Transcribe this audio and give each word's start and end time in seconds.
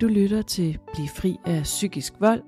Du 0.00 0.06
lytter 0.06 0.42
til 0.42 0.78
Bliv 0.94 1.06
fri 1.08 1.36
af 1.44 1.62
psykisk 1.62 2.14
vold. 2.20 2.42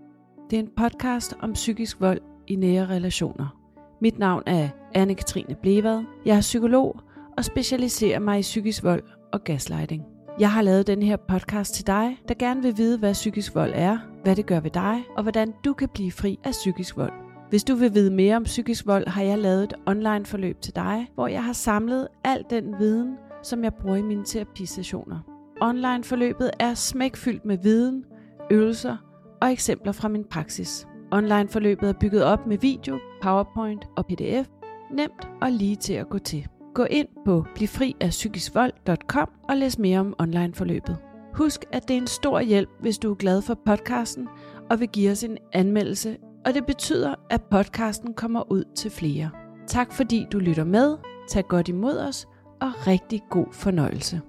Det 0.51 0.57
er 0.57 0.61
en 0.61 0.69
podcast 0.77 1.35
om 1.41 1.53
psykisk 1.53 2.01
vold 2.01 2.21
i 2.47 2.57
nære 2.57 2.87
relationer. 2.87 3.57
Mit 4.01 4.19
navn 4.19 4.43
er 4.47 4.69
Anne-Katrine 4.97 5.55
Blevad. 5.63 6.05
Jeg 6.25 6.37
er 6.37 6.41
psykolog 6.41 7.01
og 7.37 7.45
specialiserer 7.45 8.19
mig 8.19 8.39
i 8.39 8.43
psykisk 8.43 8.85
vold 8.85 9.03
og 9.33 9.45
gaslighting. 9.45 10.03
Jeg 10.41 10.53
har 10.53 10.63
lavet 10.63 10.87
den 10.87 11.03
her 11.03 11.17
podcast 11.17 11.75
til 11.75 11.87
dig, 11.87 12.19
der 12.29 12.35
gerne 12.35 12.63
vil 12.63 12.77
vide, 12.77 12.99
hvad 12.99 13.13
psykisk 13.13 13.55
vold 13.55 13.73
er, 13.75 13.99
hvad 14.23 14.37
det 14.37 14.47
gør 14.47 14.61
ved 14.61 14.71
dig, 14.71 15.05
og 15.17 15.23
hvordan 15.23 15.53
du 15.65 15.73
kan 15.73 15.89
blive 15.89 16.13
fri 16.13 16.39
af 16.45 16.51
psykisk 16.51 16.97
vold. 16.97 17.13
Hvis 17.49 17.65
du 17.65 17.75
vil 17.75 17.95
vide 17.95 18.11
mere 18.11 18.37
om 18.37 18.45
psykisk 18.45 18.87
vold, 18.87 19.09
har 19.09 19.23
jeg 19.23 19.39
lavet 19.39 19.65
et 19.65 19.75
online 19.87 20.27
forløb 20.27 20.61
til 20.61 20.77
dig, 20.77 21.11
hvor 21.15 21.27
jeg 21.27 21.45
har 21.45 21.53
samlet 21.53 22.09
al 22.25 22.45
den 22.51 22.79
viden, 22.79 23.17
som 23.43 23.65
jeg 23.65 23.75
bruger 23.75 23.97
i 23.97 24.03
mine 24.03 24.25
terapisessioner. 24.25 25.40
Online 25.63 26.05
forløbet 26.05 26.51
er 26.59 26.75
smækfyldt 26.75 27.45
med 27.45 27.59
viden, 27.63 28.05
øvelser 28.51 28.97
og 29.43 29.53
eksempler 29.53 29.93
fra 29.93 30.09
min 30.09 30.25
praksis. 30.25 30.87
Online 31.13 31.49
forløbet 31.49 31.89
er 31.89 31.93
bygget 32.01 32.25
op 32.25 32.47
med 32.47 32.59
video, 32.59 32.99
PowerPoint 33.23 33.89
og 33.97 34.07
PDF, 34.07 34.49
nemt 34.93 35.29
og 35.43 35.53
lige 35.53 35.77
til 35.77 35.93
at 35.93 36.09
gå 36.09 36.19
til. 36.19 36.49
Gå 36.75 36.85
ind 36.85 37.09
på 37.25 37.45
blivfriafpsykiskvold.com 37.55 39.29
og 39.49 39.57
læs 39.57 39.79
mere 39.79 40.01
om 40.01 40.15
online 40.19 40.55
forløbet. 40.55 40.99
Husk, 41.35 41.65
at 41.73 41.89
det 41.89 41.95
er 41.95 42.01
en 42.01 42.07
stor 42.07 42.41
hjælp, 42.41 42.69
hvis 42.81 42.99
du 42.99 43.11
er 43.11 43.15
glad 43.15 43.43
for 43.43 43.55
podcasten 43.67 44.29
og 44.71 44.81
vil 44.81 44.89
give 44.89 45.11
os 45.11 45.25
en 45.25 45.39
anmeldelse, 45.53 46.17
og 46.47 46.55
det 46.55 46.67
betyder, 46.67 47.15
at 47.31 47.43
podcasten 47.43 48.15
kommer 48.15 48.53
ud 48.53 48.65
til 48.77 48.91
flere. 48.91 49.31
Tak 49.67 49.93
fordi 49.93 50.27
du 50.33 50.39
lytter 50.39 50.65
med, 50.65 50.97
tag 51.29 51.45
godt 51.49 51.69
imod 51.69 51.99
os 51.99 52.27
og 52.61 52.87
rigtig 52.87 53.23
god 53.31 53.47
fornøjelse. 53.53 54.21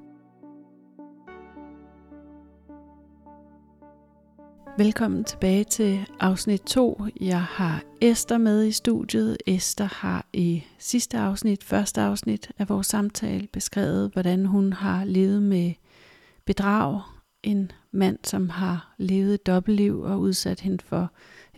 Velkommen 4.78 5.24
tilbage 5.24 5.64
til 5.64 6.06
afsnit 6.20 6.62
2. 6.62 7.06
Jeg 7.22 7.42
har 7.44 7.84
Esther 8.02 8.38
med 8.38 8.66
i 8.66 8.72
studiet. 8.72 9.38
Esther 9.46 9.86
har 9.86 10.26
i 10.34 10.64
sidste 10.78 11.18
afsnit, 11.18 11.64
første 11.64 12.02
afsnit 12.02 12.52
af 12.58 12.70
vores 12.70 12.88
samtale, 12.88 13.48
beskrevet, 13.48 14.12
hvordan 14.14 14.46
hun 14.46 14.74
har 14.74 15.06
levet 15.06 15.44
med 15.44 15.74
bedrag. 16.46 17.02
En 17.44 17.72
mand, 17.92 18.18
som 18.24 18.50
har 18.50 18.94
levet 18.98 19.34
et 19.34 19.48
dobbeltliv 19.48 20.02
og 20.02 20.20
udsat 20.20 20.60
hende 20.60 20.84
for 20.84 21.12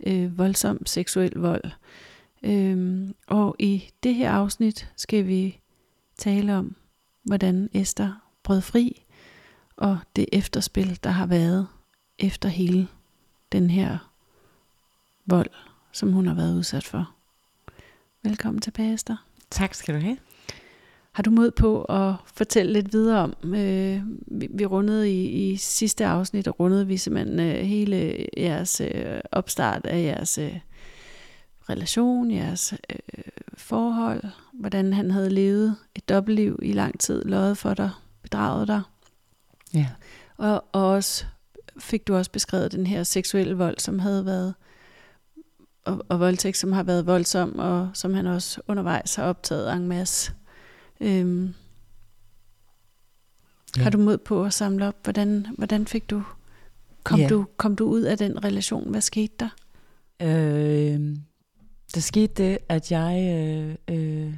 øh, 0.06 0.38
voldsom 0.38 0.86
seksuel 0.86 1.32
vold. 1.38 1.64
Øhm, 2.42 3.14
og 3.26 3.56
i 3.58 3.84
det 4.02 4.14
her 4.14 4.30
afsnit 4.30 4.92
skal 4.96 5.26
vi 5.26 5.60
tale 6.16 6.54
om, 6.54 6.76
hvordan 7.22 7.70
Esther 7.72 8.12
brød 8.42 8.60
fri, 8.60 9.04
og 9.76 9.98
det 10.16 10.26
efterspil, 10.32 10.98
der 11.04 11.10
har 11.10 11.26
været 11.26 11.66
efter 12.18 12.48
hele 12.48 12.88
den 13.54 13.70
her 13.70 13.98
vold, 15.26 15.50
som 15.92 16.12
hun 16.12 16.26
har 16.26 16.34
været 16.34 16.54
udsat 16.54 16.84
for. 16.84 17.10
Velkommen 18.22 18.60
tilbage, 18.60 18.94
Esther. 18.94 19.16
Tak 19.50 19.74
skal 19.74 19.94
du 19.94 20.00
have. 20.00 20.16
Har 21.12 21.22
du 21.22 21.30
mod 21.30 21.50
på 21.50 21.82
at 21.82 22.14
fortælle 22.26 22.72
lidt 22.72 22.92
videre 22.92 23.20
om, 23.20 23.54
øh, 23.54 24.02
vi, 24.26 24.48
vi 24.50 24.66
rundede 24.66 25.10
i, 25.10 25.50
i 25.52 25.56
sidste 25.56 26.06
afsnit, 26.06 26.48
og 26.48 26.60
rundede 26.60 26.86
vi 26.86 26.96
simpelthen 26.96 27.40
øh, 27.40 27.54
hele 27.54 28.26
jeres 28.36 28.80
øh, 28.80 29.20
opstart 29.32 29.86
af 29.86 30.02
jeres 30.02 30.38
øh, 30.38 30.60
relation, 31.70 32.30
jeres 32.30 32.74
øh, 32.90 33.22
forhold, 33.56 34.24
hvordan 34.52 34.92
han 34.92 35.10
havde 35.10 35.30
levet 35.30 35.76
et 35.94 36.08
dobbeltliv 36.08 36.58
i 36.62 36.72
lang 36.72 37.00
tid, 37.00 37.24
løjet 37.24 37.58
for 37.58 37.74
dig, 37.74 37.90
bedraget 38.22 38.68
dig. 38.68 38.82
Ja. 39.74 39.86
Og, 40.36 40.64
og 40.72 40.86
også 40.88 41.24
fik 41.78 42.08
du 42.08 42.16
også 42.16 42.30
beskrevet 42.30 42.72
den 42.72 42.86
her 42.86 43.02
seksuelle 43.02 43.56
vold, 43.56 43.78
som 43.78 43.98
havde 43.98 44.24
været, 44.24 44.54
og, 45.84 46.06
og 46.08 46.20
voldtægt, 46.20 46.56
som 46.56 46.72
har 46.72 46.82
været 46.82 47.06
voldsom, 47.06 47.58
og 47.58 47.90
som 47.94 48.14
han 48.14 48.26
også 48.26 48.60
undervejs 48.68 49.14
har 49.14 49.24
optaget 49.24 49.72
en 49.72 49.88
masse. 49.88 50.32
Øhm, 51.00 51.54
ja. 53.76 53.82
Har 53.82 53.90
du 53.90 53.98
mod 53.98 54.18
på 54.18 54.44
at 54.44 54.52
samle 54.52 54.88
op? 54.88 54.96
Hvordan, 55.02 55.46
hvordan 55.58 55.86
fik 55.86 56.10
du, 56.10 56.22
kom, 57.04 57.20
ja. 57.20 57.28
du, 57.28 57.46
kom 57.56 57.76
du 57.76 57.84
ud 57.84 58.02
af 58.02 58.18
den 58.18 58.44
relation? 58.44 58.90
Hvad 58.90 59.00
skete 59.00 59.34
der? 59.40 59.48
Øh, 60.22 61.16
der 61.94 62.00
skete 62.00 62.34
det, 62.34 62.58
at 62.68 62.92
jeg 62.92 63.36
øh, 63.88 63.96
øh, 63.96 64.34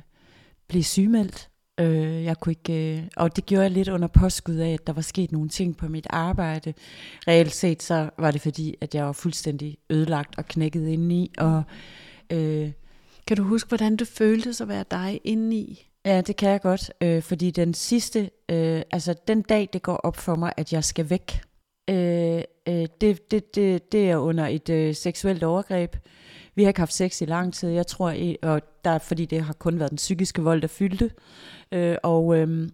blev 0.69 0.83
sygemeldt 0.83 1.49
Øh, 1.81 2.25
jeg 2.25 2.41
kunne 2.41 2.53
ikke, 2.53 2.97
øh, 2.97 3.03
og 3.16 3.37
det 3.37 3.47
gjorde 3.47 3.62
jeg 3.62 3.70
lidt 3.70 3.88
under 3.88 4.09
påskud 4.09 4.56
af, 4.56 4.70
at 4.70 4.87
der 4.87 4.92
var 4.92 5.03
sket 5.03 5.32
nogle 5.32 5.48
ting 5.48 5.76
på 5.76 5.88
mit 5.88 6.06
arbejde. 6.10 6.75
Reelt 7.28 7.54
set 7.54 7.82
så 7.82 8.10
var 8.19 8.31
det 8.31 8.41
fordi, 8.41 8.75
at 8.81 8.94
jeg 8.94 9.04
var 9.04 9.12
fuldstændig 9.12 9.78
ødelagt 9.91 10.38
og 10.38 10.47
knækket 10.47 10.88
indeni. 10.88 11.32
Og, 11.38 11.62
øh, 12.32 12.70
kan 13.26 13.36
du 13.36 13.42
huske, 13.42 13.69
hvordan 13.69 13.97
det 13.97 14.09
føltes 14.09 14.60
at 14.60 14.69
være 14.69 14.84
dig 14.91 15.20
indeni? 15.25 15.86
Ja, 16.04 16.20
det 16.20 16.36
kan 16.36 16.50
jeg 16.50 16.60
godt, 16.60 16.92
øh, 17.00 17.22
fordi 17.22 17.50
den 17.50 17.75
sidste, 17.75 18.31
øh, 18.48 18.82
altså 18.91 19.15
den 19.28 19.42
dag, 19.42 19.69
det 19.72 19.82
går 19.82 19.97
op 19.97 20.16
for 20.16 20.34
mig, 20.34 20.53
at 20.56 20.72
jeg 20.72 20.84
skal 20.84 21.10
væk, 21.10 21.41
øh, 21.91 22.42
øh, 22.69 22.86
det, 23.00 23.31
det, 23.31 23.54
det, 23.54 23.92
det 23.92 24.10
er 24.10 24.16
under 24.16 24.47
et 24.47 24.69
øh, 24.69 24.94
seksuelt 24.94 25.42
overgreb. 25.42 25.97
Vi 26.56 26.62
har 26.62 26.69
ikke 26.69 26.81
haft 26.81 26.93
sex 26.93 27.21
i 27.21 27.25
lang 27.25 27.55
tid, 27.55 27.69
jeg 27.69 27.87
tror, 27.87 28.37
og 28.43 28.62
der, 28.84 28.99
fordi 28.99 29.25
det 29.25 29.43
har 29.43 29.53
kun 29.53 29.78
været 29.78 29.91
den 29.91 29.97
psykiske 29.97 30.43
vold, 30.43 30.62
der 30.62 30.69
fyldte. 30.69 31.11
Øh, 31.72 31.97
og 32.03 32.37
øh, 32.37 32.69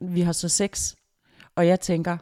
vi 0.00 0.20
har 0.20 0.32
så 0.32 0.48
sex, 0.48 0.94
og 1.54 1.66
jeg 1.66 1.80
tænker, 1.80 2.16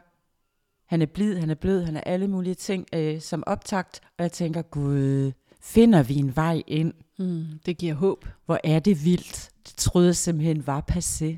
han 0.85 1.01
er 1.01 1.05
blid, 1.05 1.37
han 1.37 1.49
er 1.49 1.55
blød, 1.55 1.83
han 1.83 1.97
er 1.97 2.01
alle 2.01 2.27
mulige 2.27 2.55
ting 2.55 2.87
øh, 2.93 3.21
som 3.21 3.43
optakt, 3.47 4.01
og 4.17 4.23
jeg 4.23 4.31
tænker, 4.31 4.61
gud, 4.61 5.31
finder 5.61 6.03
vi 6.03 6.15
en 6.15 6.35
vej 6.35 6.63
ind? 6.67 6.93
Mm, 7.19 7.45
det 7.65 7.77
giver 7.77 7.93
håb. 7.93 8.25
Hvor 8.45 8.59
er 8.63 8.79
det 8.79 9.05
vildt. 9.05 9.49
Det 9.67 9.75
troede 9.75 10.07
jeg 10.07 10.15
simpelthen 10.15 10.67
var 10.67 10.85
passé. 10.91 11.35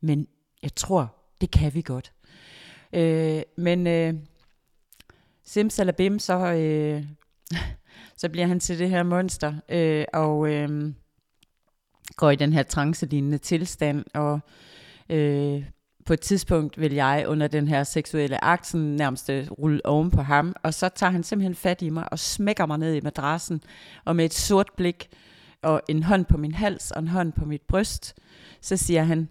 Men 0.00 0.26
jeg 0.62 0.74
tror, 0.74 1.14
det 1.40 1.50
kan 1.50 1.74
vi 1.74 1.82
godt. 1.82 2.12
Øh, 2.92 3.42
men 3.56 3.86
øh, 3.86 4.14
simsalabim, 5.44 6.18
så, 6.18 6.34
øh, 6.52 7.04
så 8.16 8.28
bliver 8.28 8.46
han 8.46 8.60
til 8.60 8.78
det 8.78 8.90
her 8.90 9.02
monster, 9.02 9.54
øh, 9.68 10.04
og 10.12 10.52
øh, 10.52 10.92
går 12.16 12.30
i 12.30 12.36
den 12.36 12.52
her 12.52 12.62
trancelignende 12.62 13.38
tilstand, 13.38 14.04
og 14.14 14.40
øh, 15.08 15.64
på 16.06 16.12
et 16.12 16.20
tidspunkt 16.20 16.80
vil 16.80 16.92
jeg 16.92 17.24
under 17.28 17.46
den 17.46 17.68
her 17.68 17.84
seksuelle 17.84 18.44
akt 18.44 18.74
nærmest 18.74 19.30
øh, 19.30 19.50
rulle 19.50 19.86
oven 19.86 20.10
på 20.10 20.22
ham, 20.22 20.56
og 20.62 20.74
så 20.74 20.88
tager 20.88 21.10
han 21.10 21.22
simpelthen 21.22 21.54
fat 21.54 21.82
i 21.82 21.90
mig 21.90 22.12
og 22.12 22.18
smækker 22.18 22.66
mig 22.66 22.78
ned 22.78 22.94
i 22.94 23.00
madrassen, 23.00 23.62
og 24.04 24.16
med 24.16 24.24
et 24.24 24.34
sort 24.34 24.70
blik 24.76 25.08
og 25.62 25.82
en 25.88 26.02
hånd 26.02 26.24
på 26.24 26.36
min 26.36 26.54
hals 26.54 26.90
og 26.90 27.02
en 27.02 27.08
hånd 27.08 27.32
på 27.32 27.44
mit 27.44 27.62
bryst, 27.62 28.14
så 28.60 28.76
siger 28.76 29.02
han, 29.02 29.28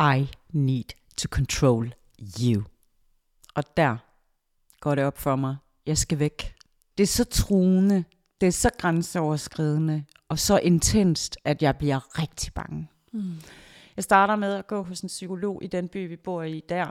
I 0.00 0.28
need 0.52 0.84
to 1.16 1.28
control 1.28 1.94
you. 2.40 2.62
Og 3.54 3.64
der 3.76 3.96
går 4.80 4.94
det 4.94 5.04
op 5.04 5.18
for 5.18 5.36
mig, 5.36 5.56
jeg 5.86 5.98
skal 5.98 6.18
væk. 6.18 6.53
Det 6.98 7.02
er 7.02 7.06
så 7.06 7.24
truende, 7.24 8.04
det 8.40 8.46
er 8.46 8.52
så 8.52 8.70
grænseoverskridende, 8.78 10.04
og 10.28 10.38
så 10.38 10.58
intenst, 10.58 11.36
at 11.44 11.62
jeg 11.62 11.76
bliver 11.76 12.20
rigtig 12.22 12.52
bange. 12.52 12.88
Mm. 13.12 13.32
Jeg 13.96 14.04
starter 14.04 14.36
med 14.36 14.54
at 14.54 14.66
gå 14.66 14.82
hos 14.82 15.00
en 15.00 15.06
psykolog 15.06 15.64
i 15.64 15.66
den 15.66 15.88
by, 15.88 16.08
vi 16.08 16.16
bor 16.16 16.42
i 16.42 16.62
der. 16.68 16.86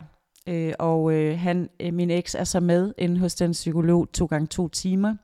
Øh, 0.47 0.73
og 0.79 1.13
øh, 1.13 1.39
han, 1.39 1.69
øh, 1.79 1.93
min 1.93 2.11
eks 2.11 2.35
er 2.35 2.43
så 2.43 2.59
med 2.59 2.93
inde 2.97 3.19
hos 3.19 3.35
den 3.35 3.51
psykolog 3.51 4.11
to 4.11 4.25
gange 4.25 4.47
to 4.47 4.67
timer, 4.67 5.15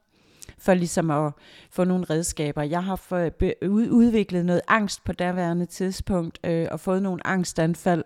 for 0.57 0.73
ligesom 0.73 1.11
at 1.11 1.33
få 1.71 1.83
nogle 1.83 2.05
redskaber. 2.09 2.63
Jeg 2.63 2.83
har 2.83 2.95
for, 2.95 3.29
be, 3.29 3.53
udviklet 3.69 4.45
noget 4.45 4.61
angst 4.67 5.03
på 5.03 5.13
daværende 5.13 5.65
tidspunkt, 5.65 6.39
øh, 6.43 6.67
og 6.71 6.79
fået 6.79 7.03
nogle 7.03 7.27
angstanfald. 7.27 8.03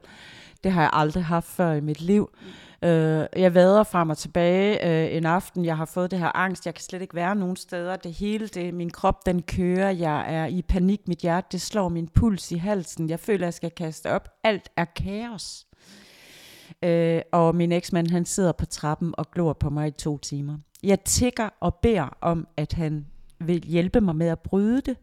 Det 0.64 0.72
har 0.72 0.82
jeg 0.82 0.90
aldrig 0.94 1.26
haft 1.26 1.48
før 1.48 1.74
i 1.74 1.82
mit 1.82 2.02
liv. 2.02 2.30
Mm. 2.42 2.48
Øh, 2.84 3.26
jeg 3.36 3.54
vader 3.54 3.84
frem 3.84 4.10
og 4.10 4.18
tilbage 4.18 4.88
øh, 4.88 5.18
en 5.18 5.26
aften. 5.26 5.66
Jeg 5.66 5.78
har 5.78 5.86
fået 5.86 6.12
det 6.12 6.20
her 6.20 6.38
angst. 6.38 6.66
Jeg 6.66 6.74
kan 6.74 6.82
slet 6.82 7.02
ikke 7.02 7.16
være 7.16 7.36
nogen 7.36 7.56
steder. 7.56 7.96
Det 7.96 8.14
hele, 8.14 8.48
det, 8.48 8.74
min 8.74 8.90
krop, 8.90 9.26
den 9.26 9.42
kører. 9.42 9.90
Jeg 9.90 10.36
er 10.36 10.46
i 10.46 10.62
panik. 10.62 11.08
Mit 11.08 11.20
hjerte, 11.20 11.48
det 11.52 11.62
slår 11.62 11.90
min 11.90 12.08
puls 12.08 12.52
i 12.52 12.58
halsen. 12.58 13.10
Jeg 13.10 13.20
føler, 13.20 13.46
jeg 13.46 13.54
skal 13.54 13.72
kaste 13.72 14.12
op. 14.12 14.30
Alt 14.44 14.70
er 14.78 14.86
kaos. 14.86 15.66
Øh, 16.84 17.22
og 17.32 17.56
min 17.56 17.72
eksmand, 17.72 18.08
han 18.12 18.26
sidder 18.26 18.52
på 18.52 18.66
trappen 18.66 19.14
og 19.18 19.32
glor 19.32 19.54
på 19.54 19.70
mig 19.70 19.88
i 19.88 19.92
to 19.92 20.18
timer. 20.18 20.58
Jeg 20.84 21.00
tigger 21.00 21.50
og 21.60 21.76
beder 21.76 22.18
om, 22.22 22.48
at 22.58 22.74
han 22.74 23.06
vil 23.40 23.62
hjælpe 23.62 24.02
mig 24.02 24.16
med 24.16 24.28
at 24.28 24.40
bryde 24.40 24.82
det. 24.82 24.98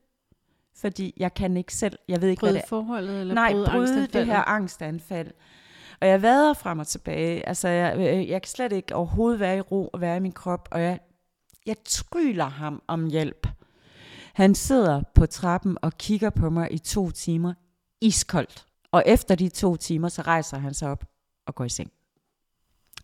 Fordi 0.76 1.15
jeg 1.17 1.35
kan 1.35 1.56
ikke 1.56 1.75
selv, 1.75 1.99
jeg 2.09 2.23
ved 2.23 2.29
ikke, 2.29 2.41
bryde 2.41 2.53
hvad 2.53 2.61
det 2.61 2.65
er. 2.65 2.69
forholdet, 2.69 3.21
eller 3.21 3.35
Nej, 3.35 3.53
bryde, 3.53 3.67
bryde 3.73 4.06
det 4.06 4.26
her 4.26 4.49
angstanfald. 4.49 5.31
Og 6.00 6.08
jeg 6.08 6.23
vader 6.23 6.55
frem 6.55 6.79
og 6.79 6.87
tilbage. 6.87 7.49
Altså, 7.49 7.69
jeg, 7.69 7.97
øh, 7.99 8.29
jeg 8.29 8.43
kan 8.43 8.49
slet 8.49 8.73
ikke 8.73 8.94
overhovedet 8.94 9.41
være 9.41 9.56
i 9.56 9.61
ro 9.61 9.88
og 9.88 10.00
være 10.00 10.17
i 10.17 10.20
min 10.20 10.32
krop. 10.32 10.69
Og 10.70 10.82
jeg, 10.82 11.00
jeg 11.67 11.76
tryller 11.85 12.44
ham 12.44 12.82
om 12.87 13.06
hjælp. 13.06 13.47
Han 14.35 14.55
sidder 14.55 15.02
på 15.14 15.26
trappen 15.26 15.79
og 15.82 15.99
kigger 15.99 16.31
på 16.31 16.50
mig 16.50 16.73
i 16.73 16.79
to 16.79 17.11
timer. 17.11 17.55
Iskoldt. 18.00 18.67
Og 18.93 19.02
efter 19.06 19.35
de 19.35 19.49
to 19.49 19.76
timer, 19.76 20.08
så 20.08 20.23
rejser 20.23 20.58
han 20.58 20.75
sig 20.75 20.91
op 20.91 21.05
og 21.47 21.55
går 21.55 21.64
i 21.64 21.69
seng. 21.69 21.93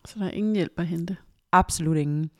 Så 0.04 0.18
der 0.18 0.26
er 0.26 0.30
ingen 0.30 0.54
hjælp 0.54 0.72
at 0.80 0.86
hente? 0.86 1.16
Absolut 1.52 1.96
ingen. 1.96 2.30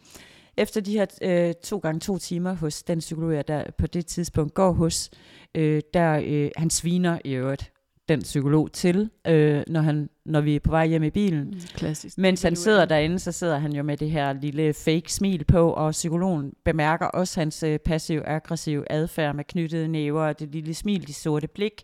Efter 0.57 0.81
de 0.81 0.93
her 0.93 1.07
øh, 1.23 1.55
to 1.55 1.79
gange 1.79 2.01
to 2.01 2.19
timer 2.19 2.53
hos 2.53 2.83
den 2.83 2.99
psykolog, 2.99 3.35
jeg 3.35 3.49
der 3.49 3.65
på 3.79 3.87
det 3.87 4.07
tidspunkt 4.07 4.55
går 4.55 4.73
hos, 4.73 5.11
øh, 5.55 5.83
der 5.95 6.21
øh, 6.25 6.51
han 6.57 6.71
sviner 6.71 7.19
i 7.25 7.33
øvrigt 7.33 7.73
den 8.09 8.21
psykolog 8.21 8.73
til, 8.73 9.11
øh, 9.27 9.63
når, 9.67 9.81
han, 9.81 10.11
når 10.25 10.41
vi 10.41 10.57
er 10.57 10.61
på 10.61 10.71
vej 10.71 10.87
hjem 10.87 11.03
i 11.03 11.11
bilen. 11.11 11.45
Mm, 11.45 11.61
klassisk. 11.75 12.19
Mens 12.19 12.43
han 12.43 12.57
sidder 12.57 12.85
derinde, 12.85 13.19
så 13.19 13.33
sidder 13.33 13.59
han 13.59 13.73
jo 13.73 13.83
med 13.83 13.97
det 13.97 14.11
her 14.11 14.33
lille 14.33 14.75
fake 14.75 15.13
smil 15.13 15.45
på, 15.45 15.71
og 15.71 15.91
psykologen 15.91 16.53
bemærker 16.65 17.07
også 17.07 17.41
hans 17.41 17.63
øh, 17.63 17.79
passiv-aggressiv 17.79 18.85
adfærd 18.91 19.35
med 19.35 19.45
knyttede 19.45 19.89
næver 19.89 20.23
og 20.23 20.39
det 20.39 20.49
lille 20.49 20.75
smil, 20.75 21.07
de 21.07 21.15
sorte 21.15 21.49
blik, 21.49 21.83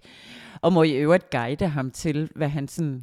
og 0.61 0.73
må 0.73 0.83
i 0.83 0.93
øvrigt 0.93 1.31
guide 1.31 1.67
ham 1.67 1.91
til, 1.91 2.31
hvad 2.37 2.49
han 2.49 2.69
sådan 2.69 3.03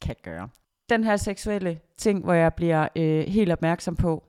kan 0.00 0.16
gøre. 0.22 0.48
Den 0.88 1.04
her 1.04 1.16
seksuelle 1.16 1.80
ting, 1.98 2.24
hvor 2.24 2.32
jeg 2.32 2.54
bliver 2.54 2.88
øh, 2.96 3.20
helt 3.20 3.52
opmærksom 3.52 3.96
på, 3.96 4.24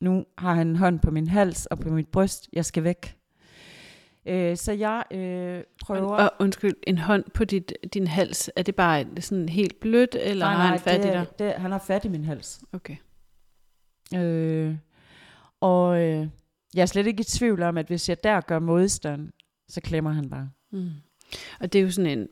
nu 0.00 0.24
har 0.38 0.54
han 0.54 0.68
en 0.68 0.76
hånd 0.76 1.00
på 1.00 1.10
min 1.10 1.28
hals 1.28 1.66
og 1.66 1.78
på 1.78 1.88
mit 1.88 2.08
bryst, 2.08 2.48
jeg 2.52 2.64
skal 2.64 2.84
væk. 2.84 3.17
Øh, 4.28 4.56
så 4.56 4.72
jeg 4.72 5.04
øh, 5.10 5.62
prøver... 5.82 6.16
Og 6.16 6.30
undskyld, 6.38 6.74
en 6.86 6.98
hånd 6.98 7.24
på 7.34 7.44
dit, 7.44 7.72
din 7.94 8.06
hals, 8.06 8.50
er 8.56 8.62
det 8.62 8.74
bare 8.74 9.04
sådan 9.20 9.48
helt 9.48 9.80
blødt, 9.80 10.16
eller 10.20 10.46
nej, 10.46 10.54
har 10.54 10.66
han 10.66 10.80
fat 10.80 11.00
i 11.00 11.02
det, 11.02 11.12
dig? 11.12 11.26
det, 11.38 11.52
han 11.52 11.70
har 11.70 11.78
fat 11.78 12.04
i 12.04 12.08
min 12.08 12.24
hals. 12.24 12.60
Okay. 12.72 12.96
Øh, 14.16 14.74
og 15.60 16.00
øh, 16.00 16.28
jeg 16.74 16.82
er 16.82 16.86
slet 16.86 17.06
ikke 17.06 17.20
i 17.20 17.24
tvivl 17.24 17.62
om, 17.62 17.78
at 17.78 17.86
hvis 17.86 18.08
jeg 18.08 18.24
der 18.24 18.40
gør 18.40 18.58
modstand, 18.58 19.28
så 19.68 19.80
klemmer 19.80 20.12
han 20.12 20.30
bare. 20.30 20.50
Mm. 20.72 20.90
Og 21.60 21.72
det 21.72 21.78
er 21.78 21.82
jo 21.82 21.90
sådan 21.90 22.18
en 22.18 22.28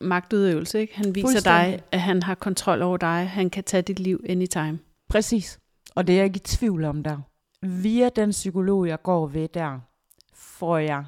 magtudøvelse, 0.00 0.80
ikke? 0.80 0.96
Han 0.96 1.14
viser 1.14 1.40
dig, 1.40 1.82
at 1.92 2.00
han 2.00 2.22
har 2.22 2.34
kontrol 2.34 2.82
over 2.82 2.96
dig. 2.96 3.28
Han 3.28 3.50
kan 3.50 3.64
tage 3.64 3.82
dit 3.82 3.98
liv 3.98 4.24
anytime. 4.28 4.78
Præcis. 5.08 5.60
Og 5.94 6.06
det 6.06 6.12
er 6.12 6.16
jeg 6.16 6.24
ikke 6.24 6.36
i 6.36 6.44
tvivl 6.44 6.84
om 6.84 7.02
der. 7.02 7.18
Via 7.62 8.08
den 8.16 8.30
psykolog, 8.30 8.88
jeg 8.88 9.02
går 9.02 9.26
ved 9.26 9.48
der, 9.48 9.80
får 10.60 10.78
jeg 10.78 11.04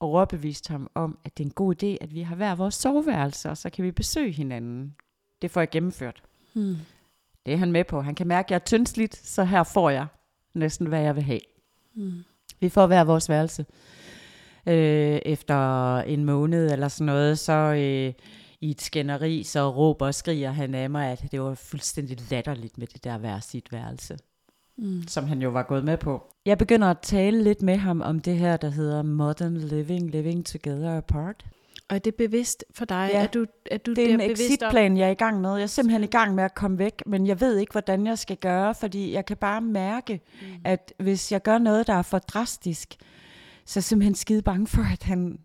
overbevist 0.00 0.68
ham 0.68 0.90
om, 0.94 1.18
at 1.24 1.38
det 1.38 1.44
er 1.44 1.48
en 1.48 1.54
god 1.54 1.74
idé, 1.82 1.96
at 2.00 2.14
vi 2.14 2.20
har 2.20 2.36
hver 2.36 2.54
vores 2.54 2.74
soveværelse, 2.74 3.50
og 3.50 3.56
så 3.56 3.70
kan 3.70 3.84
vi 3.84 3.90
besøge 3.90 4.32
hinanden. 4.32 4.94
Det 5.42 5.50
får 5.50 5.60
jeg 5.60 5.70
gennemført. 5.70 6.22
Mm. 6.54 6.76
Det 7.46 7.54
er 7.54 7.58
han 7.58 7.72
med 7.72 7.84
på. 7.84 8.00
Han 8.00 8.14
kan 8.14 8.26
mærke, 8.26 8.46
at 8.46 8.50
jeg 8.50 8.56
er 8.56 8.64
tyndsligt, 8.64 9.16
så 9.16 9.44
her 9.44 9.62
får 9.62 9.90
jeg 9.90 10.06
næsten, 10.54 10.86
hvad 10.86 11.00
jeg 11.00 11.14
vil 11.14 11.22
have. 11.22 11.40
Mm. 11.94 12.24
Vi 12.60 12.68
får 12.68 12.86
hver 12.86 13.04
vores 13.04 13.28
værelse. 13.28 13.66
Øh, 14.66 15.20
efter 15.24 15.98
en 15.98 16.24
måned 16.24 16.72
eller 16.72 16.88
sådan 16.88 17.06
noget, 17.06 17.38
så 17.38 17.52
øh, 17.52 18.12
i 18.60 18.70
et 18.70 18.82
skænderi, 18.82 19.42
så 19.42 19.70
råber 19.70 20.06
og 20.06 20.14
skriger 20.14 20.50
han 20.50 20.74
af 20.74 20.90
mig, 20.90 21.10
at 21.10 21.24
det 21.30 21.40
var 21.40 21.54
fuldstændig 21.54 22.30
latterligt 22.30 22.78
med 22.78 22.86
det 22.86 23.04
der 23.04 23.18
hver 23.18 23.40
sit 23.40 23.72
værelse, 23.72 24.18
Mm. 24.78 25.02
som 25.08 25.26
han 25.26 25.42
jo 25.42 25.50
var 25.50 25.62
gået 25.62 25.84
med 25.84 25.96
på. 25.96 26.22
Jeg 26.46 26.58
begynder 26.58 26.88
at 26.90 26.98
tale 27.02 27.42
lidt 27.42 27.62
med 27.62 27.76
ham 27.76 28.00
om 28.00 28.20
det 28.20 28.36
her, 28.36 28.56
der 28.56 28.68
hedder 28.70 29.02
Modern 29.02 29.56
Living, 29.56 30.10
Living 30.10 30.46
Together 30.46 30.96
Apart. 30.96 31.44
Og 31.88 31.94
er 31.96 31.98
det 32.00 32.14
bevidst 32.14 32.64
for 32.74 32.84
dig, 32.84 33.10
Ja. 33.12 33.22
at 33.22 33.34
du, 33.34 33.46
at 33.70 33.86
du 33.86 33.90
Det 33.94 34.04
er 34.10 34.12
en 34.14 34.18
bevidst 34.18 34.40
om? 34.42 34.46
exitplan, 34.46 34.96
jeg 34.96 35.06
er 35.06 35.10
i 35.10 35.14
gang 35.14 35.40
med. 35.40 35.50
Jeg 35.54 35.62
er 35.62 35.66
simpelthen 35.66 36.04
i 36.04 36.06
gang 36.06 36.34
med 36.34 36.44
at 36.44 36.54
komme 36.54 36.78
væk, 36.78 37.02
men 37.06 37.26
jeg 37.26 37.40
ved 37.40 37.58
ikke, 37.58 37.72
hvordan 37.72 38.06
jeg 38.06 38.18
skal 38.18 38.36
gøre, 38.36 38.74
fordi 38.74 39.12
jeg 39.12 39.26
kan 39.26 39.36
bare 39.36 39.60
mærke, 39.60 40.20
Mm. 40.42 40.46
at 40.64 40.92
hvis 40.98 41.32
jeg 41.32 41.42
gør 41.42 41.58
noget, 41.58 41.86
der 41.86 41.94
er 41.94 42.02
for 42.02 42.18
drastisk, 42.18 42.94
så 43.66 43.78
er 43.78 43.80
jeg 43.80 43.84
simpelthen 43.84 44.14
skide 44.14 44.42
bange 44.42 44.66
for, 44.66 44.82
at 44.92 45.02
han 45.02 45.38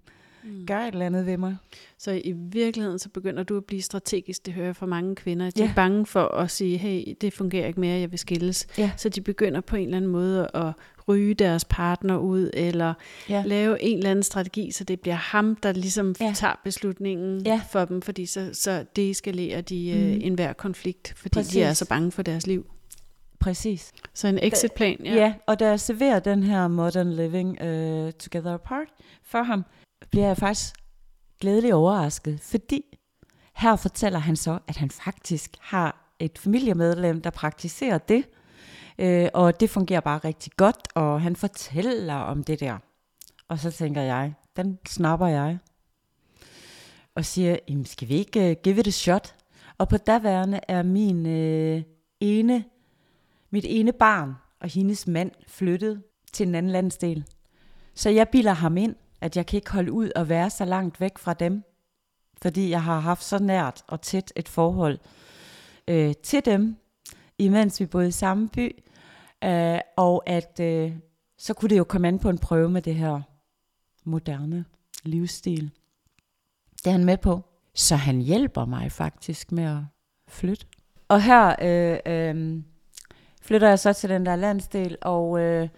Mm. 0.50 0.66
gør 0.66 0.80
et 0.80 0.88
eller 0.94 1.06
andet 1.06 1.26
ved 1.26 1.38
mig. 1.38 1.56
Så 1.98 2.12
i 2.12 2.32
virkeligheden, 2.36 3.00
så 3.00 3.10
begynder 3.10 3.44
du 3.44 3.58
at 3.58 3.66
blive 3.66 3.82
strategisk. 3.82 4.46
Det 4.46 4.54
hører 4.54 4.66
jeg 4.66 4.76
fra 4.76 4.86
mange 4.86 5.16
kvinder. 5.16 5.50
De 5.50 5.64
Ja. 5.64 5.70
er 5.70 5.74
bange 5.76 6.06
for 6.06 6.26
at 6.28 6.52
sige, 6.52 6.78
hey, 6.78 7.14
det 7.22 7.34
fungerer 7.34 7.68
ikke 7.68 7.80
mere, 7.80 8.00
jeg 8.00 8.12
vil 8.12 8.20
skilles. 8.20 8.68
Ja. 8.78 8.92
Så 8.98 9.10
de 9.10 9.22
begynder 9.22 9.62
på 9.62 9.76
en 9.76 9.84
eller 9.84 9.98
anden 9.98 10.12
måde 10.12 10.50
at 10.54 10.72
ryge 11.08 11.34
deres 11.34 11.66
partner 11.66 12.18
ud, 12.18 12.50
eller 12.54 12.94
Ja. 13.30 13.44
lave 13.46 13.82
en 13.84 13.98
eller 13.98 14.12
anden 14.12 14.24
strategi, 14.24 14.72
så 14.72 14.84
det 14.84 15.00
bliver 15.00 15.16
ham, 15.16 15.56
der 15.56 15.72
ligesom 15.72 16.16
Ja. 16.22 16.32
tager 16.36 16.54
beslutningen 16.64 17.42
Ja. 17.46 17.62
for 17.72 17.86
dem, 17.86 18.02
fordi 18.02 18.26
så, 18.26 18.50
så 18.54 18.86
deeskalerer 18.96 19.62
de 19.62 19.94
mm. 19.96 20.02
Mhm. 20.02 20.20
enhver 20.24 20.54
konflikt, 20.54 21.14
fordi 21.18 21.34
Præcis. 21.34 21.54
de 21.54 21.62
er 21.62 21.74
så 21.74 21.88
bange 21.88 22.12
for 22.12 22.22
deres 22.22 22.48
liv. 22.48 22.66
Præcis. 23.40 23.92
Så 24.14 24.28
en 24.28 24.40
exitplan, 24.42 24.98
ja. 25.06 25.14
Ja. 25.14 25.20
ja, 25.22 25.34
og 25.48 25.60
da 25.60 25.68
jeg 25.70 25.80
serverer 25.80 26.20
den 26.20 26.44
her 26.44 26.68
Modern 26.68 27.14
Living 27.14 27.50
uh, 27.62 28.12
Together 28.12 28.54
Apart 28.54 28.88
for 29.24 29.44
ham, 29.44 29.66
bliver 30.12 30.28
jeg 30.28 30.38
faktisk 30.38 30.74
glædelig 31.40 31.74
overrasket, 31.74 32.40
fordi 32.40 32.84
her 33.56 33.76
fortæller 33.76 34.20
han 34.20 34.36
så, 34.36 34.60
at 34.68 34.78
han 34.78 34.90
faktisk 34.90 35.58
har 35.60 36.14
et 36.20 36.38
familiemedlem, 36.38 37.22
der 37.22 37.30
praktiserer 37.30 37.98
det, 37.98 38.26
øh, 38.98 39.30
og 39.34 39.60
det 39.60 39.70
fungerer 39.70 40.00
bare 40.00 40.18
rigtig 40.18 40.52
godt, 40.58 40.88
og 40.96 41.22
han 41.22 41.36
fortæller 41.36 42.16
om 42.16 42.44
det 42.44 42.60
der. 42.60 42.78
Og 43.48 43.60
så 43.60 43.72
tænker 43.72 44.02
jeg, 44.02 44.34
den 44.56 44.80
snapper 44.88 45.28
jeg, 45.28 45.58
og 47.16 47.26
siger, 47.26 47.58
Jamen, 47.70 47.86
skal 47.86 48.10
vi 48.10 48.14
ikke 48.14 48.52
uh, 48.52 48.64
give 48.64 48.76
det 48.76 48.88
a 48.88 48.92
shot? 48.92 49.36
Og 49.78 49.90
på 49.90 49.98
daværende 49.98 50.60
er 50.68 50.84
min 50.84 51.26
øh, 51.26 51.84
ene, 52.20 52.64
mit 53.50 53.66
ene 53.68 53.92
barn 53.92 54.34
og 54.62 54.70
hendes 54.70 55.08
mand 55.08 55.32
flyttet 55.48 56.04
til 56.34 56.48
en 56.48 56.56
anden 56.56 56.72
landsdel. 56.72 57.24
Så 57.94 58.10
jeg 58.10 58.30
bilder 58.30 58.54
ham 58.54 58.78
ind, 58.78 58.96
at 59.22 59.38
jeg 59.38 59.46
kan 59.46 59.58
ikke 59.58 59.72
holde 59.72 59.92
ud 59.92 60.12
og 60.16 60.30
være 60.30 60.50
så 60.50 60.66
langt 60.66 61.02
væk 61.02 61.18
fra 61.18 61.34
dem, 61.34 61.64
fordi 62.42 62.70
jeg 62.70 62.84
har 62.84 63.00
haft 63.00 63.24
så 63.24 63.40
nært 63.40 63.84
og 63.88 64.02
tæt 64.02 64.34
et 64.36 64.50
forhold 64.50 65.00
øh, 65.88 66.14
til 66.24 66.46
dem, 66.46 66.78
imens 67.38 67.80
vi 67.80 67.86
boede 67.86 68.08
i 68.08 68.12
samme 68.12 68.50
by, 68.50 68.84
øh, 69.44 69.80
og 69.98 70.24
at 70.26 70.60
øh, 70.60 70.94
så 71.38 71.54
kunne 71.54 71.70
det 71.70 71.78
jo 71.78 71.84
komme 71.84 72.08
an 72.08 72.20
på 72.20 72.30
en 72.30 72.38
prøve 72.38 72.70
med 72.70 72.82
det 72.82 72.96
her 72.96 73.22
moderne 74.04 74.66
livsstil. 75.04 75.72
Det 76.78 76.88
er 76.88 76.92
han 76.92 77.06
med 77.06 77.18
på. 77.18 77.42
Så 77.76 77.96
han 77.96 78.22
hjælper 78.22 78.66
mig 78.66 78.92
faktisk 78.92 79.52
med 79.52 79.64
at 79.64 79.78
flytte. 80.28 80.66
Og 81.08 81.24
her 81.24 81.56
øh, 81.62 82.00
øh, 82.06 82.64
flytter 83.42 83.70
jeg 83.70 83.80
så 83.80 83.94
til 83.94 84.10
den 84.10 84.26
der 84.26 84.36
landsdel, 84.36 84.98
og 85.02 85.40
øh, 85.40 85.70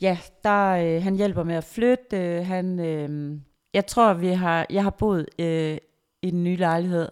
ja, 0.00 0.18
der 0.44 0.70
øh, 0.70 1.02
han 1.02 1.16
hjælper 1.16 1.42
med 1.42 1.54
at 1.54 1.64
flytte. 1.64 2.16
Øh, 2.16 2.46
han, 2.46 2.80
øh, 2.80 3.38
jeg 3.74 3.86
tror, 3.86 4.14
vi 4.14 4.28
har, 4.28 4.66
jeg 4.70 4.82
har 4.82 4.90
boet 4.90 5.26
øh, 5.38 5.78
i 6.22 6.30
den 6.30 6.44
nye 6.44 6.56
lejlighed 6.56 7.08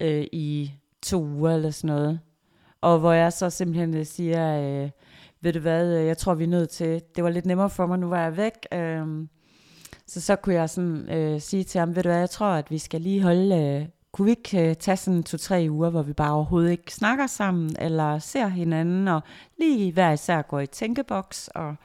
øh, 0.00 0.26
i 0.32 0.72
to 1.02 1.24
uger 1.24 1.50
eller 1.50 1.70
sådan 1.70 1.96
noget. 1.96 2.20
Og 2.80 2.98
hvor 2.98 3.12
jeg 3.12 3.32
så 3.32 3.50
simpelthen 3.50 3.96
øh, 3.96 4.06
siger, 4.06 4.60
øh, 4.60 4.90
ved 5.40 5.52
du 5.52 5.58
hvad, 5.58 5.98
øh, 5.98 6.06
jeg 6.06 6.18
tror, 6.18 6.34
vi 6.34 6.44
er 6.44 6.48
nødt 6.48 6.70
til, 6.70 7.02
det 7.16 7.24
var 7.24 7.30
lidt 7.30 7.46
nemmere 7.46 7.70
for 7.70 7.86
mig, 7.86 7.98
nu 7.98 8.08
var 8.08 8.22
jeg 8.22 8.36
væk. 8.36 8.52
Øh, 8.72 9.26
så 10.06 10.20
så 10.20 10.36
kunne 10.36 10.54
jeg 10.54 10.70
sådan 10.70 11.10
øh, 11.10 11.40
sige 11.40 11.64
til 11.64 11.78
ham, 11.78 11.96
ved 11.96 12.02
du 12.02 12.08
hvad, 12.08 12.18
jeg 12.18 12.30
tror, 12.30 12.46
at 12.46 12.70
vi 12.70 12.78
skal 12.78 13.00
lige 13.00 13.22
holde, 13.22 13.56
øh, 13.56 13.86
kunne 14.16 14.24
vi 14.24 14.30
ikke 14.30 14.68
øh, 14.68 14.76
tage 14.76 14.96
sådan 14.96 15.22
to-tre 15.22 15.66
uger, 15.70 15.90
hvor 15.90 16.02
vi 16.02 16.12
bare 16.12 16.32
overhovedet 16.32 16.70
ikke 16.70 16.94
snakker 16.94 17.26
sammen, 17.26 17.76
eller 17.78 18.18
ser 18.18 18.46
hinanden, 18.48 19.08
og 19.08 19.20
lige 19.58 19.92
hver 19.92 20.12
især 20.12 20.42
går 20.42 20.60
i 20.60 20.66
tænkeboks, 20.66 21.48
og 21.48 21.76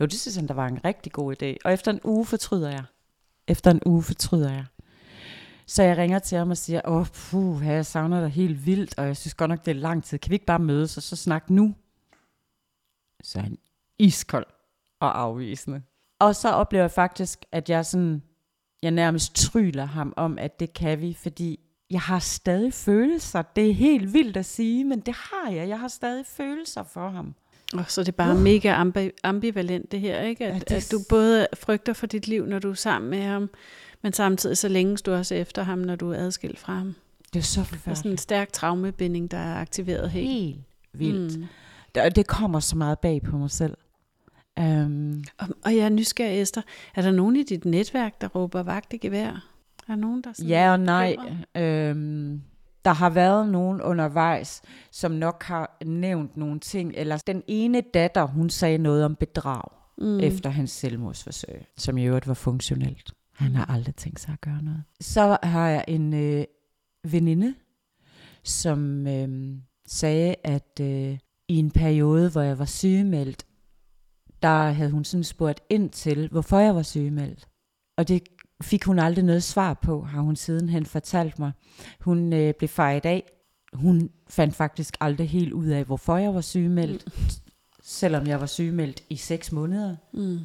jo, 0.00 0.06
det 0.06 0.20
synes 0.20 0.36
han, 0.36 0.48
der 0.48 0.54
var 0.54 0.66
en 0.66 0.84
rigtig 0.84 1.12
god 1.12 1.34
idé. 1.42 1.56
Og 1.64 1.72
efter 1.72 1.92
en 1.92 2.00
uge 2.04 2.26
fortryder 2.26 2.70
jeg. 2.70 2.84
Efter 3.48 3.70
en 3.70 3.80
uge 3.86 4.02
fortryder 4.02 4.52
jeg. 4.52 4.64
Så 5.66 5.82
jeg 5.82 5.96
ringer 5.96 6.18
til 6.18 6.38
ham 6.38 6.50
og 6.50 6.56
siger, 6.56 6.80
åh, 6.84 7.06
puh, 7.06 7.66
jeg 7.66 7.86
savner 7.86 8.20
dig 8.20 8.30
helt 8.30 8.66
vildt, 8.66 8.98
og 8.98 9.06
jeg 9.06 9.16
synes 9.16 9.34
godt 9.34 9.48
nok, 9.48 9.64
det 9.64 9.70
er 9.70 9.80
lang 9.80 10.04
tid. 10.04 10.18
Kan 10.18 10.30
vi 10.30 10.34
ikke 10.34 10.46
bare 10.46 10.58
mødes 10.58 10.96
og 10.96 11.02
så 11.02 11.16
snakke 11.16 11.54
nu? 11.54 11.74
Så 13.22 13.38
er 13.38 13.42
han 13.42 13.58
iskold 13.98 14.46
og 15.00 15.20
afvisende. 15.20 15.82
Og 16.18 16.36
så 16.36 16.48
oplever 16.48 16.82
jeg 16.82 16.90
faktisk, 16.90 17.44
at 17.52 17.70
jeg 17.70 17.86
sådan, 17.86 18.22
jeg 18.82 18.90
nærmest 18.90 19.34
tryller 19.34 19.84
ham 19.84 20.12
om, 20.16 20.38
at 20.38 20.60
det 20.60 20.72
kan 20.74 21.00
vi, 21.00 21.16
fordi 21.22 21.60
jeg 21.90 22.00
har 22.00 22.18
stadig 22.18 22.72
følelser. 22.74 23.42
Det 23.42 23.70
er 23.70 23.74
helt 23.74 24.12
vildt 24.12 24.36
at 24.36 24.46
sige, 24.46 24.84
men 24.84 25.00
det 25.00 25.14
har 25.14 25.50
jeg. 25.50 25.68
Jeg 25.68 25.80
har 25.80 25.88
stadig 25.88 26.26
følelser 26.26 26.82
for 26.82 27.08
ham. 27.08 27.34
Og 27.74 27.84
så 27.88 28.00
er 28.00 28.04
det 28.04 28.14
bare 28.14 28.34
uh. 28.34 28.42
mega 28.42 28.82
ambi- 28.82 29.16
ambivalent 29.22 29.92
det 29.92 30.00
her, 30.00 30.20
ikke? 30.20 30.46
At, 30.46 30.54
Ja, 30.54 30.58
det 30.58 30.72
er 30.72 30.76
at 30.76 30.88
du 30.92 31.00
både 31.08 31.46
frygter 31.54 31.92
for 31.92 32.06
dit 32.06 32.28
liv, 32.28 32.46
når 32.46 32.58
du 32.58 32.70
er 32.70 32.74
sammen 32.74 33.10
med 33.10 33.22
ham, 33.22 33.50
men 34.02 34.12
samtidig 34.12 34.58
så 34.58 34.68
længes 34.68 35.02
du 35.02 35.12
også 35.12 35.34
efter 35.34 35.62
ham, 35.62 35.78
når 35.78 35.96
du 35.96 36.10
er 36.10 36.16
adskilt 36.18 36.58
fra 36.58 36.74
ham. 36.74 36.94
Det 37.32 37.38
er 37.38 37.42
så 37.42 37.60
er 37.60 37.64
sådan 37.64 37.76
en 37.76 37.80
forfærdeligt. 37.80 38.20
stærk 38.20 38.52
traumebinding, 38.52 39.30
der 39.30 39.36
er 39.38 39.54
aktiveret 39.60 40.10
helt. 40.10 40.28
Helt 40.30 40.56
vildt. 40.92 41.36
Mm. 41.36 41.42
Mm. 41.42 41.46
Det, 41.94 42.16
det 42.16 42.26
kommer 42.26 42.60
så 42.60 42.76
meget 42.76 42.98
bag 42.98 43.22
på 43.22 43.36
mig 43.38 43.50
selv. 43.50 43.76
Um, 44.60 45.24
Og, 45.38 45.48
og 45.64 45.76
jeg 45.76 45.84
er 45.84 45.88
nysgerrig, 45.88 46.40
Esther. 46.40 46.62
Er 46.94 47.02
der 47.02 47.10
nogen 47.10 47.36
i 47.36 47.42
dit 47.42 47.64
netværk, 47.64 48.20
der 48.20 48.28
råber 48.28 48.62
vagt 48.62 48.92
i 48.92 48.96
gevær? 48.96 49.26
Er 49.28 49.40
der 49.86 49.96
nogen, 49.96 50.22
der 50.22 50.32
sådan 50.32 50.48
ja 50.48 50.72
og 50.72 50.80
nej. 50.80 51.16
Øhm, 51.56 52.42
der 52.84 52.92
har 52.92 53.10
været 53.10 53.48
nogen 53.48 53.80
undervejs, 53.80 54.62
som 54.90 55.12
nok 55.12 55.42
har 55.42 55.76
nævnt 55.84 56.36
nogle 56.36 56.60
ting. 56.60 56.92
Eller 56.96 57.22
den 57.26 57.42
ene 57.46 57.80
datter, 57.94 58.26
hun 58.26 58.50
sagde 58.50 58.78
noget 58.78 59.04
om 59.04 59.16
bedrag 59.16 59.62
mm. 59.98 60.20
efter 60.20 60.50
hans 60.50 60.70
selvmordsforsøg, 60.70 61.66
som 61.76 61.98
i 61.98 62.04
øvrigt 62.04 62.28
var 62.28 62.34
funktionelt. 62.34 63.14
Han 63.32 63.54
har 63.54 63.64
aldrig 63.74 63.94
tænkt 63.94 64.20
sig 64.20 64.32
at 64.32 64.40
gøre 64.40 64.62
noget. 64.62 64.82
Så 65.00 65.38
har 65.42 65.68
jeg 65.68 65.84
en 65.88 66.14
øh, 66.14 66.44
veninde, 67.04 67.54
som 68.44 69.06
øh, 69.06 69.56
sagde, 69.86 70.34
at 70.44 70.80
øh, 70.80 71.18
i 71.48 71.56
en 71.56 71.70
periode, 71.70 72.30
hvor 72.30 72.40
jeg 72.40 72.58
var 72.58 72.64
sygemeldt, 72.64 73.46
der 74.42 74.70
havde 74.70 74.90
hun 74.90 75.04
sådan 75.04 75.24
spurgt 75.24 75.60
ind 75.70 75.90
til, 75.90 76.28
hvorfor 76.28 76.58
jeg 76.58 76.74
var 76.74 76.82
sygemeldt. 76.82 77.48
Og 77.96 78.08
det 78.08 78.22
fik 78.62 78.84
hun 78.84 78.98
aldrig 78.98 79.24
noget 79.24 79.42
svar 79.42 79.74
på, 79.74 80.02
har 80.02 80.20
hun 80.20 80.36
sidenhen 80.36 80.86
fortalt 80.86 81.38
mig. 81.38 81.52
Hun 82.00 82.32
øh, 82.32 82.54
blev 82.54 82.68
fejret 82.68 83.06
af. 83.06 83.32
Hun 83.72 84.10
fandt 84.28 84.54
faktisk 84.54 84.96
aldrig 85.00 85.28
helt 85.28 85.52
ud 85.52 85.66
af, 85.66 85.84
hvorfor 85.84 86.16
jeg 86.16 86.34
var 86.34 86.40
sygemeldt, 86.40 87.06
mm. 87.06 87.12
selvom 87.82 88.26
jeg 88.26 88.40
var 88.40 88.46
sygemeldt 88.46 89.02
i 89.10 89.16
seks 89.16 89.52
måneder. 89.52 89.96
Mm. 90.12 90.38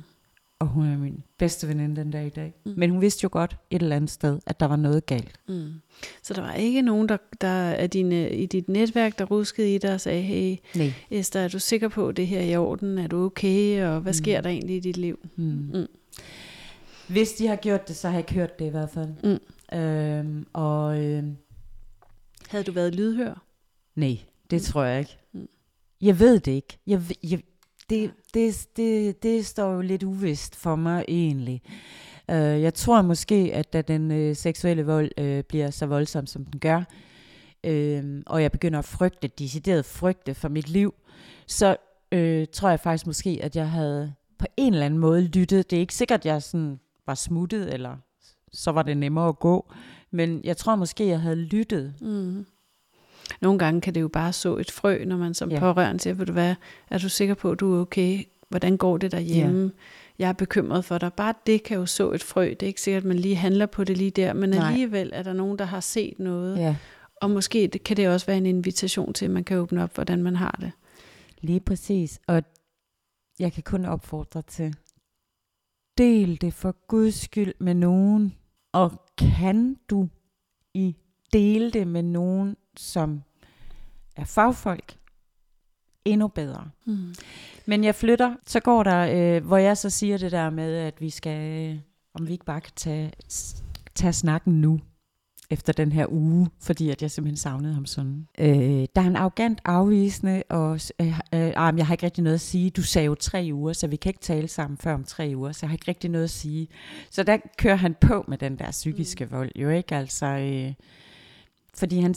Og 0.60 0.68
hun 0.68 0.86
er 0.86 0.98
min 0.98 1.24
bedste 1.38 1.68
veninde 1.68 1.96
den 1.96 2.12
dag 2.12 2.26
i 2.26 2.30
dag. 2.30 2.54
Mm. 2.66 2.74
Men 2.78 2.90
hun 2.90 3.02
vidste 3.02 3.24
jo 3.24 3.30
godt 3.32 3.58
et 3.70 3.82
eller 3.82 3.96
andet 3.96 4.10
sted, 4.12 4.40
at 4.46 4.60
der 4.60 4.66
var 4.66 4.76
noget 4.76 5.06
galt. 5.06 5.40
Mm. 5.48 5.74
Så 6.24 6.34
der 6.34 6.42
var 6.42 6.54
ikke 6.54 6.82
nogen, 6.82 7.10
der, 7.10 7.18
der 7.42 7.48
er 7.48 7.88
dine, 7.88 8.30
i 8.30 8.46
dit 8.46 8.70
netværk, 8.70 9.20
der 9.20 9.26
ruskede 9.26 9.76
i 9.76 9.78
dig 9.78 9.94
og 9.94 10.02
sagde, 10.02 10.22
hey 10.22 10.58
Nej. 10.76 10.94
Esther, 11.12 11.42
er 11.42 11.48
du 11.48 11.60
sikker 11.60 11.88
på, 11.88 12.08
at 12.08 12.18
det 12.18 12.28
her 12.28 12.40
er 12.40 12.44
i 12.46 12.56
orden? 12.56 12.98
Er 12.98 13.08
du 13.08 13.26
okay? 13.26 13.86
Og 13.86 14.00
hvad 14.02 14.14
mm. 14.14 14.18
sker 14.18 14.42
der 14.42 14.50
egentlig 14.50 14.76
i 14.76 14.80
dit 14.80 14.98
liv? 14.98 15.20
Mm. 15.36 15.70
Mm. 15.74 15.88
Hvis 17.08 17.32
de 17.34 17.48
har 17.48 17.56
gjort 17.56 17.88
det, 17.88 17.96
så 17.96 18.08
har 18.08 18.16
jeg 18.16 18.20
ikke 18.20 18.34
hørt 18.34 18.60
det 18.60 18.66
i 18.66 18.70
hvert 18.70 18.90
fald. 18.90 19.10
Mm. 19.24 19.78
Øhm, 19.78 20.48
og 20.54 21.04
øh, 21.04 21.24
Havde 22.48 22.64
du 22.64 22.72
været 22.72 22.96
lydhør? 22.96 23.44
nej, 23.96 24.18
det 24.50 24.62
tror 24.62 24.84
jeg 24.84 25.00
ikke. 25.00 25.18
Mm. 25.34 25.48
Jeg 26.02 26.20
ved 26.20 26.40
det 26.40 26.52
ikke. 26.52 26.78
Jeg, 26.88 27.02
jeg, 27.24 27.40
det, 27.90 28.12
det, 28.34 28.68
det, 28.76 29.24
det 29.24 29.46
står 29.46 29.74
jo 29.74 29.82
lidt 29.82 30.04
uvist 30.04 30.56
for 30.56 30.76
mig 30.76 31.06
egentlig. 31.08 31.62
Øh, 32.32 32.62
jeg 32.62 32.74
tror 32.74 33.02
måske, 33.02 33.52
at 33.54 33.74
da 33.74 33.82
den 33.82 34.12
øh, 34.12 34.36
seksuelle 34.36 34.86
vold 34.86 35.12
øh, 35.18 35.44
bliver 35.44 35.70
så 35.70 35.86
voldsom, 35.86 36.26
som 36.26 36.46
den 36.46 36.60
gør, 36.60 36.84
øh, 37.64 38.24
og 38.26 38.42
jeg 38.42 38.52
begynder 38.52 38.80
at 38.80 38.86
frygte, 38.86 39.28
decideret 39.28 39.86
frygte 39.86 40.34
for 40.34 40.50
mit 40.50 40.70
liv, 40.70 40.94
så 41.48 41.78
øh, 42.12 42.48
tror 42.54 42.70
jeg 42.70 42.80
faktisk 42.80 43.08
måske, 43.08 43.40
at 43.42 43.56
jeg 43.56 43.70
havde 43.70 44.14
på 44.40 44.46
en 44.58 44.74
eller 44.74 44.86
anden 44.86 45.00
måde 45.00 45.22
lyttet. 45.22 45.70
Det 45.70 45.78
er 45.78 45.82
ikke 45.82 45.96
sikkert, 45.96 46.20
at 46.20 46.26
jeg 46.26 46.44
sådan 46.44 46.80
var 47.06 47.16
smuttet, 47.16 47.74
eller 47.74 47.98
så 48.52 48.72
var 48.72 48.84
det 48.84 48.98
nemmere 48.98 49.28
at 49.28 49.40
gå. 49.40 49.72
Men 50.12 50.42
jeg 50.44 50.58
tror 50.58 50.76
måske, 50.76 51.08
jeg 51.08 51.22
havde 51.22 51.36
lyttet. 51.36 51.94
Mm. 52.02 52.46
Nogle 53.42 53.60
gange 53.60 53.82
kan 53.82 53.96
det 53.96 54.02
jo 54.02 54.08
bare 54.08 54.34
så 54.34 54.58
et 54.58 54.72
frø, 54.72 55.06
når 55.06 55.18
man 55.18 55.34
som 55.34 55.52
Ja. 55.52 55.60
pårørende 55.60 56.00
siger, 56.00 56.14
vil 56.14 56.28
du 56.28 56.34
hvad, 56.34 56.56
er 56.90 56.98
du 56.98 57.10
sikker 57.10 57.34
på, 57.36 57.52
at 57.52 57.60
du 57.60 57.76
er 57.76 57.82
okay? 57.82 58.24
Hvordan 58.50 58.78
går 58.78 58.98
det 58.98 59.12
derhjemme? 59.12 59.64
Ja. 59.64 59.70
Jeg 60.20 60.30
er 60.30 60.34
bekymret 60.34 60.86
for 60.86 60.98
dig. 60.98 61.14
Bare 61.14 61.34
det 61.46 61.64
kan 61.64 61.78
jo 61.78 61.86
så 61.86 62.12
et 62.12 62.24
frø. 62.24 62.50
Det 62.50 62.64
er 62.64 62.68
ikke 62.68 62.82
sikkert, 62.82 63.04
at 63.04 63.08
man 63.08 63.18
lige 63.20 63.36
handler 63.36 63.66
på 63.66 63.84
det 63.84 63.98
lige 63.98 64.12
der, 64.12 64.34
men 64.34 64.50
Nej. 64.50 64.68
alligevel 64.68 65.10
er 65.14 65.24
der 65.24 65.34
nogen, 65.34 65.60
der 65.60 65.66
har 65.66 65.80
set 65.80 66.20
noget. 66.20 66.58
Ja, 66.58 66.76
Og 67.22 67.32
måske 67.32 67.68
kan 67.70 67.98
det 67.98 68.10
også 68.10 68.26
være 68.26 68.38
en 68.38 68.46
invitation 68.46 69.14
til, 69.14 69.26
at 69.26 69.32
man 69.32 69.44
kan 69.44 69.58
åbne 69.58 69.84
op, 69.84 69.94
hvordan 69.96 70.24
man 70.24 70.36
har 70.36 70.58
det. 70.62 70.72
lige 71.42 71.60
præcis. 71.60 72.20
Og 72.28 72.44
jeg 73.40 73.54
kan 73.54 73.64
kun 73.64 73.86
opfordre 73.86 74.42
til, 74.42 74.76
del 75.98 76.42
det 76.42 76.54
for 76.54 76.76
guds 76.88 77.16
skyld 77.16 77.54
med 77.60 77.74
nogen. 77.74 78.36
Og 78.74 78.92
kan 79.18 79.76
du 79.90 80.08
i 80.74 80.96
dele 81.34 81.72
det 81.72 81.88
med 81.88 82.04
nogen, 82.04 82.56
som 82.80 83.24
er 84.16 84.26
fagfolk, 84.26 84.98
endnu 86.06 86.28
bedre. 86.28 86.70
Mm. 86.86 87.16
Men 87.66 87.84
jeg 87.84 87.96
flytter, 87.96 88.36
så 88.46 88.60
går 88.60 88.84
der, 88.84 89.36
øh, 89.38 89.46
hvor 89.46 89.58
jeg 89.58 89.78
så 89.78 89.90
siger 89.90 90.18
det 90.18 90.32
der 90.32 90.50
med, 90.50 90.76
at 90.76 91.02
vi 91.02 91.10
skal, 91.10 91.72
øh, 91.72 91.80
om 92.14 92.28
vi 92.28 92.32
ikke 92.32 92.46
bare 92.46 92.62
kan 92.62 92.74
tage, 92.76 93.12
tage 93.96 94.14
snakken 94.14 94.62
nu, 94.62 94.80
efter 95.50 95.74
den 95.74 95.92
her 95.92 96.06
uge, 96.10 96.50
fordi 96.60 96.90
at 96.90 97.02
jeg 97.02 97.12
simpelthen 97.12 97.38
savnede 97.38 97.74
ham 97.74 97.86
sådan. 97.86 98.28
Øh, 98.40 98.88
der 98.96 99.02
er 99.02 99.08
en 99.08 99.16
arrogant 99.16 99.62
afvisende, 99.66 100.44
og 100.50 100.80
øh, 101.00 101.08
øh, 101.08 101.52
jeg 101.78 101.88
har 101.88 101.92
ikke 101.94 102.06
rigtig 102.06 102.24
noget 102.24 102.36
at 102.36 102.42
sige. 102.42 102.70
Du 102.70 102.84
sagde 102.84 103.06
jo 103.06 103.16
tre 103.16 103.50
uger, 103.54 103.74
så 103.74 103.88
vi 103.88 103.96
kan 103.96 104.10
ikke 104.10 104.20
tale 104.20 104.48
sammen 104.48 104.78
før 104.78 104.94
om 104.94 105.04
tre 105.04 105.34
uger, 105.36 105.52
så 105.52 105.60
jeg 105.62 105.70
har 105.70 105.76
ikke 105.76 105.88
rigtig 105.88 106.10
noget 106.10 106.24
at 106.24 106.30
sige. 106.30 106.68
Så 107.12 107.24
der 107.24 107.38
kører 107.58 107.76
han 107.76 107.96
på 108.02 108.26
med 108.28 108.38
den 108.38 108.60
der 108.60 108.72
psykiske 108.72 109.26
mm. 109.26 109.32
vold, 109.32 109.52
jo 109.56 109.70
ikke? 109.70 109.96
Altså, 109.96 110.26
øh, 110.26 110.74
fordi 111.76 112.00
han 112.00 112.16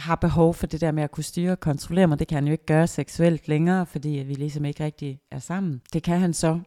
har 0.00 0.14
behov 0.14 0.54
for 0.54 0.66
det 0.66 0.80
der 0.80 0.92
med 0.92 1.02
at 1.02 1.10
kunne 1.10 1.24
styre 1.24 1.52
og 1.52 1.60
kontrollere 1.60 2.06
mig. 2.06 2.18
Det 2.18 2.28
kan 2.28 2.36
han 2.36 2.46
jo 2.46 2.52
ikke 2.52 2.66
gøre 2.66 2.86
seksuelt 2.86 3.48
længere, 3.48 3.86
fordi 3.86 4.08
vi 4.08 4.34
ligesom 4.34 4.64
ikke 4.64 4.84
rigtig 4.84 5.20
er 5.30 5.38
sammen. 5.38 5.82
Det 5.92 6.02
kan 6.02 6.20
han 6.20 6.34
så 6.34 6.60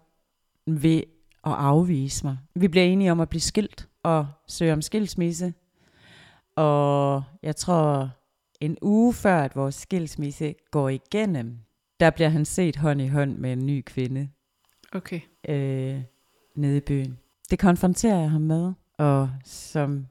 ved 0.68 0.98
at 1.44 1.52
afvise 1.54 2.26
mig. 2.26 2.38
Vi 2.56 2.68
bliver 2.68 2.86
enige 2.86 3.12
om 3.12 3.20
at 3.20 3.30
blive 3.30 3.42
skilt 3.42 3.90
og 4.04 4.28
søge 4.48 4.74
om 4.74 4.82
skilsmisse. 4.82 5.54
Og 6.56 7.24
jeg 7.44 7.56
tror, 7.56 8.10
en 8.62 8.78
uge 8.82 9.14
før, 9.14 9.42
at 9.42 9.56
vores 9.56 9.76
skilsmisse 9.76 10.56
går 10.72 10.90
igennem, 10.90 11.58
der 12.00 12.10
bliver 12.10 12.30
han 12.30 12.46
set 12.46 12.76
hånd 12.76 13.02
i 13.02 13.08
hånd 13.08 13.38
med 13.38 13.54
en 13.54 13.66
ny 13.66 13.84
kvinde 13.86 14.30
Okay. 14.96 15.22
øh, 15.50 16.02
nede 16.56 16.78
i 16.78 16.80
byen. 16.80 17.18
Det 17.50 17.60
konfronterer 17.60 18.20
jeg 18.20 18.32
ham 18.32 18.42
med, 18.42 18.74
og 18.98 19.30
som 19.46 20.08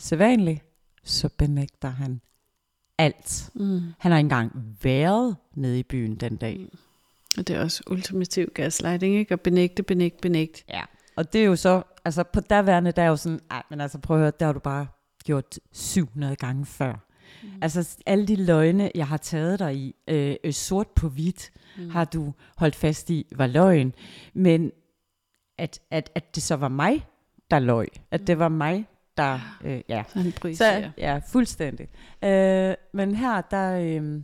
sædvanligt, 0.00 0.64
så 1.04 1.28
benægter 1.38 1.88
han 1.88 2.20
alt. 2.98 3.50
Mm. 3.54 3.80
Han 3.98 4.12
har 4.12 4.18
ikke 4.18 4.26
engang 4.26 4.76
været 4.82 5.36
nede 5.54 5.78
i 5.78 5.82
byen 5.82 6.16
den 6.16 6.36
dag. 6.36 6.68
Og 7.38 7.48
det 7.48 7.56
er 7.56 7.60
også 7.60 7.82
ultimativ 7.90 8.50
gaslighting, 8.54 9.14
ikke? 9.16 9.32
At 9.32 9.40
benægte, 9.40 9.82
benægte, 9.82 10.18
benægte. 10.22 10.64
Ja. 10.68 10.82
Og 11.16 11.32
det 11.32 11.40
er 11.40 11.44
jo 11.44 11.56
så, 11.56 11.82
altså 12.04 12.22
på 12.22 12.40
daværende, 12.40 12.92
der 12.92 13.02
er 13.02 13.08
jo 13.08 13.16
sådan, 13.16 13.40
ej, 13.50 13.62
men 13.70 13.80
altså 13.80 13.98
prøv 13.98 14.16
at 14.16 14.20
høre, 14.20 14.32
der 14.40 14.46
har 14.46 14.52
du 14.52 14.58
bare 14.58 14.86
gjort 15.24 15.58
700 15.72 16.36
gange 16.36 16.66
før. 16.66 17.06
Mm. 17.42 17.48
Altså 17.62 17.98
alle 18.06 18.26
de 18.26 18.36
løgne, 18.36 18.90
jeg 18.94 19.08
har 19.08 19.16
taget 19.16 19.58
dig 19.58 19.76
i, 19.76 19.94
øh, 20.08 20.36
øh, 20.44 20.52
sort 20.52 20.88
på 20.88 21.08
hvidt, 21.08 21.50
mm. 21.78 21.90
har 21.90 22.04
du 22.04 22.32
holdt 22.56 22.76
fast 22.76 23.10
i, 23.10 23.26
var 23.36 23.46
løgn. 23.46 23.94
Men 24.34 24.72
at, 25.58 25.80
at, 25.90 26.10
at 26.14 26.34
det 26.34 26.42
så 26.42 26.56
var 26.56 26.68
mig, 26.68 27.06
der 27.50 27.58
løg. 27.58 27.88
At 28.10 28.26
det 28.26 28.38
var 28.38 28.48
mig, 28.48 28.86
der, 29.20 29.58
øh, 29.64 29.80
ja. 29.88 30.04
Så 30.08 30.18
han 30.18 30.32
projicerer. 30.32 30.82
Så, 30.82 30.90
ja, 30.98 31.20
fuldstændig. 31.26 31.88
Øh, 32.24 32.74
men 32.92 33.14
her, 33.14 33.40
der, 33.40 33.78
øh, 33.80 34.22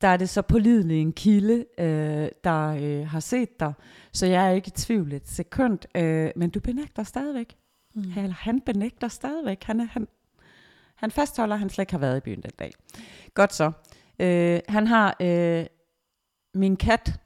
der 0.00 0.08
er 0.08 0.16
det 0.16 0.28
så 0.28 0.42
pålidelig 0.42 1.00
en 1.00 1.12
kilde, 1.12 1.64
øh, 1.78 2.28
der 2.44 2.66
øh, 2.68 3.08
har 3.08 3.20
set 3.20 3.60
dig, 3.60 3.72
så 4.12 4.26
jeg 4.26 4.46
er 4.46 4.50
ikke 4.50 4.68
i 4.68 4.70
tvivl 4.76 5.12
et 5.12 5.28
sekund. 5.28 5.78
Øh, 5.96 6.30
men 6.36 6.50
du 6.50 6.60
benægter 6.60 7.02
stadigvæk. 7.02 7.56
Mm. 7.94 8.12
Eller 8.16 8.32
han 8.32 8.60
benægter 8.60 9.08
stadigvæk. 9.08 9.62
Han, 9.64 9.80
er, 9.80 9.84
han, 9.84 10.08
han 10.94 11.10
fastholder, 11.10 11.54
at 11.54 11.60
han 11.60 11.70
slet 11.70 11.82
ikke 11.82 11.92
har 11.92 11.98
været 11.98 12.16
i 12.16 12.20
byen 12.20 12.42
den 12.42 12.50
dag. 12.58 12.72
Godt 13.34 13.54
så. 13.54 13.72
Øh, 14.18 14.60
han 14.68 14.86
har 14.86 15.16
øh, 15.20 15.66
min 16.54 16.76
kat 16.76 17.20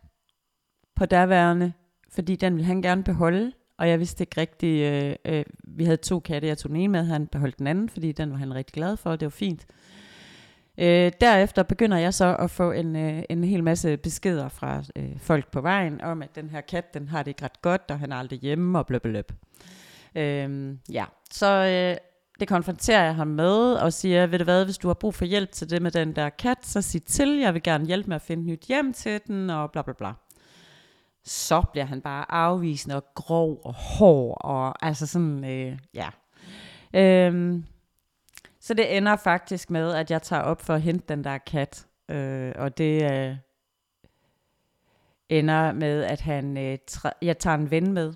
på 0.96 1.06
derværende, 1.06 1.72
fordi 2.10 2.36
den 2.36 2.56
vil 2.56 2.64
han 2.64 2.82
gerne 2.82 3.04
beholde, 3.04 3.52
og 3.78 3.88
jeg 3.88 3.98
vidste 3.98 4.22
ikke 4.22 4.40
rigtigt, 4.40 4.92
øh, 4.92 5.14
øh, 5.24 5.44
vi 5.64 5.84
havde 5.84 5.96
to 5.96 6.20
katte, 6.20 6.48
jeg 6.48 6.58
tog 6.58 6.68
den 6.68 6.76
ene 6.76 6.92
med, 6.92 7.04
han 7.04 7.26
beholdt 7.26 7.58
den 7.58 7.66
anden, 7.66 7.88
fordi 7.88 8.12
den 8.12 8.30
var 8.30 8.36
han 8.36 8.54
rigtig 8.54 8.74
glad 8.74 8.96
for, 8.96 9.10
og 9.10 9.20
det 9.20 9.26
var 9.26 9.30
fint. 9.30 9.66
Øh, 10.78 11.12
derefter 11.20 11.62
begynder 11.62 11.96
jeg 11.96 12.14
så 12.14 12.36
at 12.36 12.50
få 12.50 12.72
en, 12.72 12.96
øh, 12.96 13.22
en 13.28 13.44
hel 13.44 13.64
masse 13.64 13.96
beskeder 13.96 14.48
fra 14.48 14.82
øh, 14.96 15.18
folk 15.18 15.50
på 15.50 15.60
vejen, 15.60 16.00
om 16.00 16.22
at 16.22 16.34
den 16.34 16.50
her 16.50 16.60
kat, 16.60 16.94
den 16.94 17.08
har 17.08 17.22
det 17.22 17.28
ikke 17.30 17.44
ret 17.44 17.62
godt, 17.62 17.82
og 17.88 17.98
han 17.98 18.12
er 18.12 18.16
aldrig 18.16 18.38
hjemme, 18.38 18.78
og 18.78 18.86
bløb, 18.86 19.32
Øh, 20.16 20.76
ja, 20.92 21.04
så 21.30 21.46
øh, 21.46 21.96
det 22.40 22.48
konfronterer 22.48 23.04
jeg 23.04 23.14
ham 23.14 23.26
med, 23.26 23.72
og 23.74 23.92
siger, 23.92 24.26
ved 24.26 24.38
du 24.38 24.44
hvad, 24.44 24.64
hvis 24.64 24.78
du 24.78 24.88
har 24.88 24.94
brug 24.94 25.14
for 25.14 25.24
hjælp 25.24 25.52
til 25.52 25.70
det 25.70 25.82
med 25.82 25.90
den 25.90 26.16
der 26.16 26.28
kat, 26.28 26.58
så 26.62 26.82
sig 26.82 27.02
til, 27.02 27.38
jeg 27.38 27.54
vil 27.54 27.62
gerne 27.62 27.86
hjælpe 27.86 28.08
med 28.08 28.16
at 28.16 28.22
finde 28.22 28.44
nyt 28.44 28.64
hjem 28.68 28.92
til 28.92 29.20
den, 29.26 29.50
og 29.50 29.70
bla 29.72 29.82
bla 29.82 29.92
bla 29.92 30.12
så 31.24 31.62
bliver 31.72 31.84
han 31.84 32.00
bare 32.00 32.32
afvisende 32.32 32.96
og 32.96 33.04
grov 33.14 33.60
og 33.64 33.74
hård, 33.74 34.36
og 34.40 34.86
altså 34.86 35.06
sådan, 35.06 35.44
øh, 35.44 35.78
ja. 35.94 36.08
Øhm, 36.94 37.64
så 38.60 38.74
det 38.74 38.96
ender 38.96 39.16
faktisk 39.16 39.70
med, 39.70 39.92
at 39.92 40.10
jeg 40.10 40.22
tager 40.22 40.42
op 40.42 40.62
for 40.62 40.74
at 40.74 40.82
hente 40.82 41.04
den 41.08 41.24
der 41.24 41.38
kat, 41.38 41.86
øh, 42.08 42.52
og 42.56 42.78
det 42.78 43.12
øh, 43.12 43.36
ender 45.28 45.72
med, 45.72 46.02
at 46.02 46.20
han, 46.20 46.56
øh, 46.56 46.78
tra- 46.90 47.18
jeg 47.22 47.38
tager 47.38 47.56
en 47.56 47.70
ven 47.70 47.92
med, 47.92 48.14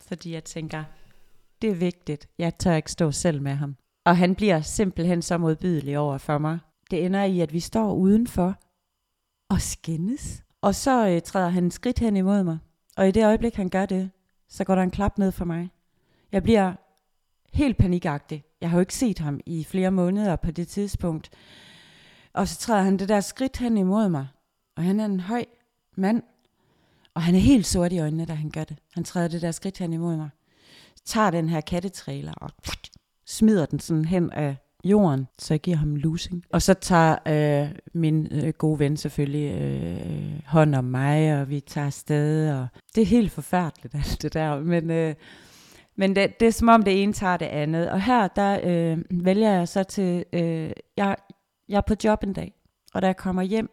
fordi 0.00 0.32
jeg 0.32 0.44
tænker, 0.44 0.84
det 1.62 1.70
er 1.70 1.74
vigtigt, 1.74 2.28
jeg 2.38 2.58
tør 2.58 2.74
ikke 2.74 2.92
stå 2.92 3.10
selv 3.10 3.42
med 3.42 3.52
ham. 3.52 3.76
Og 4.04 4.16
han 4.16 4.34
bliver 4.34 4.60
simpelthen 4.60 5.22
så 5.22 5.38
modbydelig 5.38 5.98
over 5.98 6.18
for 6.18 6.38
mig. 6.38 6.58
Det 6.90 7.04
ender 7.04 7.24
i, 7.24 7.40
at 7.40 7.52
vi 7.52 7.60
står 7.60 7.94
udenfor 7.94 8.54
og 9.50 9.60
skændes. 9.60 10.42
Og 10.60 10.74
så 10.74 11.08
øh, 11.08 11.22
træder 11.22 11.48
han 11.48 11.66
et 11.66 11.72
skridt 11.72 11.98
hen 11.98 12.16
imod 12.16 12.42
mig. 12.42 12.58
Og 12.96 13.08
i 13.08 13.10
det 13.10 13.26
øjeblik, 13.26 13.54
han 13.54 13.68
gør 13.68 13.86
det, 13.86 14.10
så 14.48 14.64
går 14.64 14.74
der 14.74 14.82
en 14.82 14.90
klap 14.90 15.18
ned 15.18 15.32
for 15.32 15.44
mig. 15.44 15.70
Jeg 16.32 16.42
bliver 16.42 16.72
helt 17.52 17.76
panikagtig. 17.76 18.44
Jeg 18.60 18.70
har 18.70 18.76
jo 18.76 18.80
ikke 18.80 18.94
set 18.94 19.18
ham 19.18 19.40
i 19.46 19.64
flere 19.64 19.90
måneder 19.90 20.36
på 20.36 20.50
det 20.50 20.68
tidspunkt. 20.68 21.30
Og 22.32 22.48
så 22.48 22.58
træder 22.58 22.82
han 22.82 22.96
det 22.96 23.08
der 23.08 23.20
skridt 23.20 23.56
hen 23.56 23.76
imod 23.76 24.08
mig. 24.08 24.26
Og 24.76 24.82
han 24.82 25.00
er 25.00 25.04
en 25.04 25.20
høj 25.20 25.44
mand. 25.96 26.22
Og 27.14 27.22
han 27.22 27.34
er 27.34 27.38
helt 27.38 27.66
sort 27.66 27.92
i 27.92 27.98
øjnene, 27.98 28.24
da 28.24 28.34
han 28.34 28.50
gør 28.50 28.64
det. 28.64 28.76
Han 28.94 29.04
træder 29.04 29.28
det 29.28 29.42
der 29.42 29.50
skridt 29.50 29.78
hen 29.78 29.92
imod 29.92 30.16
mig. 30.16 30.30
Tager 31.04 31.30
den 31.30 31.48
her 31.48 31.60
kattetrailer 31.60 32.32
og 32.32 32.50
smider 33.26 33.66
den 33.66 33.80
sådan 33.80 34.04
hen 34.04 34.32
af 34.32 34.56
jorden, 34.84 35.26
så 35.38 35.54
jeg 35.54 35.60
giver 35.60 35.76
ham 35.76 35.96
losing. 35.96 36.44
Og 36.52 36.62
så 36.62 36.74
tager 36.74 37.16
øh, 37.26 37.70
min 37.94 38.28
øh, 38.30 38.52
gode 38.58 38.78
ven 38.78 38.96
selvfølgelig 38.96 39.60
øh, 39.60 40.40
hånd 40.46 40.74
om 40.74 40.84
mig, 40.84 41.40
og 41.40 41.50
vi 41.50 41.60
tager 41.60 41.86
afsted, 41.86 42.52
og 42.52 42.66
det 42.94 43.02
er 43.02 43.06
helt 43.06 43.32
forfærdeligt 43.32 43.94
alt 44.04 44.22
det 44.22 44.34
der, 44.34 44.60
men... 44.60 44.90
Øh, 44.90 45.14
men 46.00 46.16
det, 46.16 46.40
det 46.40 46.48
er 46.48 46.52
som 46.52 46.68
om 46.68 46.82
det 46.82 47.02
ene 47.02 47.12
tager 47.12 47.36
det 47.36 47.46
andet. 47.46 47.90
Og 47.90 48.02
her, 48.02 48.28
der 48.28 48.60
øh, 48.64 49.24
vælger 49.24 49.50
jeg 49.50 49.68
så 49.68 49.82
til, 49.82 50.24
øh, 50.32 50.70
jeg, 50.96 51.16
jeg 51.68 51.76
er 51.76 51.80
på 51.80 51.94
job 52.04 52.22
en 52.22 52.32
dag, 52.32 52.54
og 52.94 53.02
da 53.02 53.06
jeg 53.06 53.16
kommer 53.16 53.42
hjem, 53.42 53.70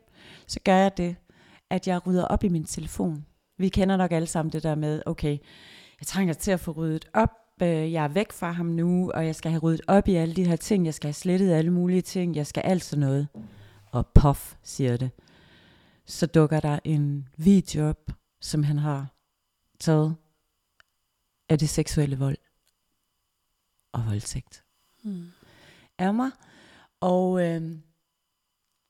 så 0.47 0.59
gør 0.65 0.75
jeg 0.75 0.97
det, 0.97 1.15
at 1.69 1.87
jeg 1.87 2.07
rydder 2.07 2.25
op 2.25 2.43
i 2.43 2.49
min 2.49 2.65
telefon. 2.65 3.25
Vi 3.57 3.69
kender 3.69 3.97
nok 3.97 4.11
alle 4.11 4.27
sammen 4.27 4.51
det 4.51 4.63
der 4.63 4.75
med, 4.75 5.01
okay, 5.05 5.37
jeg 5.99 6.07
trænger 6.07 6.33
til 6.33 6.51
at 6.51 6.59
få 6.59 6.71
ryddet 6.71 7.05
op, 7.13 7.31
øh, 7.61 7.91
jeg 7.93 8.03
er 8.03 8.07
væk 8.07 8.31
fra 8.31 8.51
ham 8.51 8.65
nu, 8.65 9.11
og 9.11 9.25
jeg 9.25 9.35
skal 9.35 9.51
have 9.51 9.61
ryddet 9.61 9.81
op 9.87 10.07
i 10.07 10.15
alle 10.15 10.35
de 10.35 10.45
her 10.47 10.55
ting, 10.55 10.85
jeg 10.85 10.93
skal 10.93 11.07
have 11.07 11.13
slettet 11.13 11.51
alle 11.53 11.71
mulige 11.71 12.01
ting, 12.01 12.35
jeg 12.35 12.47
skal 12.47 12.61
alt 12.61 12.83
sådan 12.83 12.99
noget. 12.99 13.27
Og 13.91 14.07
pof, 14.07 14.55
siger 14.63 14.97
det. 14.97 15.11
Så 16.05 16.25
dukker 16.25 16.59
der 16.59 16.79
en 16.83 17.27
video 17.37 17.89
op, 17.89 18.11
som 18.41 18.63
han 18.63 18.77
har 18.77 19.07
taget 19.79 20.15
af 21.49 21.59
det 21.59 21.69
seksuelle 21.69 22.17
vold 22.17 22.37
og 23.91 24.05
voldtægt 24.05 24.61
Mm. 25.03 25.25
af 25.97 26.13
mig. 26.13 26.31
Og 26.99 27.41
øh, 27.47 27.71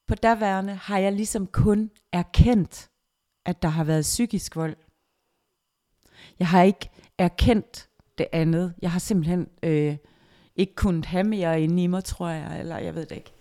på 0.08 0.16
daværende 0.16 0.74
har 0.76 0.98
jeg 0.98 1.14
ligesom 1.14 1.48
kun 1.48 1.92
erkendt, 2.12 2.90
at 3.46 3.62
der 3.62 3.68
har 3.70 3.84
været 3.84 4.02
psykisk 4.02 4.56
vold. 4.56 4.76
Jeg 6.40 6.48
har 6.48 6.62
ikke 6.64 6.90
erkendt 7.18 7.90
det 8.18 8.28
andet. 8.32 8.74
Jeg 8.82 8.92
har 8.92 9.00
simpelthen 9.00 9.48
øh, 9.64 9.98
ikke 10.56 10.76
kunnet 10.76 11.06
have 11.06 11.24
mere 11.24 11.62
inde 11.62 11.84
i 11.84 11.88
mig, 11.88 12.04
tror 12.04 12.30
jeg, 12.30 12.60
eller 12.60 12.78
jeg 12.78 12.96
ved 12.96 13.06
det 13.06 13.16
ikke. 13.16 13.32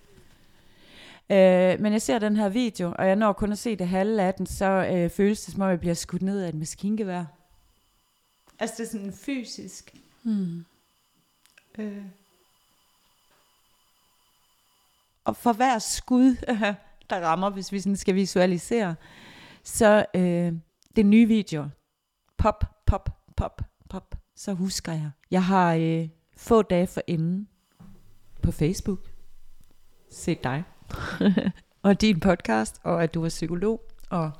Øh, 1.30 1.80
men 1.80 1.92
jeg 1.92 2.02
ser 2.02 2.18
den 2.18 2.36
her 2.36 2.48
video, 2.48 2.94
og 2.98 3.06
jeg 3.06 3.16
når 3.16 3.32
kun 3.32 3.52
at 3.52 3.58
se 3.58 3.76
det 3.76 3.88
halve 3.88 4.22
af 4.22 4.34
den, 4.34 4.46
så 4.46 4.66
øh, 4.92 5.10
føles 5.10 5.44
det 5.44 5.54
som 5.54 5.62
om, 5.62 5.70
jeg 5.70 5.80
bliver 5.80 5.94
skudt 5.94 6.22
ned 6.22 6.42
af 6.42 6.48
et 6.48 6.54
maskingevær. 6.54 7.24
Altså 8.58 8.74
det 8.78 8.86
er 8.86 8.90
sådan 8.90 9.12
fysisk. 9.12 9.94
Mm. 10.22 10.64
Øh. 11.78 12.04
Og 15.24 15.36
for 15.36 15.52
hver 15.52 15.78
skud, 15.78 16.36
der 17.10 17.20
rammer, 17.20 17.50
hvis 17.50 17.72
vi 17.72 17.80
sådan 17.80 17.96
skal 17.96 18.14
visualisere, 18.14 18.94
så 19.62 20.06
øh, 20.14 20.52
det 20.96 21.06
nye 21.06 21.26
video, 21.26 21.68
pop, 22.38 22.64
pop, 22.86 23.10
pop, 23.36 23.62
pop, 23.88 24.14
så 24.36 24.52
husker 24.52 24.92
jeg. 24.92 25.10
Jeg 25.30 25.44
har 25.44 25.74
øh, 25.74 26.08
få 26.36 26.62
dage 26.62 26.86
for 26.86 27.02
inden 27.06 27.48
på 28.42 28.52
Facebook 28.52 28.98
set 30.10 30.44
dig 30.44 30.62
og 31.82 32.00
din 32.00 32.20
podcast, 32.20 32.80
og 32.82 33.02
at 33.02 33.14
du 33.14 33.24
er 33.24 33.28
psykolog, 33.28 33.80
og 34.10 34.30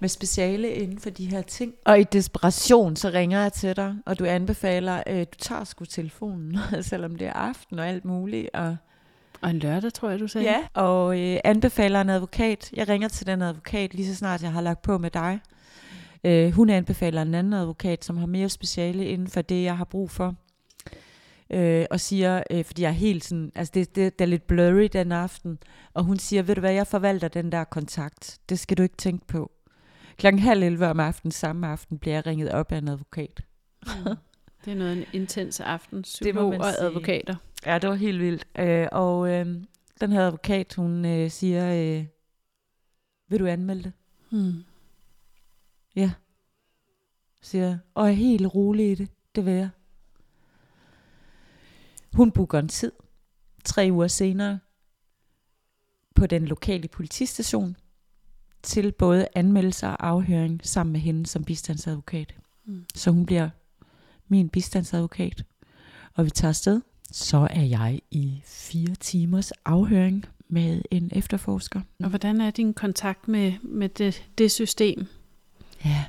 med 0.00 0.08
speciale 0.08 0.70
inden 0.70 0.98
for 0.98 1.10
de 1.10 1.26
her 1.26 1.42
ting. 1.42 1.74
Og 1.84 2.00
i 2.00 2.04
desperation, 2.04 2.96
så 2.96 3.10
ringer 3.10 3.42
jeg 3.42 3.52
til 3.52 3.76
dig, 3.76 3.96
og 4.06 4.18
du 4.18 4.24
anbefaler, 4.24 5.02
øh, 5.06 5.20
du 5.20 5.38
tager 5.38 5.64
sgu 5.64 5.84
telefonen, 5.84 6.58
selvom 6.90 7.16
det 7.16 7.26
er 7.26 7.32
aften 7.32 7.78
og 7.78 7.88
alt 7.88 8.04
muligt. 8.04 8.50
Og, 8.54 8.76
Og 9.40 9.50
en 9.50 9.58
lørdag, 9.58 9.92
tror 9.92 10.10
jeg, 10.10 10.20
du 10.20 10.26
sagde. 10.28 10.46
ja, 10.46 10.58
og 10.74 11.20
øh, 11.20 11.38
anbefaler 11.44 12.00
en 12.00 12.10
advokat. 12.10 12.70
Jeg 12.72 12.88
ringer 12.88 13.08
til 13.08 13.26
den 13.26 13.42
advokat, 13.42 13.94
lige 13.94 14.08
så 14.08 14.14
snart 14.14 14.42
jeg 14.42 14.52
har 14.52 14.60
lagt 14.60 14.82
på 14.82 14.98
med 14.98 15.10
dig. 15.10 15.40
Øh, 16.24 16.52
hun 16.52 16.70
anbefaler 16.70 17.22
en 17.22 17.34
anden 17.34 17.52
advokat, 17.52 18.04
som 18.04 18.16
har 18.16 18.26
mere 18.26 18.48
speciale 18.48 19.06
inden 19.06 19.28
for 19.28 19.42
det, 19.42 19.62
jeg 19.62 19.76
har 19.76 19.84
brug 19.84 20.10
for. 20.10 20.34
Øh, 21.50 21.86
og 21.90 22.00
siger, 22.00 22.42
øh, 22.50 22.64
fordi 22.64 22.82
jeg 22.82 22.88
er 22.88 22.92
helt 22.92 23.24
sådan, 23.24 23.52
altså 23.54 23.70
det, 23.74 23.96
det, 23.96 24.18
det 24.18 24.24
er 24.24 24.28
lidt 24.28 24.46
blurry 24.46 24.88
den 24.92 25.12
aften, 25.12 25.58
og 25.94 26.04
hun 26.04 26.18
siger, 26.18 26.42
ved 26.42 26.54
du 26.54 26.60
hvad, 26.60 26.72
jeg 26.72 26.86
forvalter 26.86 27.28
den 27.28 27.52
der 27.52 27.64
kontakt. 27.64 28.38
Det 28.48 28.58
skal 28.58 28.76
du 28.78 28.82
ikke 28.82 28.96
tænke 28.96 29.26
på. 29.26 29.50
Klokken 30.16 30.38
halv 30.38 30.62
11 30.62 30.86
om 30.86 31.00
aftenen, 31.00 31.32
samme 31.32 31.66
aften, 31.66 31.98
bliver 31.98 32.14
jeg 32.14 32.26
ringet 32.26 32.50
op 32.50 32.72
af 32.72 32.78
en 32.78 32.88
advokat. 32.88 33.40
Mm. 33.86 34.16
Det 34.64 34.72
er 34.72 34.74
noget 34.74 34.92
en 34.92 35.04
intens 35.12 35.60
aften. 35.60 36.02
Psykolog 36.02 36.54
og 36.54 36.66
advokater. 36.80 37.34
Ja, 37.66 37.78
det 37.78 37.90
var 37.90 37.96
helt 37.96 38.20
vildt. 38.20 38.46
Øh, 38.58 38.88
og 38.92 39.30
øh, 39.30 39.46
den 40.00 40.12
her 40.12 40.26
advokat, 40.26 40.74
hun 40.74 41.04
øh, 41.04 41.30
siger, 41.30 41.74
øh, 41.74 42.04
vil 43.28 43.40
du 43.40 43.46
anmelde 43.46 43.82
det? 43.82 43.92
Mm. 44.30 44.64
Ja. 45.96 46.12
Siger 47.42 47.64
jeg, 47.64 47.78
og 47.94 48.08
er 48.08 48.12
helt 48.12 48.54
rolig 48.54 48.90
i 48.90 48.94
det. 48.94 49.08
Det 49.34 49.46
vil 49.46 49.54
jeg. 49.54 49.68
Hun 52.12 52.30
booker 52.30 52.58
en 52.58 52.68
tid. 52.68 52.92
Tre 53.64 53.88
uger 53.92 54.08
senere. 54.08 54.58
På 56.14 56.26
den 56.26 56.44
lokale 56.44 56.88
politistation. 56.88 57.76
Til 58.62 58.92
både 58.92 59.28
anmeldelse 59.34 59.86
og 59.86 60.06
afhøring 60.06 60.60
sammen 60.66 60.92
med 60.92 61.00
hende 61.00 61.26
som 61.26 61.44
bistandsadvokat. 61.44 62.34
Mm. 62.64 62.84
Så 62.94 63.10
hun 63.10 63.26
bliver 63.26 63.50
min 64.28 64.48
bistandsadvokat. 64.48 65.44
Og 66.14 66.24
vi 66.24 66.30
tager 66.30 66.48
afsted. 66.48 66.80
Så 67.10 67.48
er 67.50 67.62
jeg 67.62 68.00
i 68.10 68.40
fire 68.44 68.94
timers 68.94 69.52
afhøring 69.52 70.24
med 70.48 70.82
en 70.90 71.10
efterforsker. 71.12 71.80
Og 72.02 72.08
hvordan 72.08 72.40
er 72.40 72.50
din 72.50 72.74
kontakt 72.74 73.28
med, 73.28 73.52
med 73.62 73.88
det, 73.88 74.28
det 74.38 74.50
system? 74.52 75.06
Ja. 75.84 76.04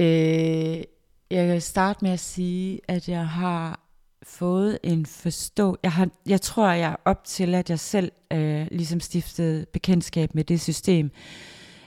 Øh, 0.00 0.84
jeg 1.30 1.46
kan 1.46 1.60
starte 1.60 2.04
med 2.04 2.12
at 2.12 2.20
sige, 2.20 2.80
at 2.88 3.08
jeg 3.08 3.28
har 3.28 3.80
fået 4.22 4.78
en 4.82 5.06
forstå... 5.06 5.78
Jeg, 5.82 5.92
har, 5.92 6.08
jeg 6.26 6.40
tror, 6.40 6.70
jeg 6.70 6.90
er 6.90 6.96
op 7.04 7.24
til, 7.24 7.54
at 7.54 7.70
jeg 7.70 7.78
selv 7.78 8.12
øh, 8.32 8.66
ligesom 8.70 9.00
stiftede 9.00 9.66
bekendtskab 9.72 10.34
med 10.34 10.44
det 10.44 10.60
system, 10.60 11.10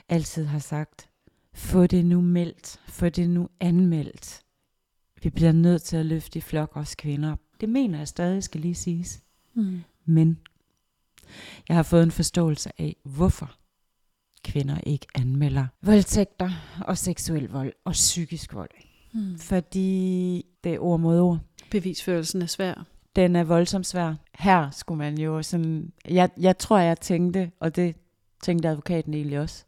altid 0.08 0.44
har 0.44 0.58
sagt, 0.58 1.08
få 1.54 1.86
det 1.86 2.04
nu 2.04 2.20
meldt, 2.20 2.80
få 2.88 3.08
det 3.08 3.30
nu 3.30 3.48
anmeldt. 3.60 4.42
Vi 5.22 5.30
bliver 5.30 5.52
nødt 5.52 5.82
til 5.82 5.96
at 5.96 6.06
løfte 6.06 6.38
i 6.38 6.42
flok 6.42 6.76
os 6.76 6.94
kvinder. 6.94 7.36
Det 7.60 7.68
mener 7.68 7.98
jeg 7.98 8.08
stadig 8.08 8.42
skal 8.42 8.60
lige 8.60 8.74
siges. 8.74 9.22
Mm. 9.54 9.82
Men 10.04 10.38
jeg 11.68 11.76
har 11.76 11.82
fået 11.82 12.02
en 12.02 12.10
forståelse 12.10 12.70
af, 12.78 12.96
hvorfor 13.04 13.56
kvinder 14.44 14.76
ikke 14.86 15.06
anmelder 15.14 15.66
voldtægter 15.82 16.50
og 16.80 16.98
seksuel 16.98 17.48
vold 17.48 17.72
og 17.84 17.92
psykisk 17.92 18.54
vold. 18.54 18.70
Mm. 19.12 19.38
Fordi 19.38 20.46
det 20.64 20.74
er 20.74 20.78
ord 20.78 21.00
mod 21.00 21.20
ord. 21.20 21.38
Bevisførelsen 21.70 22.42
er 22.42 22.46
svær. 22.46 22.86
Den 23.16 23.36
er 23.36 23.44
voldsomt 23.44 23.86
svær. 23.86 24.14
Her 24.38 24.70
skulle 24.70 24.98
man 24.98 25.18
jo 25.18 25.42
sådan... 25.42 25.92
Jeg, 26.08 26.30
jeg 26.40 26.58
tror, 26.58 26.78
jeg 26.78 27.00
tænkte, 27.00 27.50
og 27.60 27.76
det 27.76 27.96
tænkte 28.42 28.68
advokaten 28.68 29.14
egentlig 29.14 29.38
også, 29.38 29.64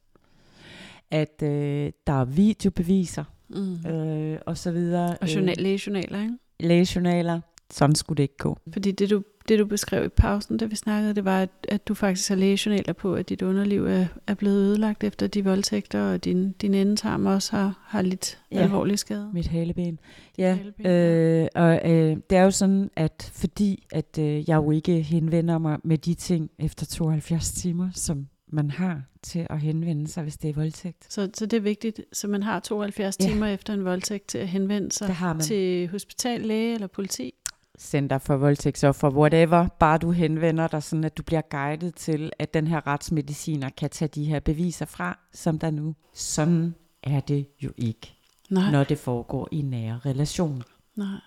at 1.10 1.42
øh, 1.42 1.92
der 2.06 2.12
er 2.12 2.24
videobeviser 2.24 3.24
Mm. 3.48 3.86
øh, 3.90 4.38
og 4.46 4.58
så 4.58 4.70
videre. 4.72 5.16
Og 5.20 5.34
journal, 5.34 5.56
lægejournaler, 5.58 6.22
ikke? 6.22 6.34
Øh, 6.62 6.68
lægejournaler. 6.68 7.40
Sådan 7.70 7.94
skulle 7.94 8.16
det 8.16 8.22
ikke 8.22 8.36
gå. 8.36 8.58
Fordi 8.72 8.92
det 8.92 9.10
du, 9.10 9.22
det, 9.48 9.58
du 9.58 9.64
beskrev 9.66 10.04
i 10.04 10.08
pausen, 10.08 10.56
da 10.56 10.64
vi 10.64 10.76
snakkede, 10.76 11.14
det 11.14 11.24
var, 11.24 11.42
at, 11.42 11.50
at 11.68 11.88
du 11.88 11.94
faktisk 11.94 12.28
har 12.28 12.36
lægejournaler 12.36 12.92
på, 12.92 13.14
at 13.14 13.28
dit 13.28 13.42
underliv 13.42 13.86
er, 13.86 14.06
er 14.26 14.34
blevet 14.34 14.56
ødelagt 14.56 15.04
efter 15.04 15.26
de 15.26 15.44
voldtægter, 15.44 16.00
og 16.00 16.24
din, 16.24 16.52
din 16.52 16.74
endetarm 16.74 17.26
også 17.26 17.56
har, 17.56 17.78
har 17.84 18.02
lidt 18.02 18.38
Ja. 18.52 18.62
alvorlige 18.62 18.96
skader. 18.96 19.32
Mit 19.32 19.46
haleben. 19.46 19.98
Ja, 20.38 20.54
haleben, 20.54 20.86
øh, 20.86 21.48
og 21.54 21.90
øh, 21.90 22.16
det 22.30 22.38
er 22.38 22.42
jo 22.42 22.50
sådan, 22.50 22.90
at 22.96 23.30
fordi 23.34 23.86
at 23.92 24.18
øh, 24.20 24.48
jeg 24.48 24.56
jo 24.56 24.70
ikke 24.70 25.02
henvender 25.02 25.58
mig 25.58 25.78
med 25.84 25.98
de 25.98 26.14
ting 26.14 26.50
efter 26.58 26.86
72 26.86 27.52
timer, 27.52 27.88
som 27.94 28.26
man 28.52 28.70
har 28.70 29.02
til 29.22 29.46
at 29.50 29.60
henvende 29.60 30.08
sig, 30.08 30.22
hvis 30.22 30.36
det 30.36 30.50
er 30.50 30.54
voldtægt. 30.54 31.12
Så, 31.12 31.28
så 31.34 31.46
det 31.46 31.56
er 31.56 31.60
vigtigt, 31.60 32.00
så 32.12 32.28
man 32.28 32.42
har 32.42 32.60
72 32.60 33.16
Ja. 33.20 33.26
timer 33.26 33.46
efter 33.46 33.72
en 33.74 33.84
voldtægt 33.84 34.28
til 34.28 34.38
at 34.38 34.48
henvende 34.48 34.92
sig 34.92 35.16
til 35.42 35.88
hospital, 35.88 36.40
læge 36.40 36.74
eller 36.74 36.86
politi. 36.86 37.34
Center 37.78 38.18
for 38.18 38.36
voldtægtsoffer, 38.36 39.10
whatever, 39.10 39.68
bare 39.68 39.98
du 39.98 40.10
henvender 40.10 40.68
dig, 40.68 40.82
sådan 40.82 41.04
at 41.04 41.18
du 41.18 41.22
bliver 41.22 41.40
guidet 41.50 41.94
til, 41.94 42.32
at 42.38 42.54
den 42.54 42.66
her 42.66 42.86
retsmediciner 42.86 43.70
kan 43.76 43.90
tage 43.90 44.08
de 44.08 44.24
her 44.24 44.40
beviser 44.40 44.86
fra, 44.86 45.18
som 45.32 45.58
der 45.58 45.70
nu. 45.70 45.94
Sådan 46.14 46.74
er 47.02 47.20
det 47.20 47.46
jo 47.62 47.70
ikke, 47.76 48.14
Nej. 48.50 48.70
når 48.70 48.84
det 48.84 48.98
foregår 48.98 49.48
i 49.52 49.62
nære 49.62 50.00
relationer. 50.06 50.64
Nej. 50.96 51.20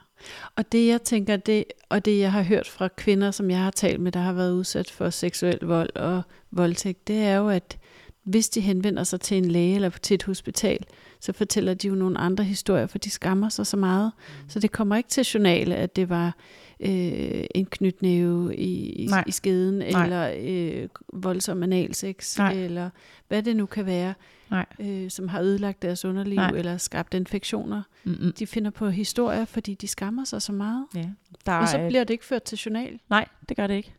Og 0.56 0.72
det 0.72 0.88
jeg 0.88 1.02
tænker, 1.02 1.38
det, 1.38 1.66
og 1.90 2.06
det 2.06 2.20
jeg 2.20 2.32
har 2.32 2.44
hørt 2.44 2.68
fra 2.68 2.88
kvinder, 2.88 3.32
som 3.32 3.50
jeg 3.50 3.60
har 3.60 3.72
talt 3.72 4.00
med, 4.00 4.12
der 4.12 4.20
har 4.20 4.34
været 4.34 4.54
udsat 4.54 4.92
for 4.92 5.10
seksuel 5.10 5.60
vold 5.62 5.96
og 5.96 6.22
voldtægt, 6.52 7.08
det 7.08 7.18
er 7.18 7.36
jo, 7.36 7.50
at 7.50 7.78
hvis 8.24 8.50
de 8.50 8.62
henvender 8.62 9.04
sig 9.04 9.22
til 9.22 9.38
en 9.38 9.46
læge 9.46 9.76
eller 9.76 9.90
til 9.90 10.16
et 10.16 10.24
hospital, 10.24 10.86
så 11.20 11.34
fortæller 11.34 11.74
de 11.74 11.88
jo 11.88 11.96
nogle 11.96 12.18
andre 12.18 12.44
historier, 12.44 12.88
for 12.88 12.98
de 12.98 13.10
skammer 13.10 13.50
sig 13.50 13.68
så 13.68 13.78
meget. 13.78 14.12
Mm. 14.44 14.50
Så 14.50 14.60
det 14.60 14.72
kommer 14.72 14.96
ikke 14.96 15.10
til 15.10 15.24
journale, 15.24 15.76
at 15.76 15.96
det 15.96 16.10
var 16.10 16.36
øh, 16.80 17.44
en 17.56 17.66
knytnæve 17.66 18.56
i, 18.56 18.90
i, 18.90 19.06
Nej. 19.06 19.24
i 19.28 19.32
skeden, 19.32 19.78
Nej. 19.78 20.04
eller 20.04 20.34
øh, 20.40 20.90
voldsom 21.14 21.64
analsex, 21.64 22.38
Nej. 22.38 22.52
eller 22.54 22.90
hvad 23.28 23.44
det 23.44 23.56
nu 23.56 23.66
kan 23.66 23.86
være, 23.86 24.14
Nej. 24.52 24.66
øh, 24.80 25.10
som 25.10 25.28
har 25.28 25.42
ødelagt 25.42 25.82
deres 25.82 26.06
underliv, 26.06 26.36
Nej. 26.36 26.50
eller 26.56 26.78
skabt 26.78 27.14
infektioner. 27.14 27.82
Mm-mm. 28.04 28.34
De 28.40 28.48
finder 28.48 28.72
på 28.72 28.90
historier, 28.90 29.46
fordi 29.46 29.74
de 29.74 29.88
skammer 29.88 30.24
sig 30.24 30.42
så 30.42 30.52
meget. 30.54 30.86
Ja. 30.96 31.10
Der 31.46 31.54
Og 31.54 31.68
så 31.68 31.78
er- 31.78 31.88
bliver 31.88 32.04
det 32.04 32.14
ikke 32.14 32.26
ført 32.26 32.44
til 32.44 32.58
journal. 32.58 33.00
Nej, 33.10 33.28
det 33.50 33.58
gør 33.58 33.68
det 33.68 33.76
ikke. 33.76 33.94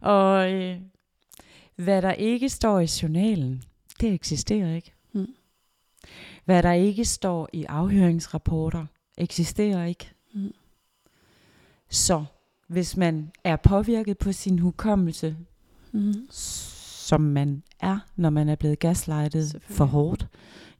Og 0.00 0.52
øh, 0.52 0.76
hvad 1.76 2.02
der 2.02 2.12
ikke 2.12 2.48
står 2.48 2.80
i 2.80 2.88
journalen, 3.02 3.62
det 4.00 4.12
eksisterer 4.14 4.74
ikke. 4.74 4.92
Hvad 6.44 6.62
der 6.62 6.72
ikke 6.72 7.04
står 7.04 7.48
i 7.52 7.64
afhøringsrapporter, 7.64 8.86
eksisterer 9.18 9.84
ikke. 9.84 10.10
Mm. 10.34 10.52
Så 11.90 12.24
hvis 12.68 12.96
man 12.96 13.30
er 13.44 13.56
påvirket 13.56 14.18
på 14.18 14.32
sin 14.32 14.58
hukommelse, 14.58 15.36
Mm. 15.94 16.14
som 16.30 17.20
man 17.20 17.62
er, 17.80 17.98
når 18.16 18.30
man 18.30 18.48
er 18.48 18.54
blevet 18.54 18.78
gaslightet 18.78 19.58
for 19.62 19.84
hårdt 19.84 20.26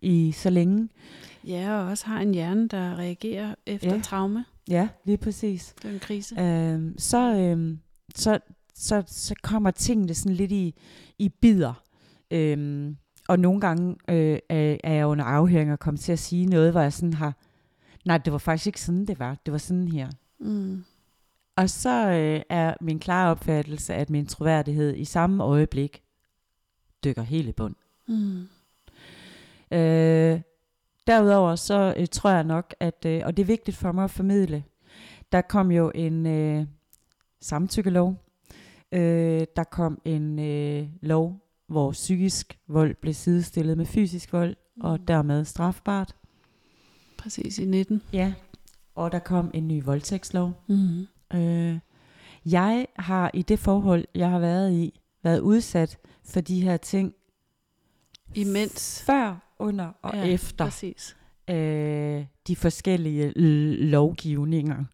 i 0.02 0.32
så 0.32 0.50
længe. 0.50 0.88
Ja, 1.46 1.74
og 1.80 1.86
også 1.88 2.06
har 2.06 2.20
en 2.20 2.34
hjerne, 2.34 2.68
der 2.68 2.96
reagerer 2.98 3.54
efter 3.66 3.94
Ja. 3.94 4.00
traume. 4.02 4.44
Ja, 4.68 4.88
lige 5.04 5.16
præcis. 5.18 5.74
Det 5.82 5.88
er 5.90 5.94
en 5.94 6.00
krise. 6.00 6.40
Øhm, 6.40 6.94
så, 6.98 7.34
øhm, 7.36 7.78
så, 8.14 8.38
så, 8.74 9.02
så 9.06 9.34
kommer 9.42 9.70
tingene 9.70 10.14
sådan 10.14 10.36
lidt 10.36 10.52
i, 10.52 10.74
i 11.18 11.28
bidder. 11.28 11.82
Øhm, 12.30 12.96
og 13.28 13.38
nogle 13.38 13.60
gange 13.60 13.96
øh, 14.08 14.38
er 14.48 14.76
er 14.84 14.92
jeg 14.92 15.06
under 15.06 15.24
afhøring 15.24 15.72
og 15.72 15.78
kommet 15.78 16.00
til 16.00 16.12
at 16.12 16.18
sige 16.18 16.46
noget, 16.46 16.72
hvor 16.72 16.80
jeg 16.80 16.92
sådan 16.92 17.14
har, 17.14 17.34
nej, 18.04 18.18
det 18.18 18.32
var 18.32 18.38
faktisk 18.38 18.66
ikke 18.66 18.80
sådan, 18.80 19.06
det 19.06 19.18
var. 19.18 19.36
Det 19.46 19.52
var 19.52 19.58
sådan 19.58 19.88
her. 19.88 20.08
Mm. 20.38 20.84
Og 21.56 21.70
så 21.70 22.10
øh, 22.10 22.42
er 22.48 22.74
min 22.80 22.98
klare 22.98 23.30
opfattelse, 23.30 23.94
at 23.94 24.10
min 24.10 24.26
troværdighed 24.26 24.96
i 24.96 25.04
samme 25.04 25.44
øjeblik 25.44 26.02
dykker 27.04 27.22
helt 27.22 27.48
i 27.48 27.52
bund. 27.52 27.74
Mm. 28.08 28.48
Øh, 29.78 30.40
derudover 31.06 31.56
så 31.56 31.94
øh, 31.96 32.06
tror 32.06 32.30
jeg 32.30 32.44
nok, 32.44 32.74
at, 32.80 33.04
øh, 33.06 33.22
og 33.24 33.36
det 33.36 33.42
er 33.42 33.46
vigtigt 33.46 33.76
for 33.76 33.92
mig 33.92 34.04
at 34.04 34.10
formidle, 34.10 34.64
der 35.32 35.40
kom 35.40 35.70
jo 35.70 35.92
en 35.94 36.26
øh, 36.26 36.66
samtykkelov, 37.40 38.16
øh, 38.92 39.46
der 39.56 39.64
kom 39.64 40.00
en 40.04 40.38
øh, 40.38 40.88
lov, 41.00 41.41
hvor 41.72 41.92
psykisk 41.92 42.58
vold 42.68 42.94
blev 42.94 43.14
sidestillet 43.14 43.76
med 43.76 43.86
fysisk 43.86 44.32
vold, 44.32 44.56
mm. 44.76 44.82
og 44.82 45.08
dermed 45.08 45.44
strafbart. 45.44 46.16
Præcis 47.18 47.58
i 47.58 47.64
19. 47.64 48.02
Ja. 48.12 48.32
Og 48.94 49.12
der 49.12 49.18
kom 49.18 49.50
en 49.54 49.68
ny 49.68 49.84
voldtægtslov. 49.84 50.52
Mm. 50.68 51.06
Øh, 51.34 51.78
jeg 52.46 52.86
har 52.96 53.30
i 53.34 53.42
det 53.42 53.58
forhold, 53.58 54.04
jeg 54.14 54.30
har 54.30 54.38
været 54.38 54.72
i, 54.72 55.00
været 55.22 55.40
udsat 55.40 55.98
for 56.24 56.40
de 56.40 56.60
her 56.60 56.76
ting 56.76 57.14
Imens. 58.34 59.02
før, 59.06 59.54
under 59.58 59.92
og 60.02 60.14
Ja, 60.14 60.24
efter 60.24 60.64
Præcis. 60.64 61.16
øh, 61.50 62.24
de 62.46 62.56
forskellige 62.56 63.32
lovgivninger. 63.76 64.84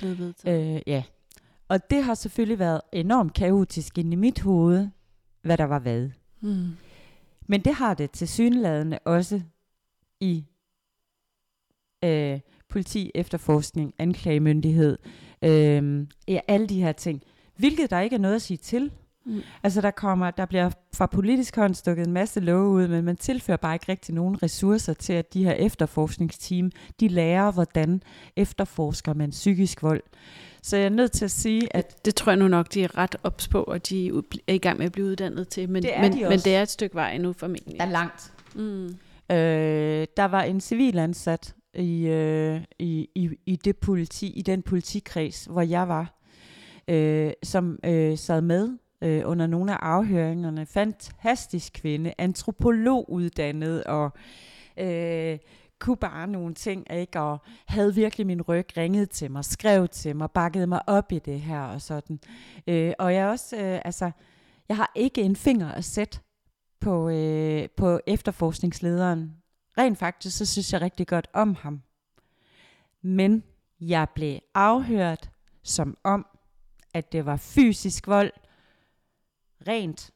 Det 0.00 0.18
vedtaget. 0.18 0.76
Øh, 0.76 0.82
ja. 0.86 1.02
Og 1.68 1.90
det 1.90 2.04
har 2.04 2.14
selvfølgelig 2.14 2.58
været 2.58 2.80
enormt 2.92 3.34
kaotisk 3.34 3.98
inde 3.98 4.12
i 4.12 4.16
mit 4.16 4.40
hoved, 4.40 4.88
hvad 5.42 5.56
der 5.58 5.64
var 5.64 5.78
hvad. 5.78 6.10
Mm. 6.42 6.76
Men 7.46 7.60
det 7.60 7.74
har 7.74 7.94
det 7.94 8.10
til 8.10 8.28
synlædende 8.28 8.98
også 9.04 9.40
i 10.20 10.44
øh, 12.04 12.40
politi, 12.68 13.10
efterforskning, 13.14 13.94
anklagemyndighed, 13.98 14.98
øh, 15.42 16.06
ja, 16.28 16.40
alle 16.48 16.66
de 16.66 16.82
her 16.82 16.92
ting. 16.92 17.22
Hvilket 17.56 17.90
der 17.90 18.00
ikke 18.00 18.16
er 18.16 18.20
noget 18.20 18.34
at 18.34 18.42
sige 18.42 18.56
til. 18.56 18.92
Mm. 19.24 19.40
Altså 19.62 19.80
der 19.80 19.90
kommer, 19.90 20.30
der 20.30 20.46
bliver 20.46 20.70
fra 20.94 21.06
politisk 21.06 21.56
hånd 21.56 21.74
stukket 21.74 22.06
en 22.06 22.12
masse 22.12 22.40
love 22.40 22.68
ud, 22.68 22.88
men 22.88 23.04
man 23.04 23.16
tilfører 23.16 23.56
bare 23.56 23.74
ikke 23.74 23.92
rigtig 23.92 24.14
nogen 24.14 24.42
ressourcer 24.42 24.92
til, 24.92 25.12
at 25.12 25.34
de 25.34 25.44
her 25.44 25.52
efterforskningsteam, 25.52 26.70
de 27.00 27.08
lærer, 27.08 27.52
hvordan 27.52 28.02
efterforsker 28.36 29.14
man 29.14 29.30
psykisk 29.30 29.82
vold. 29.82 30.02
Så 30.62 30.76
jeg 30.76 30.84
er 30.84 30.90
nødt 30.90 31.12
til 31.12 31.24
at 31.24 31.30
sige, 31.30 31.76
at 31.76 32.04
Det 32.04 32.14
tror 32.14 32.32
jeg 32.32 32.38
nu 32.38 32.48
nok, 32.48 32.74
de 32.74 32.84
er 32.84 32.98
ret 32.98 33.16
ops 33.22 33.48
på, 33.48 33.62
og 33.62 33.88
de 33.88 34.08
er 34.46 34.52
i 34.52 34.58
gang 34.58 34.78
med 34.78 34.86
at 34.86 34.92
blive 34.92 35.06
uddannet 35.06 35.48
til. 35.48 35.68
Men 35.68 35.82
Det 35.82 35.96
er 35.96 36.00
men, 36.00 36.12
de 36.12 36.16
men 36.16 36.26
også. 36.26 36.44
det 36.44 36.54
er 36.56 36.62
et 36.62 36.68
stykke 36.68 36.94
vej 36.94 37.12
endnu 37.14 37.32
formentlig. 37.32 37.76
er 37.80 37.86
langt. 37.86 38.32
Mm. 38.54 38.86
Øh, 39.30 40.06
der 40.16 40.24
var 40.24 40.42
en 40.42 40.60
civilansat 40.60 41.54
i, 41.74 42.06
øh, 42.06 42.60
i, 42.78 43.08
i, 43.14 43.30
i, 43.46 43.56
det 43.56 43.76
politi, 43.76 44.26
i 44.26 44.42
den 44.42 44.62
politikreds, 44.62 45.44
hvor 45.50 45.62
jeg 45.62 45.88
var, 45.88 46.18
øh, 46.88 47.32
som 47.42 47.78
øh, 47.84 48.18
sad 48.18 48.40
med 48.40 48.70
øh, 49.02 49.22
under 49.24 49.46
nogle 49.46 49.72
af 49.72 49.76
afhøringerne. 49.80 50.66
Fantastisk 50.66 51.72
kvinde, 51.72 52.12
antropolog 52.18 53.12
uddannet 53.12 53.84
og 53.84 54.10
øh, 54.80 55.38
kunne 55.82 55.96
bare 55.96 56.26
nogle 56.26 56.54
ting, 56.54 56.92
ikke? 56.92 57.20
og 57.20 57.38
havde 57.66 57.94
virkelig 57.94 58.26
min 58.26 58.42
ryg, 58.42 58.76
ringet 58.76 59.10
til 59.10 59.30
mig, 59.30 59.44
skrev 59.44 59.88
til 59.88 60.16
mig, 60.16 60.30
bakkede 60.30 60.66
mig 60.66 60.88
op 60.88 61.12
i 61.12 61.18
det 61.18 61.40
her 61.40 61.60
og 61.60 61.80
sådan. 61.80 62.20
Øh, 62.66 62.92
og 62.98 63.14
jeg 63.14 63.26
også, 63.26 63.56
øh, 63.56 63.80
altså, 63.84 64.10
jeg 64.68 64.76
har 64.76 64.92
ikke 64.94 65.22
en 65.22 65.36
finger 65.36 65.72
at 65.72 65.84
sætte 65.84 66.20
på, 66.80 67.08
øh, 67.08 67.68
på 67.76 68.00
efterforskningslederen. 68.06 69.36
Rent 69.78 69.98
faktisk, 69.98 70.38
så 70.38 70.46
synes 70.46 70.72
jeg 70.72 70.80
rigtig 70.80 71.06
godt 71.06 71.28
om 71.32 71.54
ham. 71.54 71.82
Men 73.02 73.44
jeg 73.80 74.08
blev 74.14 74.38
afhørt 74.54 75.30
som 75.62 75.96
om, 76.04 76.26
at 76.94 77.12
det 77.12 77.26
var 77.26 77.36
fysisk 77.36 78.06
vold, 78.06 78.32
rent, 79.68 80.10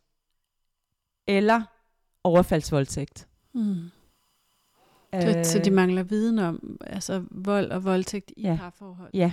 eller 1.27 1.63
overfaldsvoldtægt. 2.25 3.29
Mm. 3.55 3.91
Så, 5.23 5.51
så 5.53 5.59
de 5.65 5.71
mangler 5.71 6.03
viden 6.03 6.39
om 6.39 6.79
altså 6.87 7.25
vold 7.31 7.71
og 7.71 7.85
voldtægt 7.85 8.33
i 8.37 8.43
Ja. 8.43 8.57
parforhold. 8.61 9.11
Ja. 9.15 9.33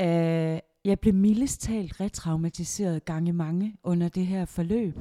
Øh, 0.00 0.60
jeg 0.84 1.00
blev 1.00 1.14
mildest 1.14 1.60
talt 1.60 2.00
retraumatiseret 2.00 3.04
gange 3.04 3.32
mange 3.32 3.76
under 3.82 4.08
det 4.08 4.26
her 4.26 4.44
forløb. 4.44 4.98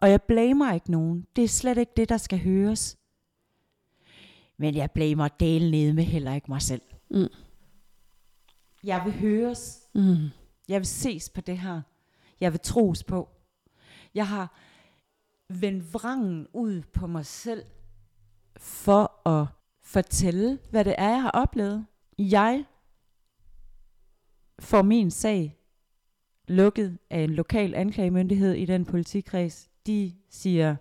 Og 0.00 0.10
jeg 0.10 0.22
blamer 0.22 0.72
ikke 0.72 0.90
nogen. 0.90 1.26
Det 1.36 1.44
er 1.44 1.48
slet 1.48 1.78
ikke 1.78 1.92
det, 1.96 2.08
der 2.08 2.16
skal 2.16 2.38
høres. 2.38 2.98
Men 4.56 4.74
jeg 4.74 4.90
blamer 4.90 5.28
delen 5.28 5.70
nede 5.70 5.92
med 5.92 6.04
heller 6.04 6.34
ikke 6.34 6.50
mig 6.50 6.62
selv. 6.62 6.82
Mm. 7.10 7.26
Jeg 8.84 9.02
vil 9.04 9.12
høres. 9.12 9.80
Mm. 9.94 10.16
Jeg 10.68 10.80
vil 10.80 10.86
ses 10.86 11.30
på 11.30 11.40
det 11.40 11.58
her. 11.58 11.82
Jeg 12.40 12.52
vil 12.52 12.60
tros 12.60 13.04
på. 13.04 13.28
Jeg 14.14 14.28
har 14.28 14.58
vendt 15.48 15.94
vrangen 15.94 16.46
ud 16.52 16.82
på 16.92 17.06
mig 17.06 17.26
selv 17.26 17.62
for 18.56 19.28
at 19.28 19.46
fortælle, 19.82 20.58
hvad 20.70 20.84
det 20.84 20.94
er, 20.98 21.08
jeg 21.08 21.22
har 21.22 21.30
oplevet. 21.30 21.86
Jeg 22.18 22.64
får 24.58 24.82
min 24.82 25.10
sag 25.10 25.58
lukket 26.48 26.98
af 27.10 27.20
en 27.20 27.30
lokal 27.30 27.74
anklagemyndighed 27.74 28.54
i 28.54 28.64
den 28.64 28.84
politikreds. 28.84 29.70
De 29.86 30.12
siger, 30.30 30.76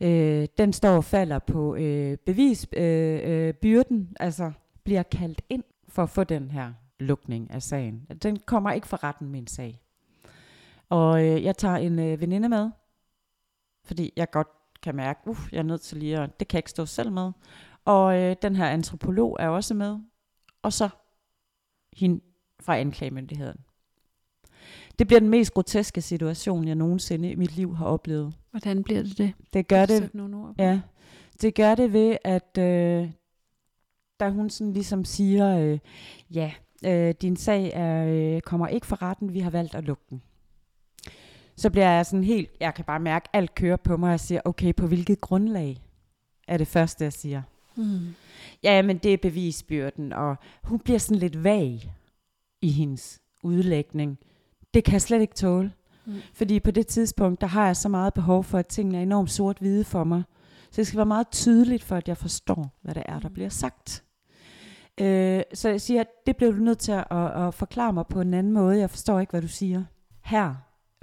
øh, 0.00 0.48
den 0.58 0.72
står 0.72 0.96
og 0.96 1.04
falder 1.04 1.38
på 1.38 1.74
øh, 1.74 2.16
bevisbyrden, 2.16 3.30
øh, 3.30 3.48
øh, 3.48 3.54
byrden, 3.54 4.16
altså 4.20 4.52
bliver 4.84 5.02
kaldt 5.02 5.42
ind 5.48 5.64
for 5.88 6.02
at 6.02 6.10
få 6.10 6.24
den 6.24 6.50
her 6.50 6.72
lukning 7.00 7.50
af 7.50 7.62
sagen. 7.62 8.06
Den 8.22 8.40
kommer 8.46 8.72
ikke 8.72 8.86
for 8.86 9.04
retten, 9.04 9.28
min 9.28 9.46
sag. 9.46 9.80
Og 10.88 11.24
øh, 11.26 11.44
jeg 11.44 11.56
tager 11.56 11.76
en 11.76 11.98
øh, 11.98 12.20
veninde 12.20 12.48
med, 12.48 12.70
fordi 13.84 14.12
jeg 14.16 14.30
godt 14.30 14.48
kan 14.82 14.94
mærke, 14.94 15.20
uh, 15.26 15.48
jeg 15.52 15.58
er 15.58 15.62
nødt 15.62 15.80
til 15.80 15.98
lige 15.98 16.18
at, 16.18 16.40
det 16.40 16.48
kan 16.48 16.56
jeg 16.56 16.60
ikke 16.60 16.70
stå 16.70 16.86
selv 16.86 17.12
med. 17.12 17.32
Og 17.84 18.18
øh, 18.18 18.36
den 18.42 18.56
her 18.56 18.66
antropolog 18.66 19.36
er 19.40 19.48
også 19.48 19.74
med. 19.74 19.98
Og 20.62 20.72
så 20.72 20.88
hende 21.96 22.20
fra 22.60 22.76
anklagemyndigheden. 22.76 23.58
Det 24.98 25.06
bliver 25.06 25.20
den 25.20 25.28
mest 25.28 25.54
groteske 25.54 26.02
situation, 26.02 26.68
jeg 26.68 26.74
nogensinde 26.74 27.30
i 27.30 27.34
mit 27.34 27.56
liv 27.56 27.76
har 27.76 27.86
oplevet. 27.86 28.34
Hvordan 28.50 28.82
bliver 28.82 29.02
det 29.02 29.18
det? 29.18 29.32
Det 29.52 29.68
gør 29.68 29.86
det, 29.86 30.14
nogle 30.14 30.36
ord 30.36 30.48
på. 30.48 30.62
ja, 30.62 30.80
det 31.42 31.54
gør 31.54 31.74
det 31.74 31.92
ved, 31.92 32.16
at 32.24 32.58
øh, 32.58 33.10
da 34.20 34.30
hun 34.30 34.50
sådan 34.50 34.72
ligesom 34.72 35.04
siger, 35.04 35.58
øh, 35.58 35.78
ja, 36.30 36.52
øh, 36.86 37.14
din 37.22 37.36
sag 37.36 37.70
er, 37.74 38.06
øh, 38.06 38.40
kommer 38.40 38.68
ikke 38.68 38.86
for 38.86 39.02
retten, 39.02 39.34
vi 39.34 39.40
har 39.40 39.50
valgt 39.50 39.74
at 39.74 39.84
lukke 39.84 40.04
den. 40.10 40.22
Så 41.56 41.70
bliver 41.70 41.90
jeg 41.90 42.06
sådan 42.06 42.24
helt, 42.24 42.50
jeg 42.60 42.74
kan 42.74 42.84
bare 42.84 43.00
mærke, 43.00 43.28
alt 43.32 43.54
kører 43.54 43.76
på 43.76 43.96
mig, 43.96 44.06
og 44.06 44.10
jeg 44.10 44.20
siger, 44.20 44.40
okay, 44.44 44.74
på 44.74 44.86
hvilket 44.86 45.20
grundlag 45.20 45.82
er 46.48 46.56
det 46.56 46.66
første, 46.66 47.04
jeg 47.04 47.12
siger. 47.12 47.42
Mm. 47.76 48.14
Ja, 48.62 48.82
men 48.82 48.98
det 48.98 49.12
er 49.14 49.18
bevisbyrden, 49.22 50.12
og 50.12 50.36
hun 50.62 50.78
bliver 50.78 50.98
sådan 50.98 51.18
lidt 51.18 51.44
vag 51.44 51.94
i 52.62 52.70
hendes 52.70 53.20
udlægning. 53.42 54.18
Det 54.74 54.84
kan 54.84 54.92
jeg 54.92 55.02
slet 55.02 55.20
ikke 55.20 55.34
tåle. 55.34 55.72
Mm. 56.06 56.14
Fordi 56.34 56.60
på 56.60 56.70
det 56.70 56.86
tidspunkt, 56.86 57.40
der 57.40 57.46
har 57.46 57.66
jeg 57.66 57.76
så 57.76 57.88
meget 57.88 58.14
behov 58.14 58.44
for, 58.44 58.58
at 58.58 58.66
tingene 58.66 58.98
er 58.98 59.02
enormt 59.02 59.30
sort-hvide 59.30 59.84
for 59.84 60.04
mig. 60.04 60.22
Så 60.70 60.76
det 60.76 60.86
skal 60.86 60.96
være 60.96 61.06
meget 61.06 61.30
tydeligt 61.30 61.82
for, 61.82 61.96
at 61.96 62.08
jeg 62.08 62.16
forstår, 62.16 62.78
hvad 62.82 62.94
det 62.94 63.02
er, 63.06 63.18
der 63.18 63.28
bliver 63.28 63.48
sagt. 63.48 64.04
Øh, 65.00 65.42
så 65.54 65.68
jeg 65.68 65.80
siger, 65.80 66.04
det 66.26 66.36
bliver 66.36 66.52
du 66.52 66.58
nødt 66.58 66.78
til 66.78 66.92
at, 66.92 67.06
at, 67.10 67.46
at 67.46 67.54
forklare 67.54 67.92
mig 67.92 68.06
på 68.06 68.20
en 68.20 68.34
anden 68.34 68.52
måde. 68.52 68.78
Jeg 68.78 68.90
forstår 68.90 69.20
ikke, 69.20 69.30
hvad 69.30 69.42
du 69.42 69.48
siger. 69.48 69.84
Her 70.24 70.54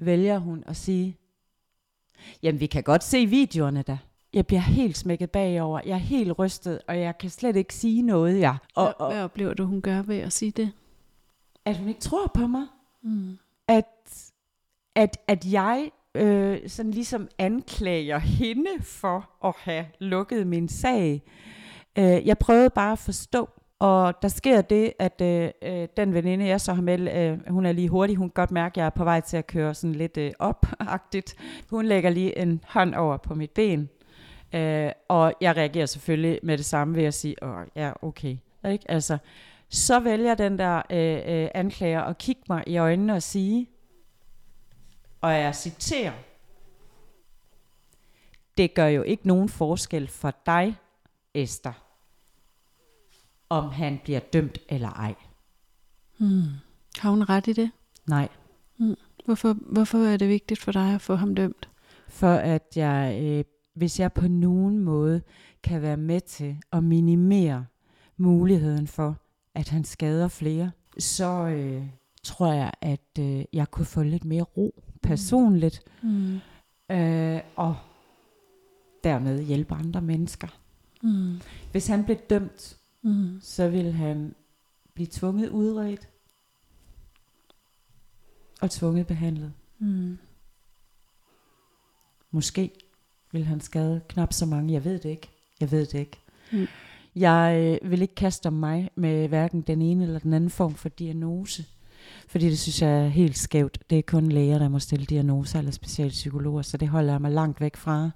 vælger 0.01 0.37
hun 0.37 0.63
at 0.67 0.75
sige, 0.75 1.17
jamen 2.43 2.59
vi 2.59 2.65
kan 2.65 2.83
godt 2.83 3.03
se 3.03 3.25
videoerne 3.25 3.81
da. 3.81 3.97
Jeg 4.33 4.47
bliver 4.47 4.61
helt 4.61 4.97
smækket 4.97 5.31
bagover. 5.31 5.79
Jeg 5.85 5.93
er 5.93 5.97
helt 5.97 6.39
rystet, 6.39 6.79
og 6.87 6.99
jeg 6.99 7.17
kan 7.17 7.29
slet 7.29 7.55
ikke 7.55 7.73
sige 7.73 8.01
noget. 8.01 8.39
Ja. 8.39 8.55
Og, 8.75 8.83
Hvad, 8.83 8.93
og, 8.99 9.13
hvad 9.13 9.23
oplever 9.23 9.53
du, 9.53 9.65
hun 9.65 9.81
gør 9.81 10.01
ved 10.01 10.17
at 10.17 10.33
sige 10.33 10.51
det? 10.51 10.71
at 11.65 11.77
hun 11.77 11.87
ikke 11.87 12.01
tror 12.01 12.31
på 12.33 12.47
mig. 12.47 12.65
Mm. 13.03 13.37
At, 13.67 13.85
at, 14.95 15.17
at 15.27 15.45
jeg 15.45 15.91
øh, 16.15 16.69
sådan 16.69 16.91
ligesom 16.91 17.27
anklager 17.37 18.17
hende 18.17 18.83
for 18.83 19.29
at 19.47 19.53
have 19.57 19.85
lukket 19.99 20.47
min 20.47 20.69
sag. 20.69 21.23
Øh, 21.97 22.27
jeg 22.27 22.37
prøvede 22.37 22.69
bare 22.69 22.91
at 22.91 22.99
forstå, 22.99 23.49
og 23.79 24.21
der 24.21 24.27
sker 24.27 24.61
det, 24.61 24.93
at 24.99 25.21
øh, 25.21 25.49
øh, 25.61 25.87
den 25.97 26.13
veninde, 26.13 26.45
jeg 26.45 26.61
så 26.61 26.73
har 26.73 26.81
med, 26.81 26.99
øh, 27.15 27.53
hun 27.53 27.65
er 27.65 27.71
lige 27.71 27.89
hurtig, 27.89 28.15
hun 28.15 28.29
kan 28.29 28.33
godt 28.33 28.51
mærke, 28.51 28.73
at 28.73 28.77
jeg 28.77 28.85
er 28.85 28.89
på 28.89 29.03
vej 29.03 29.21
til 29.21 29.37
at 29.37 29.47
køre 29.47 29.73
sådan 29.73 29.95
lidt 29.95 30.17
øh, 30.17 30.31
op-agtigt. 30.39 31.35
Hun 31.69 31.85
lægger 31.85 32.09
lige 32.09 32.37
en 32.37 32.63
hånd 32.67 32.95
over 32.95 33.17
på 33.17 33.35
mit 33.35 33.51
ben, 33.51 33.89
øh, 34.53 34.91
og 35.07 35.33
jeg 35.41 35.57
reagerer 35.57 35.85
selvfølgelig 35.85 36.39
med 36.43 36.57
det 36.57 36.65
samme 36.65 36.95
ved 36.95 37.03
at 37.03 37.13
sige, 37.13 37.43
åh 37.43 37.65
ja, 37.75 37.91
okay. 38.01 38.37
Ikke? 38.65 38.91
Altså, 38.91 39.17
så 39.69 39.99
vælger 39.99 40.35
den 40.35 40.59
der 40.59 40.81
øh, 40.89 41.43
øh, 41.43 41.49
anklager 41.53 42.01
at 42.01 42.17
kigge 42.17 42.41
mig 42.49 42.63
i 42.67 42.77
øjnene 42.77 43.13
og 43.13 43.23
sige, 43.23 43.69
og 45.21 45.33
jeg 45.33 45.55
citerer, 45.55 46.13
det 48.57 48.73
gør 48.73 48.87
jo 48.87 49.01
ikke 49.01 49.27
nogen 49.27 49.49
forskel 49.49 50.07
for 50.07 50.33
dig, 50.45 50.75
Esther, 51.33 51.88
om 53.49 53.69
han 53.69 53.99
bliver 54.03 54.19
dømt 54.19 54.57
eller 54.69 54.89
ej. 54.89 55.15
Mm. 56.17 56.41
Har 56.97 57.09
hun 57.09 57.23
ret 57.23 57.47
i 57.47 57.53
det? 57.53 57.71
Nej, 58.07 58.27
Hvorfor, 59.25 59.53
hvorfor 59.53 59.97
er 59.97 60.17
det 60.17 60.29
vigtigt 60.29 60.59
for 60.59 60.71
dig 60.71 60.93
at 60.95 61.01
få 61.01 61.15
ham 61.15 61.35
dømt? 61.35 61.69
for 62.07 62.33
at 62.33 62.63
jeg, 62.75 63.19
øh, 63.23 63.43
hvis 63.75 63.99
jeg 63.99 64.13
på 64.13 64.27
nogen 64.27 64.79
måde 64.79 65.21
kan 65.63 65.81
være 65.81 65.97
med 65.97 66.21
til 66.21 66.57
at 66.71 66.83
minimere 66.83 67.65
muligheden 68.17 68.87
for, 68.87 69.17
at 69.55 69.69
han 69.69 69.83
skader 69.83 70.27
flere, 70.27 70.71
så 70.99 71.25
øh, 71.47 71.83
tror 72.23 72.53
jeg, 72.53 72.71
at 72.81 73.19
øh, 73.19 73.43
jeg 73.53 73.71
kunne 73.71 73.85
få 73.85 74.03
lidt 74.03 74.25
mere 74.25 74.41
ro 74.43 74.83
personligt, 75.03 75.81
Mm. 76.01 76.39
øh, 76.91 77.39
og 77.55 77.75
dermed 79.03 79.43
hjælpe 79.43 79.73
andre 79.75 80.01
mennesker. 80.01 80.47
Mm. 81.03 81.39
Hvis 81.71 81.87
han 81.87 82.03
blev 82.05 82.17
dømt, 82.17 82.77
Mm. 83.01 83.39
så 83.41 83.67
vil 83.67 83.91
han 83.93 84.35
blive 84.93 85.07
tvunget 85.11 85.49
udredt 85.49 86.09
og 88.61 88.71
tvunget 88.71 89.07
behandlet. 89.07 89.53
Mm. 89.79 90.17
Måske 92.31 92.71
vil 93.31 93.45
han 93.45 93.61
skade 93.61 94.01
knap 94.09 94.33
så 94.33 94.45
mange. 94.45 94.73
Jeg 94.73 94.85
ved 94.85 94.99
det 94.99 95.09
ikke. 95.09 95.29
Jeg 95.59 95.71
ved 95.71 95.85
det 95.85 95.99
ikke. 95.99 96.19
Mm. 96.51 96.67
Jeg 97.15 97.79
øh, 97.83 97.91
vil 97.91 98.01
ikke 98.01 98.15
kaste 98.15 98.47
om 98.47 98.53
mig 98.53 98.89
med 98.95 99.27
hverken 99.27 99.61
den 99.61 99.81
ene 99.81 100.03
eller 100.03 100.19
den 100.19 100.33
anden 100.33 100.49
form 100.49 100.75
for 100.75 100.89
diagnose. 100.89 101.65
Fordi 102.27 102.45
det 102.45 102.59
synes 102.59 102.81
jeg 102.81 103.05
er 103.05 103.07
helt 103.07 103.37
skævt. 103.37 103.79
Det 103.89 103.97
er 103.97 104.03
kun 104.07 104.29
læger, 104.29 104.59
der 104.59 104.69
må 104.69 104.79
stille 104.79 105.05
diagnoser 105.05 105.59
eller 105.59 105.71
specialpsykologer, 105.71 106.61
så 106.61 106.77
det 106.77 106.87
holder 106.87 107.13
jeg 107.13 107.21
mig 107.21 107.31
langt 107.31 107.61
væk 107.61 107.75
fra. 107.75 108.11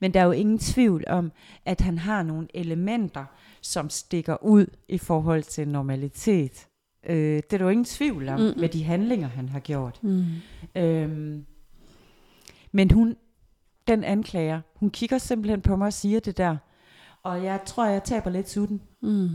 Men 0.00 0.14
der 0.14 0.20
er 0.20 0.24
jo 0.24 0.30
ingen 0.30 0.58
tvivl 0.58 1.04
om, 1.06 1.32
at 1.64 1.80
han 1.80 1.98
har 1.98 2.22
nogle 2.22 2.48
elementer, 2.54 3.24
som 3.60 3.90
stikker 3.90 4.42
ud 4.42 4.66
i 4.88 4.98
forhold 4.98 5.42
til 5.42 5.68
normalitet. 5.68 6.68
Øh, 7.06 7.36
det 7.36 7.52
er 7.52 7.58
der 7.58 7.64
jo 7.64 7.70
ingen 7.70 7.84
tvivl 7.84 8.28
om 8.28 8.40
Mm-mm. 8.40 8.60
med 8.60 8.68
de 8.68 8.84
handlinger, 8.84 9.28
han 9.28 9.48
har 9.48 9.60
gjort. 9.60 10.02
Mm. 10.02 10.24
Øhm, 10.76 11.46
men 12.72 12.90
hun, 12.90 13.16
den 13.88 14.04
anklager, 14.04 14.60
hun 14.74 14.90
kigger 14.90 15.18
simpelthen 15.18 15.60
på 15.60 15.76
mig 15.76 15.86
og 15.86 15.92
siger 15.92 16.20
det 16.20 16.36
der. 16.36 16.56
Og 17.22 17.44
jeg 17.44 17.60
tror, 17.66 17.86
jeg 17.86 18.04
taber 18.04 18.30
lidt 18.30 18.50
sutten. 18.50 18.82
Mm. 19.02 19.28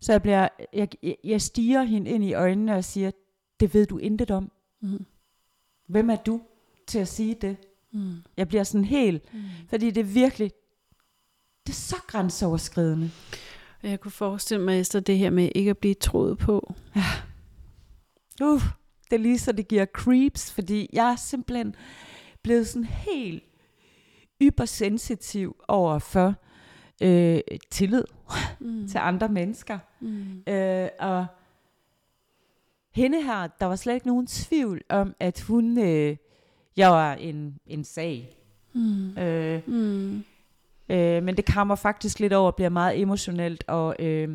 Så 0.00 0.12
jeg, 0.12 0.22
bliver, 0.22 0.48
jeg, 0.72 0.88
jeg 1.24 1.40
stiger 1.40 1.82
hende 1.82 2.10
ind 2.10 2.24
i 2.24 2.34
øjnene 2.34 2.74
og 2.74 2.84
siger, 2.84 3.10
det 3.60 3.74
ved 3.74 3.86
du 3.86 3.98
intet 3.98 4.30
om. 4.30 4.52
Mm. 4.80 5.06
Hvem 5.88 6.10
er 6.10 6.16
du 6.16 6.40
til 6.86 6.98
at 6.98 7.08
sige 7.08 7.34
det? 7.34 7.56
Mm. 7.92 8.14
Jeg 8.36 8.48
bliver 8.48 8.64
sådan 8.64 8.84
helt, 8.84 9.34
Mm. 9.34 9.40
fordi 9.68 9.90
det 9.90 10.00
er 10.00 10.04
virkelig, 10.04 10.50
det 11.66 11.72
er 11.72 11.76
så 11.76 11.96
grænseoverskridende. 12.06 13.10
Jeg 13.82 14.00
kunne 14.00 14.10
forestille 14.12 14.64
mig, 14.64 14.80
Esther, 14.80 15.00
det 15.00 15.18
her 15.18 15.30
med 15.30 15.48
ikke 15.54 15.70
at 15.70 15.78
blive 15.78 15.94
troet 15.94 16.38
på. 16.38 16.74
Uh, 18.42 18.62
det 19.10 19.16
er 19.16 19.18
lige 19.22 19.38
så 19.38 19.52
det 19.52 19.68
giver 19.68 19.86
creeps, 19.86 20.52
fordi 20.52 20.90
jeg 20.92 21.10
er 21.12 21.16
simpelthen 21.16 21.74
blevet 22.42 22.68
sådan 22.68 22.84
helt 22.84 23.42
hypersensitiv 24.40 25.56
over 25.68 25.98
for 25.98 26.34
øh, 27.02 27.40
tillid 27.70 28.04
Mm. 28.60 28.88
til 28.88 28.98
andre 28.98 29.28
mennesker. 29.28 29.78
Mm. 30.00 30.42
Øh, 30.52 30.88
og 30.98 31.26
hende 32.94 33.22
her, 33.22 33.46
der 33.46 33.66
var 33.66 33.76
slet 33.76 33.94
ikke 33.94 34.06
nogen 34.06 34.26
tvivl 34.26 34.82
om, 34.88 35.14
at 35.20 35.40
hun, 35.40 35.78
øh, 35.78 36.16
jeg 36.76 36.90
var 36.90 37.14
en, 37.14 37.54
en 37.66 37.84
sag. 37.84 38.36
Mm. 38.74 39.18
Øh, 39.18 39.60
Mm. 39.66 40.24
øh, 40.88 41.22
men 41.22 41.36
det 41.36 41.44
kammer 41.44 41.74
faktisk 41.74 42.20
lidt 42.20 42.32
over 42.32 42.46
og 42.50 42.56
bliver 42.56 42.68
meget 42.68 43.00
emotionelt, 43.00 43.64
og 43.68 43.96
øh, 43.98 44.28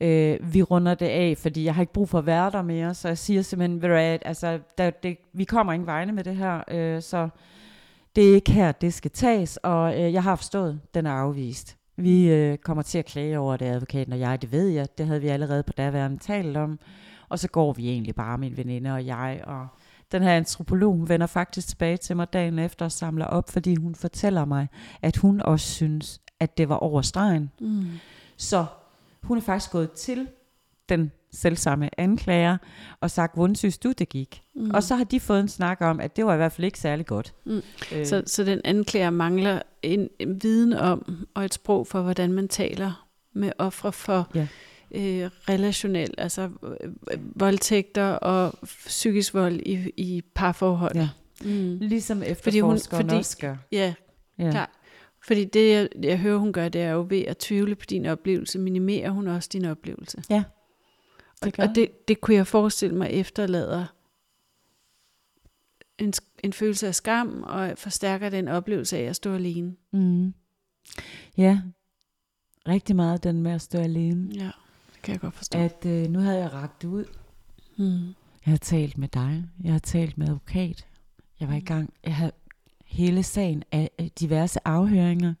øh, 0.00 0.54
vi 0.54 0.62
runder 0.62 0.94
det 0.94 1.06
af, 1.06 1.34
fordi 1.38 1.64
jeg 1.64 1.74
har 1.74 1.82
ikke 1.82 1.92
brug 1.92 2.08
for 2.08 2.18
at 2.18 2.26
være 2.26 2.50
der 2.50 2.62
mere, 2.62 2.94
så 2.94 3.08
jeg 3.08 3.18
siger 3.18 3.42
simpelthen, 3.42 3.82
ved 3.82 3.88
du 3.88 3.94
altså, 3.94 4.58
der, 4.78 4.90
det, 4.90 5.18
vi 5.32 5.44
kommer 5.44 5.72
ingen 5.72 5.86
vegne 5.86 6.12
med 6.12 6.24
det 6.24 6.36
her, 6.36 6.62
øh, 6.70 7.02
så 7.02 7.28
det 8.16 8.30
er 8.30 8.34
ikke 8.34 8.52
her, 8.52 8.72
det 8.72 8.94
skal 8.94 9.10
tages, 9.10 9.56
og 9.56 10.00
øh, 10.02 10.12
jeg 10.12 10.22
har 10.22 10.36
forstået, 10.36 10.80
den 10.94 11.06
er 11.06 11.12
afvist. 11.12 11.76
Vi 11.96 12.30
øh, 12.30 12.58
kommer 12.58 12.82
til 12.82 12.98
at 12.98 13.04
klage 13.04 13.38
over 13.38 13.56
det, 13.56 13.66
advokaten 13.66 14.12
og 14.12 14.20
jeg, 14.20 14.42
det 14.42 14.52
ved 14.52 14.68
jeg, 14.68 14.98
det 14.98 15.06
havde 15.06 15.20
vi 15.20 15.28
allerede 15.28 15.62
på 15.62 15.72
daværende 15.72 16.18
talt 16.18 16.56
om, 16.56 16.78
og 17.28 17.38
så 17.38 17.48
går 17.48 17.72
vi 17.72 17.88
egentlig 17.88 18.14
bare, 18.14 18.38
min 18.38 18.56
veninde 18.56 18.94
og 18.94 19.06
jeg, 19.06 19.40
og 19.46 19.66
den 20.12 20.22
her 20.22 20.32
antropolog 20.36 21.08
vender 21.08 21.26
faktisk 21.26 21.68
tilbage 21.68 21.96
til 21.96 22.16
mig 22.16 22.32
dagen 22.32 22.58
efter 22.58 22.84
og 22.84 22.92
samler 22.92 23.24
op, 23.24 23.50
fordi 23.50 23.74
hun 23.74 23.94
fortæller 23.94 24.44
mig, 24.44 24.68
at 25.02 25.16
hun 25.16 25.40
også 25.40 25.66
synes, 25.66 26.20
at 26.40 26.58
det 26.58 26.68
var 26.68 26.76
over 26.76 27.02
stregen. 27.02 27.50
Mm. 27.60 27.86
Så 28.36 28.66
hun 29.22 29.38
er 29.38 29.42
faktisk 29.42 29.72
gået 29.72 29.90
til 29.90 30.28
den 30.88 31.12
selvsamme 31.32 32.00
anklager 32.00 32.56
og 33.00 33.10
sagt, 33.10 33.34
hvordan 33.34 33.54
synes 33.54 33.78
du, 33.78 33.92
det 33.92 34.08
gik? 34.08 34.42
Mm. 34.54 34.70
Og 34.70 34.82
så 34.82 34.96
har 34.96 35.04
de 35.04 35.20
fået 35.20 35.40
en 35.40 35.48
snak 35.48 35.80
om, 35.80 36.00
at 36.00 36.16
det 36.16 36.26
var 36.26 36.34
i 36.34 36.36
hvert 36.36 36.52
fald 36.52 36.64
ikke 36.64 36.78
særlig 36.78 37.06
godt. 37.06 37.34
Mm. 37.44 37.62
Øh, 37.94 38.06
Så, 38.06 38.22
så 38.26 38.44
den 38.44 38.60
anklager 38.64 39.10
mangler 39.10 39.62
en, 39.82 40.08
en 40.18 40.42
viden 40.42 40.72
om 40.72 41.26
og 41.34 41.44
et 41.44 41.54
sprog 41.54 41.86
for, 41.86 42.02
hvordan 42.02 42.32
man 42.32 42.48
taler 42.48 43.06
med 43.32 43.52
ofre 43.58 43.92
for 43.92 44.30
Ja. 44.34 44.46
Øh, 44.90 45.30
relationel, 45.48 46.14
altså 46.18 46.50
øh, 46.62 46.90
voldtægter 47.40 48.06
og 48.12 48.54
psykisk 48.64 49.34
vold 49.34 49.60
i, 49.66 49.90
i 49.96 50.22
parforhold. 50.34 50.96
Ja. 50.96 51.08
Mm. 51.44 51.78
ligesom 51.78 52.18
Fordi 52.18 52.30
efterforskeren 52.30 53.02
hun- 53.02 53.08
fordi- 53.10 53.18
også 53.18 53.38
gør. 53.38 53.56
ja 53.72 53.94
Ja. 54.38 54.50
Klart. 54.50 54.70
Fordi 55.26 55.44
det, 55.44 55.70
jeg, 55.72 55.88
jeg 56.02 56.18
hører, 56.18 56.38
hun 56.38 56.52
gør, 56.52 56.68
det 56.68 56.80
er 56.80 56.90
jo 56.90 57.06
ved 57.10 57.20
at 57.22 57.38
tvivle 57.38 57.74
på 57.74 57.84
din 57.90 58.06
oplevelse, 58.06 58.58
minimerer 58.58 59.10
hun 59.10 59.26
også 59.28 59.48
din 59.52 59.64
oplevelse. 59.64 60.22
Ja, 60.30 60.44
og, 61.40 61.44
det 61.44 61.56
gør 61.56 61.62
og 61.62 61.74
det, 61.74 62.08
det 62.08 62.20
kunne 62.20 62.34
jeg 62.36 62.46
forestille 62.46 62.96
mig 62.96 63.10
efterlader 63.10 63.86
en, 65.98 66.12
en 66.44 66.52
følelse 66.52 66.86
af 66.86 66.94
skam, 66.94 67.42
og 67.46 67.72
forstærker 67.76 68.28
den 68.30 68.48
oplevelse 68.48 68.98
af 68.98 69.02
at 69.02 69.16
stå 69.16 69.34
alene. 69.34 69.76
Mm. 69.92 70.34
Ja, 71.36 71.60
rigtig 72.68 72.96
meget 72.96 73.24
den 73.24 73.42
med 73.42 73.50
at 73.52 73.62
stå 73.62 73.78
alene. 73.78 74.30
Ja, 74.34 74.50
det 74.98 75.02
kan 75.02 75.12
jeg 75.12 75.20
godt 75.20 75.34
forstå. 75.34 75.58
At 75.58 75.86
øh, 75.86 76.08
nu 76.10 76.18
havde 76.18 76.38
jeg 76.38 76.52
ragt 76.52 76.84
ud. 76.84 77.04
Mm. 77.76 78.06
Jeg 78.46 78.52
har 78.52 78.56
talt 78.56 78.98
med 78.98 79.08
dig. 79.08 79.44
Jeg 79.64 79.72
har 79.72 79.78
talt 79.78 80.18
med 80.18 80.26
advokat. 80.28 80.86
Jeg 81.40 81.48
var 81.48 81.54
i 81.54 81.60
gang. 81.60 81.92
Jeg 82.04 82.16
havde 82.16 82.32
hele 82.86 83.22
sagen 83.22 83.62
af 83.72 83.90
af 83.98 84.10
diverse 84.20 84.68
afhøringer. 84.68 85.34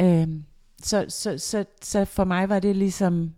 Øhm, 0.00 0.44
så, 0.82 1.06
så, 1.08 1.38
så, 1.38 1.64
så 1.82 2.04
for 2.04 2.24
mig 2.24 2.48
var 2.48 2.58
det 2.60 2.76
ligesom, 2.76 3.32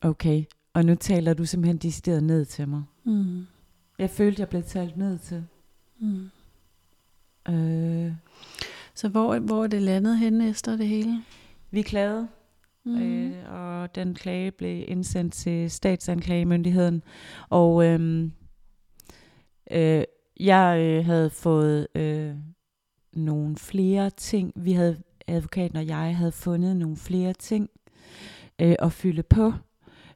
okay, 0.00 0.44
og 0.74 0.84
nu 0.84 0.94
taler 0.94 1.34
du 1.34 1.44
simpelthen 1.44 1.76
decideret 1.78 2.22
ned 2.22 2.44
til 2.44 2.68
mig. 2.68 2.82
Mm. 3.04 3.46
Jeg 3.98 4.10
følte, 4.10 4.40
jeg 4.40 4.48
blev 4.48 4.62
talt 4.62 4.96
ned 4.96 5.18
til. 5.18 5.44
Mm. 5.98 6.30
Øh, 7.48 8.12
Så 8.94 9.08
hvor, 9.08 9.38
hvor 9.38 9.64
er 9.64 9.66
det 9.68 9.82
landet 9.82 10.18
henne 10.18 10.48
efter 10.48 10.76
det 10.76 10.88
hele? 10.88 11.24
vi 11.70 11.82
klagede, 11.82 12.28
Mm. 12.88 13.02
øh, 13.02 13.52
og 13.52 13.94
den 13.94 14.14
klage 14.14 14.50
blev 14.50 14.84
indsendt 14.88 15.34
til 15.34 15.70
statsanklagemyndigheden. 15.70 17.02
Og 17.48 17.84
øhm, 17.84 18.32
øh, 19.70 20.04
jeg 20.40 20.80
øh, 20.80 21.04
havde 21.04 21.30
fået 21.30 21.86
øh, 21.94 22.34
nogle 23.12 23.56
flere 23.56 24.10
ting. 24.10 24.52
Vi 24.56 24.72
havde, 24.72 25.02
advokaten 25.26 25.76
og 25.76 25.86
jeg 25.86 26.16
havde 26.16 26.32
fundet 26.32 26.76
nogle 26.76 26.96
flere 26.96 27.32
ting, 27.32 27.70
øh, 28.58 28.74
at 28.78 28.92
fylde 28.92 29.22
på. 29.22 29.52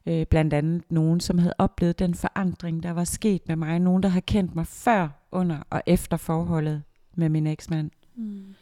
Øh, 0.07 0.27
blandt 0.27 0.55
andet 0.55 0.83
nogen, 0.91 1.21
som 1.21 1.39
havde 1.39 1.55
oplevet 1.59 1.99
den 1.99 2.15
forandring, 2.15 2.83
der 2.83 2.91
var 2.91 3.05
sket 3.05 3.49
med 3.49 3.57
mig. 3.57 3.79
Nogen, 3.79 4.03
der 4.03 4.09
har 4.09 4.21
kendt 4.21 4.55
mig 4.55 4.67
før, 4.67 5.09
under 5.33 5.59
og 5.71 5.83
efter 5.87 6.17
forholdet 6.17 6.83
med 7.17 7.29
min 7.29 7.47
eksmand. 7.47 7.91
Mm. 8.17 8.55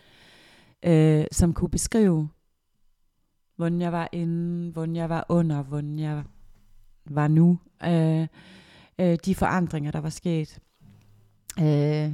Øh, 0.83 1.25
som 1.33 1.53
kunne 1.53 1.71
beskrive, 1.71 2.29
hvordan 3.61 3.81
jeg 3.81 3.93
var 3.93 4.09
inden, 4.13 4.71
hvordan 4.71 4.97
jeg 4.97 5.09
var 5.09 5.27
under, 5.29 5.63
hvordan 5.63 5.99
jeg 5.99 6.23
var 7.05 7.29
nu. 7.29 7.59
Øh, 7.85 8.27
øh, 8.99 9.19
de 9.25 9.35
forandringer, 9.35 9.91
der 9.91 10.01
var 10.01 10.09
sket. 10.09 10.59
Øh, 11.61 12.13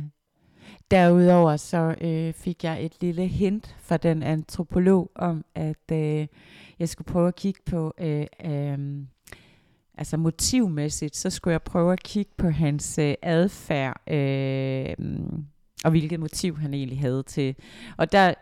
derudover 0.91 1.57
så 1.57 1.95
øh, 2.01 2.33
fik 2.33 2.65
jeg 2.65 2.85
et 2.85 2.93
lille 3.01 3.27
hint 3.27 3.77
fra 3.79 3.97
den 3.97 4.23
antropolog 4.23 5.11
om, 5.15 5.45
at 5.55 5.93
øh, 5.93 6.27
jeg 6.79 6.89
skulle 6.89 7.07
prøve 7.07 7.29
at 7.29 7.37
kigge 7.37 7.61
på, 7.67 7.95
øh, 7.99 8.27
øh, 8.45 8.79
altså 9.99 10.17
motivmæssigt, 10.17 11.17
så 11.17 11.31
skulle 11.31 11.53
jeg 11.53 11.63
prøve 11.63 11.93
at 11.93 12.03
kigge 12.03 12.33
på 12.37 12.49
hans 12.49 12.99
øh, 12.99 13.15
adfærd, 13.23 14.13
øh, 14.13 14.95
og 15.85 15.91
hvilket 15.91 16.21
motiv 16.21 16.59
han 16.59 16.75
egentlig 16.75 17.01
havde 17.01 17.23
til. 17.23 17.57
Og 17.97 18.13
der, 18.13 18.35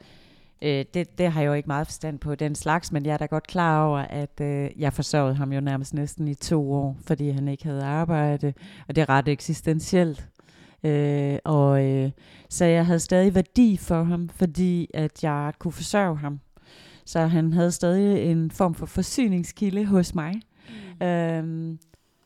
øh, 0.64 0.84
det, 0.94 1.18
det 1.18 1.32
har 1.32 1.40
jeg 1.40 1.48
jo 1.48 1.52
ikke 1.52 1.66
meget 1.66 1.86
forstand 1.86 2.18
på, 2.18 2.34
den 2.34 2.54
slags, 2.54 2.92
men 2.92 3.06
jeg 3.06 3.12
er 3.12 3.16
da 3.16 3.26
godt 3.26 3.46
klar 3.46 3.86
over, 3.86 3.98
at 3.98 4.40
øh, 4.40 4.70
jeg 4.76 4.92
forsørgede 4.92 5.34
ham 5.34 5.52
jo 5.52 5.60
nærmest 5.60 5.94
næsten 5.94 6.28
i 6.28 6.34
to 6.34 6.72
år, 6.72 6.96
fordi 7.06 7.30
han 7.30 7.48
ikke 7.48 7.64
havde 7.64 7.84
arbejde, 7.84 8.54
og 8.88 8.96
det 8.96 9.02
er 9.02 9.08
ret 9.08 9.28
eksistentielt. 9.28 10.28
Øh, 10.84 11.38
og 11.44 11.84
øh, 11.84 12.10
så 12.48 12.64
jeg 12.64 12.86
havde 12.86 13.00
stadig 13.00 13.34
værdi 13.34 13.76
for 13.76 14.02
ham, 14.02 14.28
fordi 14.28 14.90
at 14.94 15.24
jeg 15.24 15.52
kunne 15.58 15.72
forsørge 15.72 16.16
ham. 16.16 16.40
Så 17.06 17.20
han 17.20 17.52
havde 17.52 17.72
stadig 17.72 18.30
en 18.30 18.50
form 18.50 18.74
for 18.74 18.86
forsyningskilde 18.86 19.86
hos 19.86 20.14
mig. 20.14 20.34
Mm. 21.00 21.06
Øhm, 21.06 21.78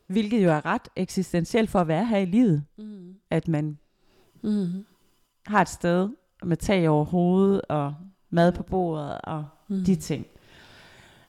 hvilket 0.07 0.45
jo 0.45 0.51
er 0.51 0.67
ret 0.67 0.89
eksistentielt 0.97 1.71
for 1.71 1.79
at 1.79 1.89
være 1.89 2.07
her 2.07 2.19
i 2.19 2.25
livet. 2.25 2.65
Mm. 2.79 3.15
At 3.31 3.49
man 3.49 3.79
mm. 4.43 4.85
har 5.47 5.63
et 5.63 5.69
sted 5.69 6.09
med 6.45 6.57
tag 6.57 6.89
over 6.89 7.05
hovedet 7.05 7.61
og 7.69 7.95
mad 8.31 8.53
på 8.53 8.63
bordet 8.63 9.19
og 9.25 9.45
mm. 9.69 9.85
de 9.85 9.97
ting. 9.97 10.27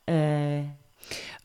Øh, 0.09 0.65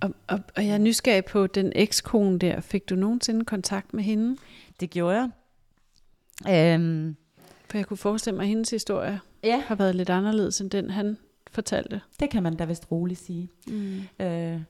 og, 0.00 0.10
og, 0.26 0.40
og 0.56 0.66
jeg 0.66 0.74
er 0.74 0.78
nysgerrig 0.78 1.24
på 1.24 1.46
den 1.46 1.72
ekskone 1.74 2.38
der. 2.38 2.60
Fik 2.60 2.88
du 2.88 2.94
nogensinde 2.94 3.44
kontakt 3.44 3.94
med 3.94 4.04
hende? 4.04 4.36
Det 4.80 4.90
gjorde 4.90 5.16
jeg. 5.16 5.30
Øhm, 6.74 7.16
For 7.70 7.78
jeg 7.78 7.86
kunne 7.86 7.96
forestille 7.96 8.36
mig, 8.36 8.42
at 8.42 8.48
hendes 8.48 8.70
historie 8.70 9.20
ja. 9.44 9.62
har 9.66 9.74
været 9.74 9.94
lidt 9.94 10.10
anderledes 10.10 10.60
end 10.60 10.70
den, 10.70 10.90
han 10.90 11.16
fortalte. 11.50 12.00
Det 12.20 12.30
kan 12.30 12.42
man 12.42 12.56
da 12.56 12.64
vist 12.64 12.90
roligt 12.90 13.20
sige. 13.20 13.48
Mm. 13.66 14.00
Øh, 14.20 14.60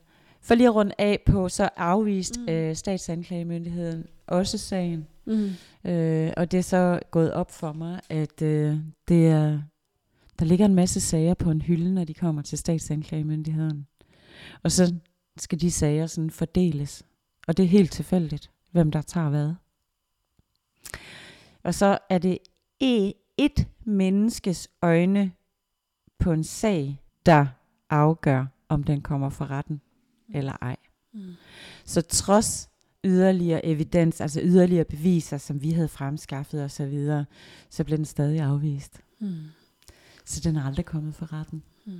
for 0.41 0.55
lige 0.55 0.67
at 0.67 0.75
runde 0.75 0.93
af 0.97 1.19
på, 1.25 1.49
så 1.49 1.69
afvist 1.77 2.39
mm. 2.39 2.49
øh, 2.49 2.75
statsanklagemyndigheden 2.75 4.05
også 4.27 4.57
sagen. 4.57 5.07
Mm. 5.25 5.49
Øh, 5.91 6.33
og 6.37 6.51
det 6.51 6.57
er 6.57 6.61
så 6.61 6.99
gået 7.11 7.33
op 7.33 7.51
for 7.51 7.73
mig, 7.73 7.99
at 8.09 8.41
øh, 8.41 8.77
det 9.07 9.27
er, 9.27 9.59
der 10.39 10.45
ligger 10.45 10.65
en 10.65 10.75
masse 10.75 11.01
sager 11.01 11.33
på 11.33 11.51
en 11.51 11.61
hylde, 11.61 11.93
når 11.93 12.03
de 12.03 12.13
kommer 12.13 12.41
til 12.41 12.57
statsanklagemyndigheden. 12.57 13.87
Og 14.63 14.71
så 14.71 14.95
skal 15.37 15.61
de 15.61 15.71
sager 15.71 16.07
sådan 16.07 16.29
fordeles. 16.29 17.03
Og 17.47 17.57
det 17.57 17.63
er 17.63 17.67
helt 17.67 17.91
tilfældigt, 17.91 18.51
hvem 18.71 18.91
der 18.91 19.01
tager 19.01 19.29
hvad. 19.29 19.53
Og 21.63 21.73
så 21.73 21.97
er 22.09 22.17
det 22.17 22.37
et 23.37 23.67
menneskes 23.83 24.69
øjne 24.81 25.31
på 26.19 26.31
en 26.31 26.43
sag, 26.43 27.01
der 27.25 27.47
afgør, 27.89 28.45
om 28.69 28.83
den 28.83 29.01
kommer 29.01 29.29
for 29.29 29.51
retten 29.51 29.81
eller 30.33 30.53
ej. 30.61 30.77
Mm. 31.13 31.33
Så 31.85 32.01
trods 32.01 32.69
yderligere 33.03 33.65
evidens, 33.65 34.21
altså 34.21 34.41
yderligere 34.43 34.85
beviser, 34.85 35.37
som 35.37 35.61
vi 35.61 35.71
havde 35.71 35.87
fremskaffet 35.87 36.63
og 36.63 36.71
så 36.71 36.85
videre, 36.85 37.25
så 37.69 37.83
blev 37.83 37.97
den 37.97 38.05
stadig 38.05 38.39
afvist. 38.39 39.01
Mm. 39.19 39.35
Så 40.25 40.41
den 40.43 40.55
er 40.55 40.63
aldrig 40.63 40.85
kommet 40.85 41.15
for 41.15 41.33
retten. 41.33 41.63
Mm. 41.85 41.99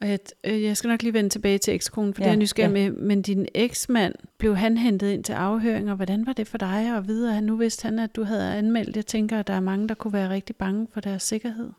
Og 0.00 0.08
jeg, 0.08 0.18
øh, 0.44 0.62
jeg 0.62 0.76
skal 0.76 0.88
nok 0.88 1.02
lige 1.02 1.12
vende 1.12 1.30
tilbage 1.30 1.58
til 1.58 1.74
ekskonen, 1.74 2.14
for 2.14 2.22
ja, 2.22 2.28
det 2.28 2.34
er 2.34 2.38
nysgerrig 2.38 2.76
ja. 2.76 2.90
med, 2.90 3.00
men 3.00 3.22
din 3.22 3.46
eksmand, 3.54 4.14
blev 4.38 4.56
han 4.56 4.76
hentet 4.76 5.10
ind 5.10 5.24
til 5.24 5.32
afhøring, 5.32 5.90
og 5.90 5.96
hvordan 5.96 6.26
var 6.26 6.32
det 6.32 6.46
for 6.46 6.58
dig 6.58 6.96
at 6.96 7.08
vide, 7.08 7.36
at 7.36 7.42
nu 7.42 7.56
vidste 7.56 7.84
han, 7.84 7.98
at 7.98 8.16
du 8.16 8.22
havde 8.24 8.54
anmeldt? 8.54 8.96
Jeg 8.96 9.06
tænker, 9.06 9.38
at 9.38 9.46
der 9.46 9.54
er 9.54 9.60
mange, 9.60 9.88
der 9.88 9.94
kunne 9.94 10.12
være 10.12 10.30
rigtig 10.30 10.56
bange 10.56 10.86
for 10.92 11.00
deres 11.00 11.22
sikkerhed. 11.22 11.72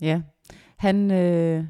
Ja, 0.00 0.20
han, 0.76 1.10
øh, 1.10 1.64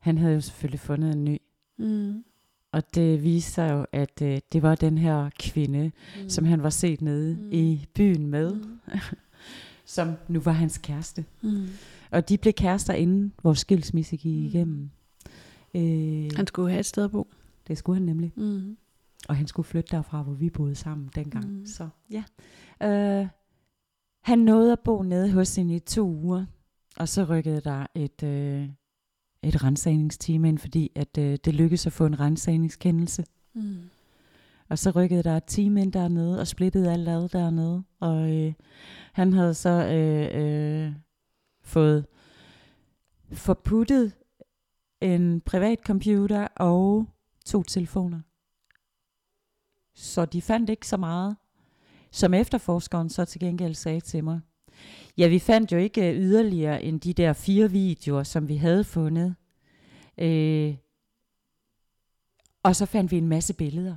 han 0.00 0.18
havde 0.18 0.34
jo 0.34 0.40
selvfølgelig 0.40 0.80
fundet 0.80 1.12
en 1.12 1.24
ny. 1.24 1.38
Mm. 1.78 2.24
Og 2.72 2.94
det 2.94 3.22
viste 3.22 3.52
sig 3.52 3.72
jo, 3.72 3.86
at 3.92 4.22
øh, 4.22 4.40
det 4.52 4.62
var 4.62 4.74
den 4.74 4.98
her 4.98 5.30
kvinde, 5.38 5.92
mm. 6.22 6.28
som 6.28 6.44
han 6.44 6.62
var 6.62 6.70
set 6.70 7.00
nede 7.00 7.36
mm. 7.36 7.48
i 7.52 7.86
byen 7.94 8.26
med, 8.26 8.54
mm. 8.54 8.80
som 9.90 10.16
nu 10.28 10.40
var 10.40 10.52
hans 10.52 10.78
kæreste. 10.78 11.24
Mm. 11.42 11.66
Og 12.10 12.28
de 12.28 12.38
blev 12.38 12.52
kærester, 12.52 12.94
inden 12.94 13.32
vores 13.42 13.58
skilsmisse 13.58 14.16
gik 14.16 14.38
mm. 14.38 14.46
igennem. 14.46 14.90
Øh, 15.74 16.30
han 16.36 16.46
skulle 16.46 16.70
have 16.70 16.80
et 16.80 16.86
sted 16.86 17.04
at 17.04 17.10
bo. 17.10 17.28
Det 17.68 17.78
skulle 17.78 17.96
han 17.96 18.06
nemlig. 18.06 18.32
Mm. 18.36 18.76
Og 19.28 19.36
han 19.36 19.46
skulle 19.46 19.66
flytte 19.66 19.96
derfra, 19.96 20.22
hvor 20.22 20.32
vi 20.32 20.50
boede 20.50 20.74
sammen 20.74 21.10
dengang. 21.14 21.58
Mm. 21.58 21.66
Så 21.66 21.88
ja. 22.10 22.24
Øh, 22.82 23.26
han 24.20 24.38
nåede 24.38 24.72
at 24.72 24.80
bo 24.80 25.02
nede 25.02 25.32
hos 25.32 25.56
hende 25.56 25.74
i 25.74 25.78
to 25.78 26.08
uger. 26.08 26.44
Og 26.96 27.08
så 27.08 27.24
rykkede 27.24 27.60
der 27.60 27.86
et, 27.94 28.22
øh, 28.22 28.68
et 29.42 29.64
rensagningsteam 29.64 30.44
ind, 30.44 30.58
fordi 30.58 30.92
at 30.94 31.18
øh, 31.18 31.38
det 31.44 31.54
lykkedes 31.54 31.86
at 31.86 31.92
få 31.92 32.06
en 32.06 32.20
rensagningskendelse. 32.20 33.24
Mm. 33.54 33.76
Og 34.70 34.78
så 34.78 34.90
rykkede 34.90 35.22
der 35.22 35.36
et 35.36 35.44
team 35.46 35.76
ind 35.76 35.92
dernede 35.92 36.40
og 36.40 36.46
splittede 36.46 36.92
alt 36.92 37.08
ad 37.08 37.28
dernede. 37.28 37.84
Og 38.00 38.36
øh, 38.36 38.52
han 39.12 39.32
havde 39.32 39.54
så 39.54 39.70
øh, 39.70 40.28
øh, 40.42 40.92
fået 41.62 42.06
forputtet 43.32 44.12
en 45.00 45.40
privat 45.40 45.78
computer 45.86 46.48
og 46.56 47.06
to 47.46 47.62
telefoner. 47.62 48.20
Så 49.94 50.24
de 50.24 50.42
fandt 50.42 50.70
ikke 50.70 50.88
så 50.88 50.96
meget, 50.96 51.36
som 52.10 52.34
efterforskeren 52.34 53.08
så 53.10 53.24
til 53.24 53.40
gengæld 53.40 53.74
sagde 53.74 54.00
til 54.00 54.24
mig. 54.24 54.40
Ja, 55.18 55.28
vi 55.28 55.38
fandt 55.38 55.72
jo 55.72 55.76
ikke 55.76 56.10
øh, 56.10 56.20
yderligere 56.20 56.82
end 56.82 57.00
de 57.00 57.12
der 57.12 57.32
fire 57.32 57.70
videoer, 57.70 58.22
som 58.22 58.48
vi 58.48 58.56
havde 58.56 58.84
fundet. 58.84 59.34
Øh, 60.18 60.76
og 62.62 62.76
så 62.76 62.86
fandt 62.86 63.10
vi 63.10 63.18
en 63.18 63.28
masse 63.28 63.54
billeder. 63.54 63.96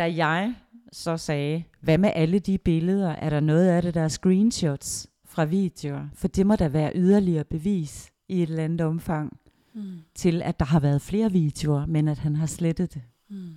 Da 0.00 0.14
jeg 0.14 0.54
så 0.92 1.16
sagde, 1.16 1.62
hvad 1.80 1.98
med 1.98 2.12
alle 2.14 2.38
de 2.38 2.58
billeder? 2.58 3.08
Er 3.10 3.30
der 3.30 3.40
noget 3.40 3.68
af 3.68 3.82
det, 3.82 3.94
der 3.94 4.00
er 4.00 4.08
screenshots 4.08 5.08
fra 5.24 5.44
videoer? 5.44 6.08
For 6.14 6.28
det 6.28 6.46
må 6.46 6.56
da 6.56 6.68
være 6.68 6.92
yderligere 6.94 7.44
bevis 7.44 8.10
i 8.28 8.42
et 8.42 8.48
eller 8.50 8.64
andet 8.64 8.80
omfang 8.80 9.38
mm. 9.74 9.98
til, 10.14 10.42
at 10.42 10.58
der 10.58 10.64
har 10.64 10.80
været 10.80 11.02
flere 11.02 11.32
videoer, 11.32 11.86
men 11.86 12.08
at 12.08 12.18
han 12.18 12.36
har 12.36 12.46
slettet 12.46 12.94
det. 12.94 13.02
Mm. 13.30 13.54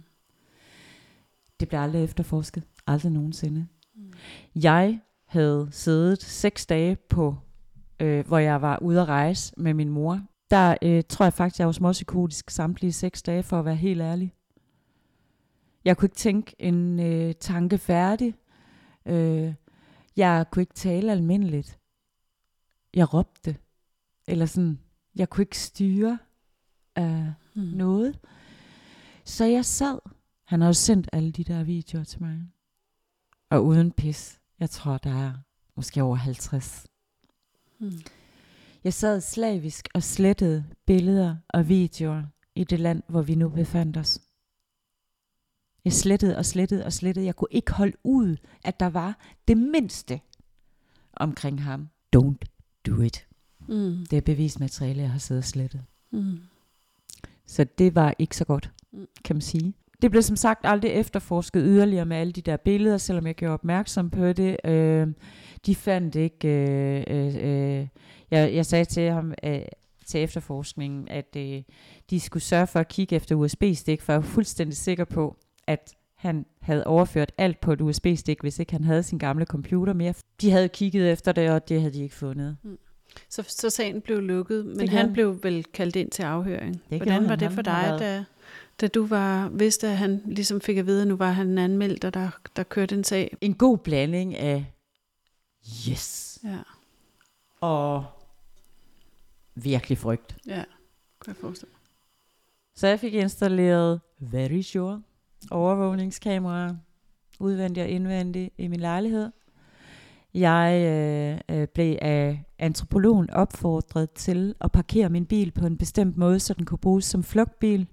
Det 1.60 1.68
bliver 1.68 1.82
aldrig 1.82 2.04
efterforsket. 2.04 2.64
Aldrig 2.88 3.12
nogensinde. 3.12 3.68
Mm. 3.96 4.14
Jeg 4.56 5.00
havde 5.26 5.68
siddet 5.72 6.22
seks 6.22 6.66
dage 6.66 6.96
på, 7.10 7.36
øh, 8.00 8.28
hvor 8.28 8.38
jeg 8.38 8.62
var 8.62 8.80
ude 8.82 9.02
at 9.02 9.08
rejse 9.08 9.54
med 9.58 9.74
min 9.74 9.90
mor. 9.90 10.22
Der 10.52 10.76
øh, 10.82 11.04
tror 11.10 11.26
jeg 11.26 11.34
faktisk, 11.34 11.60
jeg 11.60 11.66
var 11.66 11.72
småpsykotisk 11.72 12.50
samtlige 12.50 12.94
seks 12.94 13.22
dage, 13.22 13.44
for 13.44 13.60
at 13.60 13.66
være 13.66 13.76
helt 13.76 14.02
ærlig. 14.02 14.34
Jeg 15.86 15.98
kunne 15.98 16.06
ikke 16.06 16.16
tænke 16.16 16.56
en 16.60 17.00
øh, 17.00 17.36
tanke 17.36 17.78
færdig. 17.78 18.36
Øh, 19.06 19.54
jeg 20.16 20.46
kunne 20.52 20.64
ikke 20.64 20.74
tale 20.74 21.12
almindeligt. 21.12 21.80
Jeg 22.94 23.14
råbte. 23.14 23.58
Eller 24.28 24.46
sådan, 24.46 24.80
jeg 25.16 25.30
kunne 25.30 25.42
ikke 25.42 25.60
styre 25.60 26.18
øh, 26.98 27.28
hmm. 27.54 27.64
noget. 27.64 28.20
Så 29.26 29.46
jeg 29.46 29.66
sad. 29.66 30.00
Han 30.44 30.62
har 30.62 30.68
jo 30.68 30.74
sendt 30.74 31.10
alle 31.14 31.32
de 31.32 31.44
der 31.44 31.64
videoer 31.64 32.04
til 32.04 32.22
mig. 32.22 32.40
Og 33.50 33.66
uden 33.66 33.92
pis. 33.92 34.40
Jeg 34.60 34.70
tror, 34.70 34.98
der 34.98 35.28
er 35.28 35.34
måske 35.76 36.04
over 36.04 36.16
50. 36.16 36.88
Hmm. 37.80 37.92
Jeg 38.84 38.94
sad 38.94 39.22
slavisk 39.22 39.88
og 39.94 40.04
slettede 40.04 40.66
billeder 40.86 41.36
og 41.50 41.70
videoer 41.70 42.24
i 42.56 42.64
det 42.64 42.80
land, 42.80 43.04
hvor 43.08 43.22
vi 43.22 43.36
nu 43.36 43.50
befandt 43.50 43.98
os. 43.98 44.20
Jeg 45.86 45.94
slettede 45.94 46.38
og 46.38 46.46
slettede 46.46 46.86
og 46.86 46.94
slettede. 46.94 47.26
Jeg 47.26 47.36
kunne 47.36 47.48
ikke 47.52 47.72
holde 47.72 47.98
ud, 48.04 48.36
at 48.64 48.80
der 48.80 48.90
var 48.90 49.20
det 49.48 49.58
mindste 49.58 50.20
omkring 51.14 51.64
ham. 51.64 51.90
Don't 52.16 52.46
do 52.86 53.02
it. 53.02 53.28
Mm. 53.68 54.06
Det 54.10 54.18
er 54.18 54.22
bevismateriale, 54.22 55.02
jeg 55.02 55.12
har 55.12 55.20
siddet 55.20 55.42
og 55.42 55.46
slettet. 55.48 55.84
Mm. 56.12 56.40
Så 57.46 57.64
det 57.78 57.96
var 57.96 58.16
ikke 58.20 58.38
så 58.38 58.46
godt, 58.46 58.72
mm. 58.92 59.08
kan 59.24 59.36
man 59.36 59.42
sige. 59.42 59.74
Det 60.02 60.12
blev 60.12 60.24
som 60.24 60.36
sagt 60.36 60.62
aldrig 60.64 60.92
efterforsket 60.92 61.64
yderligere 61.66 62.06
med 62.06 62.18
alle 62.18 62.34
de 62.34 62.42
der 62.42 62.58
billeder, 62.58 62.98
selvom 62.98 63.28
jeg 63.28 63.36
gjorde 63.36 63.54
opmærksom 63.54 64.10
på 64.10 64.34
det. 64.34 64.58
Øh, 64.66 65.08
de 65.66 65.76
fandt 65.76 66.16
ikke... 66.16 66.48
Øh, 66.48 67.04
øh, 67.08 67.36
øh, 67.36 67.88
jeg, 68.32 68.56
jeg 68.56 68.66
sagde 68.66 68.86
til 68.86 69.12
ham, 69.12 69.34
øh, 69.44 69.62
til 70.06 70.24
efterforskningen, 70.24 71.08
at 71.08 71.36
øh, 71.38 71.64
de 72.10 72.20
skulle 72.20 72.44
sørge 72.44 72.68
for 72.68 72.80
at 72.80 72.88
kigge 72.88 73.16
efter 73.16 73.36
USB-stik, 73.36 74.02
for 74.02 74.14
jeg 74.14 74.22
var 74.22 74.28
fuldstændig 74.28 74.78
sikker 74.78 75.06
på, 75.06 75.38
at 75.68 75.96
han 76.16 76.46
havde 76.62 76.88
overført 76.88 77.32
alt 77.38 77.62
på 77.62 77.74
et 77.74 77.82
USB-stik, 77.82 78.42
hvis 78.42 78.60
ikke 78.60 78.72
han 78.72 78.84
havde 78.84 79.04
sin 79.04 79.18
gamle 79.18 79.46
computer 79.46 79.94
mere. 79.94 80.14
De 80.42 80.52
havde 80.52 80.70
kigget 80.70 81.12
efter 81.12 81.32
det, 81.32 81.50
og 81.50 81.70
det 81.70 81.82
havde 81.82 81.94
de 81.94 82.04
ikke 82.04 82.16
fundet. 82.16 82.58
Så, 83.30 83.44
så 83.48 83.70
sagen 83.70 84.02
blev 84.02 84.20
lukket, 84.22 84.66
men 84.66 84.90
han 84.90 84.98
han. 84.98 85.14
blev 85.14 85.44
vel 85.44 85.64
kaldt 85.64 85.96
ind 85.96 86.12
til 86.12 86.24
afhøring. 86.24 86.82
gjorde 86.90 86.98
Hvordan 86.98 87.24
var 87.24 87.30
han. 87.30 87.40
det 87.40 87.48
Han 87.48 87.56
for 87.56 87.62
dig, 87.62 87.96
da, 88.00 88.26
da 88.82 88.88
du 88.88 89.06
var, 89.06 89.50
vidste, 89.50 89.88
at 89.88 89.98
han 89.98 90.22
ligesom 90.26 90.62
fik 90.62 90.78
at 90.78 90.86
vide, 90.86 91.02
at 91.02 91.08
nu 91.08 91.16
var 91.16 91.32
han 91.32 91.58
anmeldt, 91.58 92.06
og 92.06 92.14
der, 92.14 92.30
der 92.56 92.64
kørte 92.64 92.96
en 92.96 93.04
sag? 93.04 93.38
En 93.42 93.54
god 93.54 93.78
blanding 93.78 94.36
af 94.36 94.66
yes 95.90 96.40
Ja, 96.44 96.58
og 97.62 98.06
virkelig 99.56 99.98
frygt. 99.98 100.38
ja, 100.48 100.64
kan 101.22 101.28
jeg 101.28 101.36
forestille 101.36 101.70
mig. 101.72 101.80
Så 102.76 102.88
jeg 102.88 103.00
fik 103.00 103.14
installeret 103.14 104.02
Very 104.20 104.62
Sure 104.62 105.02
overvågningskameraer, 105.52 106.76
udvendig 107.40 107.84
og 107.84 107.90
indvendig, 107.90 108.52
i 108.58 108.68
min 108.68 108.80
lejlighed. 108.80 109.32
Jeg 110.34 110.82
øh, 111.50 111.58
øh, 111.58 111.68
blev 111.68 111.98
af 112.02 112.44
antropologen 112.60 113.30
opfordret 113.30 114.12
til 114.12 114.56
at 114.62 114.72
parkere 114.72 115.10
min 115.10 115.26
bil 115.26 115.52
på 115.52 115.66
en 115.66 115.78
bestemt 115.78 116.18
måde, 116.18 116.40
så 116.40 116.54
den 116.54 116.66
kunne 116.66 116.78
bruges 116.78 117.06
som 117.06 117.24
flugtbil. 117.24 117.88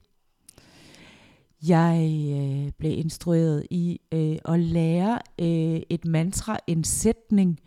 Jeg 1.69 1.99
øh, 2.33 2.73
blev 2.79 2.99
instrueret 2.99 3.67
i 3.71 4.01
øh, 4.13 4.39
at 4.45 4.61
lære 4.61 5.19
øh, 5.41 5.81
et 5.91 6.05
mantra, 6.05 6.59
en 6.67 6.85
sætning, 6.85 7.61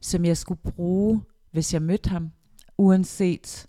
som 0.00 0.24
jeg 0.24 0.36
skulle 0.36 0.60
bruge, 0.62 1.22
hvis 1.50 1.74
jeg 1.74 1.82
mødte 1.82 2.10
ham, 2.10 2.30
uanset 2.78 3.66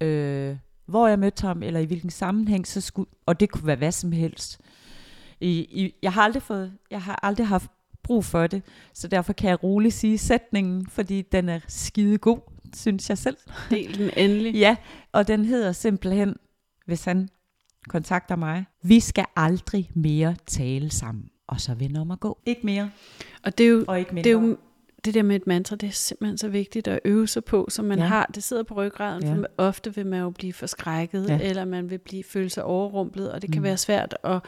øh, 0.00 0.56
hvor 0.86 1.08
jeg 1.08 1.18
mødte 1.18 1.46
ham, 1.46 1.62
eller 1.62 1.80
i 1.80 1.84
hvilken 1.84 2.10
sammenhæng, 2.10 2.66
så 2.66 2.80
skulle, 2.80 3.10
og 3.26 3.40
det 3.40 3.50
kunne 3.50 3.66
være 3.66 3.76
hvad 3.76 3.92
som 3.92 4.12
helst. 4.12 4.60
I, 5.40 5.50
i, 5.50 5.94
jeg, 6.02 6.12
har 6.12 6.22
aldrig 6.22 6.42
fået, 6.42 6.72
jeg 6.90 7.02
har 7.02 7.20
aldrig 7.22 7.46
haft 7.46 7.70
brug 8.02 8.24
for 8.24 8.46
det, 8.46 8.62
så 8.94 9.08
derfor 9.08 9.32
kan 9.32 9.50
jeg 9.50 9.62
roligt 9.62 9.94
sige 9.94 10.18
sætningen, 10.18 10.86
fordi 10.86 11.22
den 11.22 11.48
er 11.48 11.60
skide 11.68 12.18
god, 12.18 12.38
synes 12.74 13.08
jeg 13.10 13.18
selv. 13.18 13.36
Del 13.70 13.98
den 13.98 14.10
endelig. 14.16 14.54
Ja, 14.54 14.76
og 15.12 15.28
den 15.28 15.44
hedder 15.44 15.72
simpelthen, 15.72 16.36
hvis 16.86 17.04
han 17.04 17.28
kontakter 17.88 18.36
mig, 18.36 18.64
vi 18.82 19.00
skal 19.00 19.24
aldrig 19.36 19.90
mere 19.94 20.36
tale 20.46 20.90
sammen. 20.90 21.24
Og 21.48 21.60
så 21.60 21.74
vender 21.74 22.00
om 22.00 22.10
at 22.10 22.20
gå. 22.20 22.38
Ikke 22.46 22.60
mere, 22.66 22.90
Og 23.44 23.58
det 23.58 23.66
er 23.66 23.70
jo, 23.70 23.84
og 23.88 23.98
ikke 23.98 24.14
mindre. 24.14 24.30
det 24.30 24.36
er 24.36 24.40
jo 24.42 24.56
det 25.06 25.14
der 25.14 25.22
med 25.22 25.36
et 25.36 25.46
mantra, 25.46 25.76
det 25.76 25.86
er 25.86 25.92
simpelthen 25.92 26.38
så 26.38 26.48
vigtigt 26.48 26.88
at 26.88 27.00
øve 27.04 27.26
sig 27.28 27.44
på, 27.44 27.66
så 27.70 27.82
man 27.82 27.98
Ja. 27.98 28.04
har, 28.04 28.30
det 28.34 28.42
sidder 28.42 28.62
på 28.62 28.74
ryggraden, 28.74 29.22
Ja. 29.24 29.34
for 29.34 29.46
ofte 29.56 29.94
vil 29.94 30.06
man 30.06 30.20
jo 30.20 30.30
blive 30.30 30.52
forskrækket, 30.52 31.28
Ja. 31.28 31.38
eller 31.42 31.64
man 31.64 31.90
vil 31.90 31.98
blive 31.98 32.24
føle 32.24 32.50
sig 32.50 32.64
overrumplet, 32.64 33.32
og 33.32 33.42
det 33.42 33.52
kan 33.52 33.60
Mm. 33.60 33.64
være 33.64 33.76
svært 33.76 34.16
at 34.24 34.38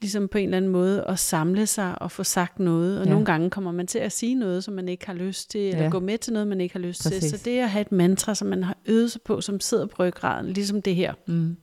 ligesom 0.00 0.28
på 0.28 0.38
en 0.38 0.44
eller 0.44 0.56
anden 0.56 0.70
måde 0.70 1.04
at 1.08 1.18
samle 1.18 1.66
sig 1.66 2.02
og 2.02 2.10
få 2.12 2.24
sagt 2.24 2.58
noget, 2.58 2.98
og 3.00 3.04
Ja. 3.06 3.10
nogle 3.10 3.26
gange 3.26 3.50
kommer 3.50 3.72
man 3.72 3.86
til 3.86 3.98
at 3.98 4.12
sige 4.12 4.34
noget, 4.34 4.64
som 4.64 4.74
man 4.74 4.88
ikke 4.88 5.06
har 5.06 5.14
lyst 5.14 5.50
til, 5.50 5.60
eller 5.60 5.82
ja. 5.84 5.88
gå 5.90 6.00
med 6.00 6.18
til 6.18 6.32
noget, 6.32 6.48
man 6.48 6.60
ikke 6.60 6.72
har 6.72 6.80
lyst 6.80 7.02
Præcis. 7.02 7.20
til. 7.22 7.30
Så 7.30 7.44
det 7.44 7.58
at 7.58 7.70
have 7.70 7.80
et 7.80 7.92
mantra, 7.92 8.34
som 8.34 8.48
man 8.48 8.62
har 8.64 8.76
øvet 8.86 9.12
sig 9.12 9.22
på, 9.22 9.40
som 9.40 9.60
sidder 9.60 9.86
på 9.86 9.94
ryggraden, 10.02 10.52
ligesom 10.52 10.82
det 10.82 10.94
her, 10.94 11.14
Mm. 11.26 11.56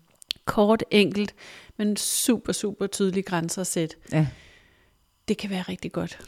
kort, 0.46 0.84
enkelt, 0.92 1.34
men 1.78 1.98
super, 1.98 2.54
super 2.54 2.88
tydelige 2.88 3.24
grænser 3.24 3.62
at 3.62 3.68
sætte, 3.68 3.96
Ja. 4.12 4.28
det 5.28 5.38
kan 5.38 5.50
være 5.50 5.62
rigtig 5.62 5.92
godt. 5.92 6.20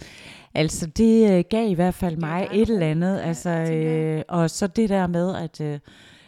Altså, 0.56 0.86
det 0.86 1.32
øh, 1.32 1.44
gav 1.50 1.70
i 1.70 1.74
hvert 1.74 1.94
fald 1.94 2.18
mig 2.18 2.48
et 2.54 2.70
eller 2.70 2.88
andet. 2.88 3.20
Altså, 3.20 3.50
øh, 3.50 4.24
og 4.28 4.50
så 4.50 4.68
det 4.68 4.90
der 4.90 5.08
med, 5.08 5.36
at 5.36 5.62
øh, 5.62 5.80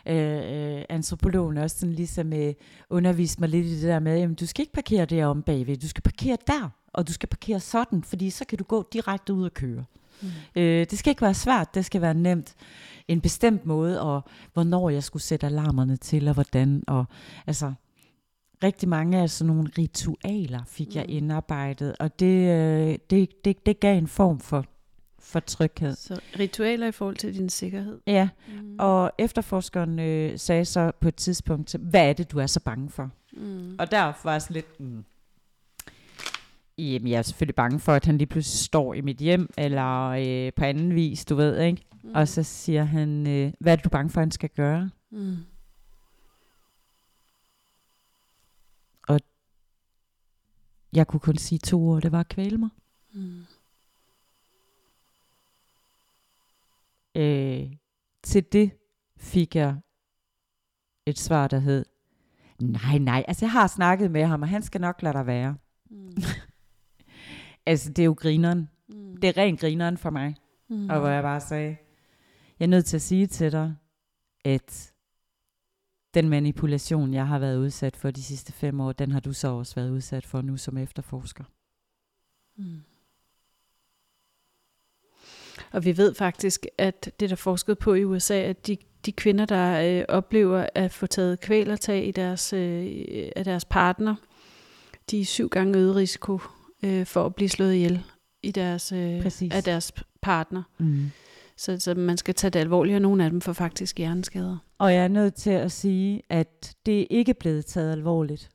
øh, 0.07 0.83
antropologen 0.89 1.57
også 1.57 1.79
sådan 1.79 1.93
ligesom 1.93 2.33
øh, 2.33 2.53
underviste 2.89 3.39
mig 3.39 3.49
lidt 3.49 3.65
i 3.65 3.75
det 3.75 3.83
der 3.83 3.99
med, 3.99 4.19
jamen, 4.19 4.35
du 4.35 4.45
skal 4.45 4.61
ikke 4.61 4.73
parkere 4.73 5.05
der 5.05 5.25
om 5.25 5.41
bagved, 5.41 5.77
du 5.77 5.87
skal 5.87 6.03
parkere 6.03 6.37
der, 6.47 6.69
og 6.93 7.07
du 7.07 7.13
skal 7.13 7.29
parkere 7.29 7.59
sådan, 7.59 8.03
fordi 8.03 8.29
så 8.29 8.45
kan 8.45 8.57
du 8.57 8.63
gå 8.63 8.87
direkte 8.93 9.33
ud 9.33 9.45
og 9.45 9.53
køre. 9.53 9.85
Mm. 10.21 10.27
Øh, 10.55 10.85
det 10.89 10.99
skal 10.99 11.09
ikke 11.11 11.21
være 11.21 11.33
svært, 11.33 11.75
det 11.75 11.85
skal 11.85 12.01
være 12.01 12.13
nemt. 12.13 12.55
En 13.07 13.21
bestemt 13.21 13.65
måde, 13.65 14.01
og 14.01 14.23
hvornår 14.53 14.89
jeg 14.89 15.03
skulle 15.03 15.23
sætte 15.23 15.45
alarmerne 15.45 15.97
til, 15.97 16.27
og 16.27 16.33
hvordan. 16.33 16.83
Og, 16.87 17.05
altså, 17.47 17.73
rigtig 18.63 18.89
mange 18.89 19.17
af 19.21 19.29
sådan 19.29 19.55
nogle 19.55 19.69
ritualer 19.77 20.59
fik 20.67 20.87
mm. 20.87 20.95
jeg 20.95 21.05
indarbejdet, 21.09 21.95
og 21.99 22.19
det, 22.19 22.49
øh, 22.49 22.97
det, 23.09 23.45
det, 23.45 23.65
det 23.65 23.79
gav 23.79 23.97
en 23.97 24.07
form 24.07 24.39
for, 24.39 24.65
for 25.19 25.39
tryghed. 25.39 25.95
Så 25.95 26.19
ritualer 26.39 26.87
i 26.87 26.91
forhold 26.91 27.15
til 27.15 27.33
din 27.37 27.49
sikkerhed. 27.49 27.99
Ja, 28.07 28.29
Mm. 28.61 28.75
og 28.79 29.11
efterforskeren 29.17 29.99
øh, 29.99 30.39
sagde 30.39 30.65
så 30.65 30.91
på 31.01 31.07
et 31.07 31.15
tidspunkt, 31.15 31.75
hvad 31.79 32.09
er 32.09 32.13
det, 32.13 32.31
du 32.31 32.39
er 32.39 32.47
så 32.47 32.59
bange 32.59 32.89
for? 32.89 33.09
Mm. 33.33 33.75
Og 33.79 33.91
der 33.91 34.13
var 34.23 34.31
jeg 34.31 34.41
sådan 34.41 34.53
lidt... 34.53 34.79
Mm. 34.79 35.03
Jamen, 36.77 37.07
jeg 37.07 37.17
er 37.17 37.21
selvfølgelig 37.21 37.55
bange 37.55 37.79
for, 37.79 37.93
at 37.93 38.05
han 38.05 38.17
lige 38.17 38.27
pludselig 38.27 38.59
står 38.65 38.93
i 38.93 39.01
mit 39.01 39.17
hjem, 39.17 39.49
eller 39.57 40.05
øh, 40.09 40.53
på 40.55 40.63
anden 40.63 40.95
vis, 40.95 41.25
du 41.25 41.35
ved, 41.35 41.59
ikke? 41.61 41.81
Mm. 42.03 42.09
Og 42.15 42.27
så 42.27 42.43
siger 42.43 42.83
han, 42.83 43.27
øh, 43.27 43.53
hvad 43.59 43.71
er 43.71 43.75
det, 43.75 43.83
du 43.83 43.87
er 43.87 43.91
bange 43.91 44.09
for, 44.09 44.19
han 44.19 44.31
skal 44.31 44.49
gøre? 44.49 44.89
Mm. 45.11 45.35
Jeg 50.95 51.07
kunne 51.07 51.19
kun 51.19 51.37
sige 51.37 51.59
to 51.59 51.89
ord, 51.89 52.01
det 52.01 52.11
var 52.11 52.19
at 52.19 52.27
kvæle 52.27 52.57
mig. 52.57 52.69
Mm. 53.13 53.45
Øh, 57.15 57.71
til 58.23 58.43
det 58.51 58.71
fik 59.17 59.55
jeg 59.55 59.75
et 61.05 61.19
svar, 61.19 61.47
der 61.47 61.59
hed, 61.59 61.85
nej, 62.61 62.97
nej, 62.97 63.25
altså 63.27 63.45
jeg 63.45 63.51
har 63.51 63.67
snakket 63.67 64.11
med 64.11 64.25
ham, 64.25 64.41
og 64.41 64.47
han 64.47 64.63
skal 64.63 64.81
nok 64.81 65.01
lade 65.01 65.13
dig 65.13 65.25
være. 65.25 65.55
Mm. 65.89 66.15
Altså, 67.67 67.89
det 67.89 67.99
er 67.99 68.05
jo 68.05 68.13
grineren. 68.13 68.69
Mm. 68.89 69.17
Det 69.17 69.27
er 69.27 69.37
rent 69.37 69.59
grineren 69.59 69.97
for 69.97 70.09
mig. 70.09 70.35
Mm. 70.69 70.89
Og 70.89 70.99
hvor 70.99 71.09
jeg 71.09 71.23
bare 71.23 71.41
sagde, 71.41 71.77
jeg 72.59 72.65
er 72.65 72.69
nødt 72.69 72.85
til 72.85 72.97
at 72.97 73.01
sige 73.01 73.27
til 73.27 73.51
dig, 73.51 73.75
at 74.45 74.93
den 76.15 76.29
manipulation, 76.29 77.13
jeg 77.13 77.27
har 77.27 77.39
været 77.39 77.57
udsat 77.57 77.95
for 77.95 78.11
de 78.11 78.23
sidste 78.23 78.53
fem 78.53 78.79
år, 78.79 78.91
den 78.91 79.11
har 79.11 79.19
du 79.19 79.33
så 79.33 79.47
også 79.47 79.75
været 79.75 79.89
udsat 79.89 80.25
for 80.25 80.41
nu 80.41 80.57
som 80.57 80.77
efterforsker. 80.77 81.43
Mm. 82.57 82.81
Og 85.71 85.85
vi 85.85 85.97
ved 85.97 86.13
faktisk, 86.13 86.65
at 86.77 87.11
det 87.19 87.29
der 87.29 87.35
er 87.35 87.35
forsket 87.35 87.77
på 87.77 87.93
i 87.93 88.03
USA, 88.03 88.35
at 88.35 88.67
de, 88.67 88.77
de 89.05 89.11
kvinder, 89.11 89.45
der 89.45 89.99
øh, 89.99 90.05
oplever 90.09 90.69
at 90.75 90.93
få 90.93 91.07
taget 91.07 91.39
kvælertag 91.39 92.07
i 92.07 92.11
deres, 92.11 92.53
øh, 92.53 92.85
af 93.35 93.45
deres 93.45 93.65
partner, 93.65 94.15
de 95.11 95.21
er 95.21 95.25
syv 95.25 95.49
gange 95.49 95.79
øget 95.79 95.95
risiko 95.95 96.39
øh, 96.83 97.05
for 97.05 97.25
at 97.25 97.35
blive 97.35 97.49
slået 97.49 97.73
ihjel 97.73 98.03
i 98.43 98.51
deres, 98.51 98.91
øh, 98.91 99.21
Præcis. 99.21 99.53
af 99.53 99.63
deres 99.63 99.91
partner. 100.21 100.63
Mm. 100.77 101.11
Så, 101.57 101.79
så 101.79 101.93
man 101.95 102.17
skal 102.17 102.33
tage 102.33 102.51
det 102.51 102.59
alvorligt, 102.59 102.95
og 102.95 103.01
nogle 103.01 103.23
af 103.23 103.29
dem 103.31 103.41
får 103.41 103.53
faktisk 103.53 103.97
hjerneskader. 103.97 104.57
Og 104.77 104.93
jeg 104.93 105.03
er 105.03 105.07
nødt 105.07 105.33
til 105.33 105.49
at 105.51 105.71
sige, 105.71 106.21
at 106.29 106.75
det 106.85 107.01
er 107.01 107.05
ikke 107.09 107.33
blevet 107.33 107.65
taget 107.65 107.91
alvorligt. 107.91 108.49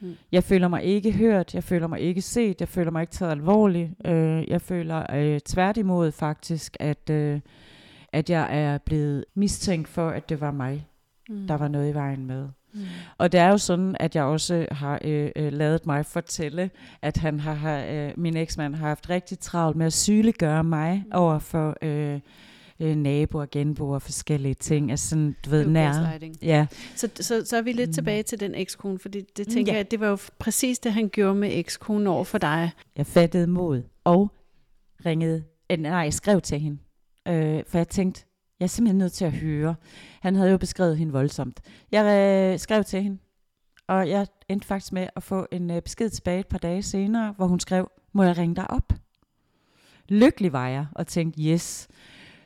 Mm. 0.00 0.16
Jeg 0.32 0.44
føler 0.44 0.68
mig 0.68 0.82
ikke 0.82 1.12
hørt, 1.12 1.54
jeg 1.54 1.64
føler 1.64 1.86
mig 1.86 2.00
ikke 2.00 2.22
set, 2.22 2.60
jeg 2.60 2.68
føler 2.68 2.90
mig 2.90 3.00
ikke 3.00 3.12
taget 3.12 3.32
alvorligt. 3.32 3.90
Øh, 4.06 4.48
jeg 4.48 4.60
føler 4.62 5.14
øh, 5.14 5.40
tværtimod 5.40 6.12
faktisk, 6.12 6.76
at, 6.80 7.10
øh, 7.10 7.40
at 8.12 8.30
jeg 8.30 8.48
er 8.62 8.78
blevet 8.78 9.24
mistænkt 9.34 9.88
for, 9.88 10.08
at 10.08 10.28
det 10.28 10.40
var 10.40 10.50
mig, 10.50 10.86
Mm. 11.30 11.46
der 11.46 11.54
var 11.54 11.68
noget 11.68 11.90
i 11.90 11.94
vejen 11.94 12.26
med. 12.26 12.48
Mm. 12.74 12.80
Og 13.18 13.32
det 13.32 13.40
er 13.40 13.48
jo 13.48 13.58
sådan, 13.58 13.96
at 14.00 14.16
jeg 14.16 14.24
også 14.24 14.66
har 14.70 14.98
øh, 15.04 15.30
øh, 15.36 15.52
lavet 15.52 15.86
mig 15.86 16.06
fortælle, 16.06 16.70
at 17.02 17.16
han 17.16 17.40
har, 17.40 17.54
har 17.54 17.84
øh, 17.84 18.10
min 18.16 18.36
eksmand 18.36 18.74
har 18.74 18.88
haft 18.88 19.10
rigtig 19.10 19.38
travlt 19.38 19.76
med 19.76 19.86
at 19.86 19.92
sygeliggøre 19.92 20.64
mig 20.64 21.02
Mm. 21.06 21.10
over 21.14 21.38
for 21.38 21.76
øh, 21.82 22.20
øh, 22.80 22.96
naboer, 22.96 23.46
genboer 23.52 23.94
og 23.94 24.02
forskellige 24.02 24.54
ting. 24.54 24.90
Altså 24.90 25.08
sådan, 25.08 25.36
du 25.44 25.50
ved, 25.50 25.74
gaslighting. 25.74 26.34
Ja, 26.42 26.66
Så, 26.96 27.08
så, 27.20 27.44
så 27.44 27.56
er 27.56 27.62
vi 27.62 27.72
lidt 27.72 27.88
Mm. 27.88 27.90
mm. 27.90 27.94
tilbage 27.94 28.22
til 28.22 28.40
den 28.40 28.54
ekskone, 28.54 28.98
fordi 28.98 29.20
det 29.36 29.48
tænker 29.48 29.72
Ja. 29.72 29.76
ja. 29.76 29.76
jeg, 29.76 29.90
det 29.90 30.00
var 30.00 30.08
jo 30.08 30.18
præcis 30.38 30.78
det, 30.78 30.92
han 30.92 31.08
gjorde 31.08 31.34
med 31.34 31.50
ekskonen 31.52 32.06
over 32.06 32.24
for 32.24 32.38
dig. 32.38 32.70
jeg 32.96 33.06
fattede 33.06 33.46
mod 33.46 33.82
og 34.04 34.30
ringede, 35.06 35.44
øh, 35.70 35.78
nej, 35.78 35.92
jeg 35.92 36.14
skrev 36.14 36.40
til 36.40 36.60
hende, 36.60 36.78
øh, 37.28 37.62
for 37.66 37.78
jeg 37.78 37.88
tænkte, 37.88 38.24
jeg 38.60 38.66
er 38.66 38.68
simpelthen 38.68 38.98
nødt 38.98 39.12
til 39.12 39.24
at 39.24 39.32
høre. 39.32 39.74
Han 40.20 40.34
havde 40.34 40.50
jo 40.50 40.58
beskrevet 40.58 40.98
hende 40.98 41.12
voldsomt. 41.12 41.60
Jeg 41.92 42.04
øh, 42.52 42.58
skrev 42.58 42.84
til 42.84 43.02
hende, 43.02 43.18
og 43.86 44.08
jeg 44.08 44.26
endte 44.48 44.66
faktisk 44.66 44.92
med 44.92 45.08
at 45.16 45.22
få 45.22 45.46
en 45.52 45.70
øh, 45.70 45.82
besked 45.82 46.10
tilbage 46.10 46.40
et 46.40 46.48
par 46.48 46.58
dage 46.58 46.82
senere, 46.82 47.32
hvor 47.32 47.46
hun 47.46 47.60
skrev, 47.60 47.90
må 48.12 48.22
jeg 48.22 48.38
ringe 48.38 48.56
dig 48.56 48.70
op? 48.70 48.92
Lykkelig 50.08 50.52
var 50.52 50.68
jeg, 50.68 50.86
og 50.94 51.06
tænkte, 51.06 51.42
yes. 51.42 51.88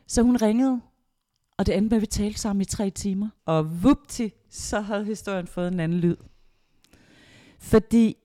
Så 0.06 0.22
hun 0.22 0.36
ringede, 0.36 0.80
og 1.56 1.66
det 1.66 1.76
endte 1.76 1.90
med, 1.90 1.96
at 1.96 2.00
vi 2.00 2.06
talte 2.06 2.40
sammen 2.40 2.62
i 2.62 2.64
tre 2.64 2.90
timer. 2.90 3.28
Og 3.46 3.82
vupti, 3.82 4.32
så 4.50 4.80
havde 4.80 5.04
historien 5.04 5.46
fået 5.46 5.72
en 5.72 5.80
anden 5.80 5.98
lyd. 5.98 6.16
Fordi 7.58 8.16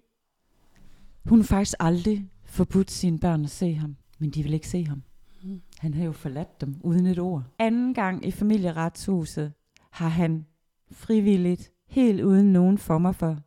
hun 1.25 1.43
faktisk 1.43 1.75
aldrig 1.79 2.29
forbudt 2.45 2.91
sine 2.91 3.19
børn 3.19 3.43
at 3.43 3.49
se 3.49 3.73
ham, 3.73 3.95
men 4.19 4.29
de 4.29 4.43
ville 4.43 4.55
ikke 4.55 4.67
se 4.67 4.85
ham. 4.85 5.03
Mm. 5.47 5.61
Han 5.79 5.93
havde 5.93 6.05
jo 6.05 6.11
forladt 6.11 6.61
dem 6.61 6.75
uden 6.83 7.05
et 7.05 7.19
ord. 7.19 7.43
Anden 7.59 7.93
gang 7.93 8.25
i 8.25 8.31
familieretshuset 8.31 9.53
har 9.91 10.07
han 10.07 10.45
frivilligt, 10.91 11.71
helt 11.87 12.21
uden 12.21 12.53
nogen 12.53 12.77
former 12.77 13.11
for 13.11 13.37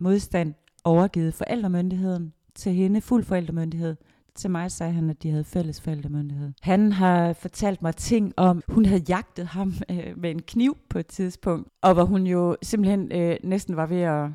modstand, 0.00 0.54
overgivet 0.84 1.34
forældremyndigheden 1.34 2.32
til 2.54 2.72
hende, 2.72 3.00
fuld 3.00 3.24
forældremyndighed. 3.24 3.96
Til 4.34 4.50
mig 4.50 4.70
sagde 4.70 4.92
han, 4.92 5.10
at 5.10 5.22
de 5.22 5.30
havde 5.30 5.44
fælles 5.44 5.80
forældremyndighed. 5.80 6.52
Han 6.62 6.92
har 6.92 7.32
fortalt 7.32 7.82
mig 7.82 7.96
ting 7.96 8.32
om, 8.36 8.62
hun 8.68 8.84
havde 8.84 9.04
jagtet 9.08 9.46
ham 9.46 9.72
øh, 9.90 10.18
med 10.18 10.30
en 10.30 10.42
kniv 10.42 10.76
på 10.90 10.98
et 10.98 11.06
tidspunkt, 11.06 11.68
og 11.82 11.94
hvor 11.94 12.04
hun 12.04 12.26
jo 12.26 12.56
simpelthen 12.62 13.12
øh, 13.12 13.36
næsten 13.44 13.76
var 13.76 13.86
ved 13.86 14.00
at, 14.00 14.30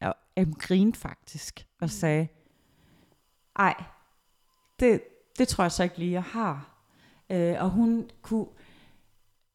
at, 0.00 0.14
at 0.36 0.48
grine 0.58 0.94
faktisk, 0.94 1.66
og 1.80 1.90
sagde, 1.90 2.28
ej, 3.56 3.84
det, 4.80 5.00
det 5.38 5.48
tror 5.48 5.64
jeg 5.64 5.72
så 5.72 5.82
ikke 5.82 5.98
lige, 5.98 6.12
jeg 6.12 6.22
har. 6.22 6.74
Øh, 7.30 7.56
og 7.58 7.70
hun 7.70 8.10
kunne 8.22 8.46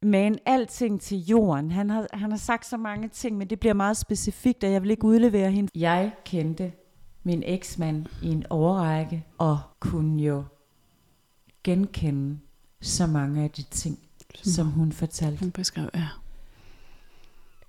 mane 0.01 0.37
alting 0.45 1.01
til 1.01 1.25
jorden. 1.25 1.71
Han 1.71 1.89
har, 1.89 2.07
han 2.13 2.31
har 2.31 2.37
sagt 2.37 2.65
så 2.65 2.77
mange 2.77 3.07
ting, 3.07 3.37
men 3.37 3.49
det 3.49 3.59
bliver 3.59 3.73
meget 3.73 3.97
specifikt, 3.97 4.63
og 4.63 4.71
jeg 4.71 4.81
vil 4.81 4.91
ikke 4.91 5.05
udlevere 5.05 5.51
hende. 5.51 5.69
Jeg 5.75 6.13
kendte 6.25 6.71
min 7.23 7.43
eksmand 7.45 8.05
i 8.21 8.27
en 8.27 8.45
overrække, 8.49 9.25
og 9.37 9.59
kunne 9.79 10.23
jo 10.23 10.43
genkende 11.63 12.39
så 12.81 13.07
mange 13.07 13.43
af 13.43 13.51
de 13.51 13.63
ting, 13.63 13.99
som, 14.35 14.51
som 14.51 14.67
hun 14.67 14.91
fortalte. 14.91 15.39
Hun 15.39 15.51
beskrev, 15.51 15.89
ja. 15.95 16.07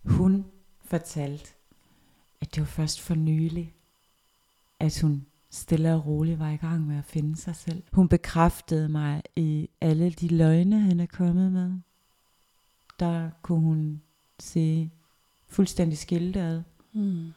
Hun 0.05 0.45
fortalte, 0.85 1.51
at 2.41 2.55
det 2.55 2.61
var 2.61 2.67
først 2.67 3.01
for 3.01 3.15
nylig, 3.15 3.75
at 4.81 5.01
hun 5.01 5.27
stille 5.55 5.95
og 5.95 6.07
roligt 6.07 6.39
var 6.39 6.51
i 6.51 6.57
gang 6.57 6.87
med 6.87 6.99
at 6.99 7.05
finde 7.05 7.37
sig 7.37 7.57
selv. 7.57 7.83
Hun 7.93 8.09
bekræftede 8.09 8.89
mig 8.89 9.23
i 9.37 9.69
alle 9.81 10.11
de 10.11 10.29
løgne, 10.29 10.81
han 10.81 11.01
er 11.01 11.07
kommet 11.07 11.53
med. 11.53 11.73
Der 12.99 13.31
kunne 13.43 13.61
hun 13.61 14.03
se 14.41 14.91
fuldstændig 15.49 15.99
skilt 15.99 16.37
ad. 16.37 16.63
Mm. 16.93 17.33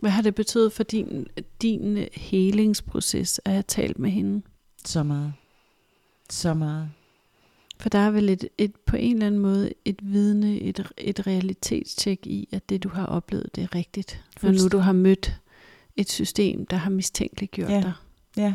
Hvad 0.00 0.10
har 0.10 0.22
det 0.22 0.34
betydet 0.34 0.72
for 0.72 0.82
din, 0.82 1.26
din 1.62 2.08
helingsproces 2.12 3.40
at 3.44 3.52
have 3.52 3.62
talt 3.62 3.98
med 3.98 4.10
hende? 4.10 4.42
Så 4.84 5.02
meget. 5.02 5.32
Så 6.30 6.54
meget. 6.54 6.90
For 7.80 7.88
der 7.88 7.98
er 7.98 8.10
vel 8.10 8.28
et, 8.28 8.48
et, 8.58 8.76
på 8.76 8.96
en 8.96 9.12
eller 9.12 9.26
anden 9.26 9.40
måde 9.40 9.72
et 9.84 9.98
vidne, 10.02 10.60
et, 10.60 10.90
et 10.98 11.26
realitetstjek 11.26 12.26
i, 12.26 12.48
at 12.52 12.68
det 12.68 12.82
du 12.82 12.88
har 12.88 13.06
oplevet, 13.06 13.54
det 13.54 13.62
er 13.62 13.74
rigtigt. 13.74 14.24
Når 14.42 14.50
nu 14.50 14.68
du 14.68 14.78
har 14.78 14.92
mødt 14.92 15.40
et 15.98 16.10
system, 16.10 16.66
der 16.66 16.76
har 16.76 16.90
mistænkeliggjort 16.90 17.70
ja. 17.70 17.80
dig. 17.80 17.92
Ja. 18.36 18.54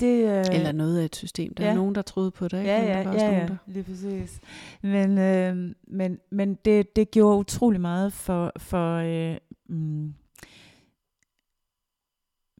Det, 0.00 0.28
øh, 0.28 0.56
Eller 0.56 0.72
noget 0.72 0.98
af 1.00 1.04
et 1.04 1.16
system. 1.16 1.54
Der 1.54 1.64
ja. 1.64 1.70
er 1.70 1.74
nogen, 1.74 1.94
der 1.94 2.02
troede 2.02 2.30
på 2.30 2.48
dig, 2.48 2.58
ikke? 2.58 2.70
Ja, 2.70 2.82
ja, 2.82 2.98
der 2.98 3.08
var 3.08 3.14
ja, 3.14 3.24
ja, 3.24 3.32
nogen, 3.32 3.48
der... 3.48 3.56
lige 3.66 3.84
præcis. 3.84 4.40
Men, 4.82 5.18
øh, 5.18 5.74
men, 5.86 6.18
men 6.30 6.54
det, 6.64 6.96
det 6.96 7.10
gjorde 7.10 7.38
utrolig 7.38 7.80
meget 7.80 8.12
for, 8.12 8.52
for 8.56 8.96
øh, 8.96 9.36
mm, 9.68 10.14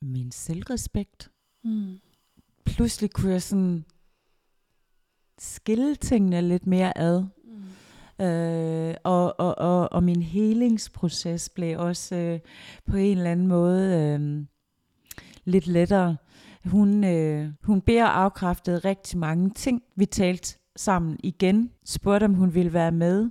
min 0.03 0.32
selvrespekt. 0.32 1.30
Mm. 1.64 2.01
Pludselig 2.64 3.11
kunne 3.11 3.32
jeg 3.32 3.43
sådan 3.43 3.85
skille 5.39 5.95
tingene 5.95 6.43
lidt 6.43 6.66
mere 6.66 6.99
ad. 6.99 7.24
Øh, 8.21 8.95
og, 9.05 9.41
og, 9.41 9.59
og, 9.59 9.93
og 9.93 10.03
min 10.03 10.23
helingsproces 10.23 11.49
blev 11.49 11.79
også 11.79 12.17
øh, 12.17 12.41
på 12.91 12.97
en 12.97 13.19
eller 13.19 13.31
anden 13.31 13.47
måde 13.47 14.19
øh, 14.21 14.47
lidt 15.45 15.67
lettere. 15.67 16.17
Hun, 16.65 17.05
øh, 17.05 17.49
hun 17.62 17.81
beder 17.81 18.07
afkræftet 18.07 18.85
rigtig 18.85 19.19
mange 19.19 19.51
ting. 19.51 19.83
Vi 19.97 20.07
talte 20.07 20.59
sammen 20.77 21.19
igen, 21.23 21.71
spurgte 21.85 22.25
om 22.25 22.35
hun 22.35 22.55
ville 22.55 22.73
være 22.73 22.93
med 22.93 23.31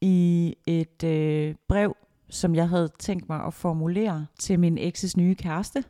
i 0.00 0.54
et 0.66 1.04
øh, 1.04 1.54
brev, 1.68 1.96
som 2.28 2.54
jeg 2.54 2.68
havde 2.68 2.88
tænkt 2.98 3.28
mig 3.28 3.44
at 3.44 3.54
formulere 3.54 4.26
til 4.38 4.60
min 4.60 4.78
ekses 4.78 5.16
nye 5.16 5.34
kæreste, 5.34 5.84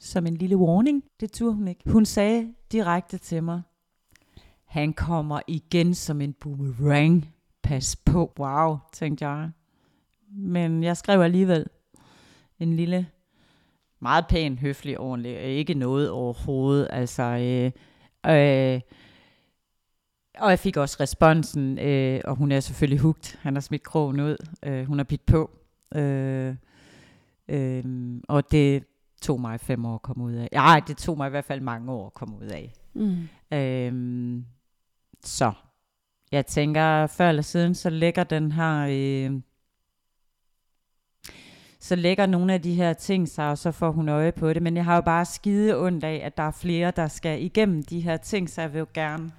som 0.00 0.26
en 0.26 0.34
lille 0.34 0.56
warning. 0.56 1.04
Det 1.20 1.32
turde 1.32 1.54
hun 1.54 1.68
ikke. 1.68 1.90
Hun 1.90 2.04
sagde 2.04 2.52
direkte 2.72 3.18
til 3.18 3.42
mig, 3.42 3.62
han 4.72 4.92
kommer 4.92 5.40
igen 5.46 5.94
som 5.94 6.20
en 6.20 6.32
boomerang. 6.32 7.34
Pas 7.62 7.96
på. 7.96 8.32
Wow, 8.38 8.78
tænkte 8.92 9.28
jeg. 9.28 9.50
Men 10.30 10.82
jeg 10.82 10.96
skrev 10.96 11.20
alligevel 11.20 11.66
en 12.60 12.76
lille, 12.76 13.06
meget 14.00 14.26
pæn, 14.28 14.58
høflig, 14.58 14.98
ordentlig, 14.98 15.40
ikke 15.40 15.74
noget 15.74 16.10
overhovedet. 16.10 16.88
Altså, 16.90 17.22
øh, 17.22 17.66
øh, 18.32 18.80
og 20.38 20.50
jeg 20.50 20.58
fik 20.58 20.76
også 20.76 20.96
responsen, 21.00 21.78
øh, 21.78 22.20
og 22.24 22.36
hun 22.36 22.52
er 22.52 22.60
selvfølgelig 22.60 23.00
hugt. 23.00 23.38
Han 23.42 23.54
har 23.54 23.60
smidt 23.60 23.82
krogen 23.82 24.20
ud. 24.20 24.36
Øh, 24.62 24.84
hun 24.84 24.98
har 24.98 25.04
bidt 25.04 25.26
på. 25.26 25.50
Øh, 25.94 26.54
øh, 27.48 27.84
og 28.28 28.52
det 28.52 28.84
tog 29.22 29.40
mig 29.40 29.60
fem 29.60 29.84
år 29.84 29.94
at 29.94 30.02
komme 30.02 30.24
ud 30.24 30.32
af. 30.32 30.48
Ja, 30.52 30.80
det 30.86 30.96
tog 30.96 31.16
mig 31.16 31.26
i 31.26 31.30
hvert 31.30 31.44
fald 31.44 31.60
mange 31.60 31.92
år 31.92 32.06
at 32.06 32.14
komme 32.14 32.36
ud 32.36 32.46
af. 32.46 32.72
Mm. 32.94 33.28
Øh, 33.52 34.42
så 35.24 35.52
jeg 36.32 36.46
tænker, 36.46 37.06
før 37.06 37.28
eller 37.28 37.42
siden, 37.42 37.74
så 37.74 37.90
lægger 37.90 38.24
den 38.24 38.52
her... 38.52 38.86
Øh, 38.90 39.40
så 41.80 41.96
lægger 41.96 42.26
nogle 42.26 42.54
af 42.54 42.62
de 42.62 42.74
her 42.74 42.92
ting 42.92 43.28
sig, 43.28 43.50
og 43.50 43.58
så 43.58 43.72
får 43.72 43.90
hun 43.90 44.08
øje 44.08 44.32
på 44.32 44.52
det. 44.52 44.62
Men 44.62 44.76
jeg 44.76 44.84
har 44.84 44.94
jo 44.94 45.00
bare 45.00 45.24
skide 45.24 45.78
ondt 45.78 46.04
af, 46.04 46.20
at 46.24 46.36
der 46.36 46.42
er 46.42 46.50
flere, 46.50 46.92
der 46.96 47.08
skal 47.08 47.42
igennem 47.42 47.82
de 47.82 48.00
her 48.00 48.16
ting, 48.16 48.50
så 48.50 48.60
jeg 48.60 48.72
vil 48.72 48.78
jo 48.78 48.86
gerne... 48.94 49.32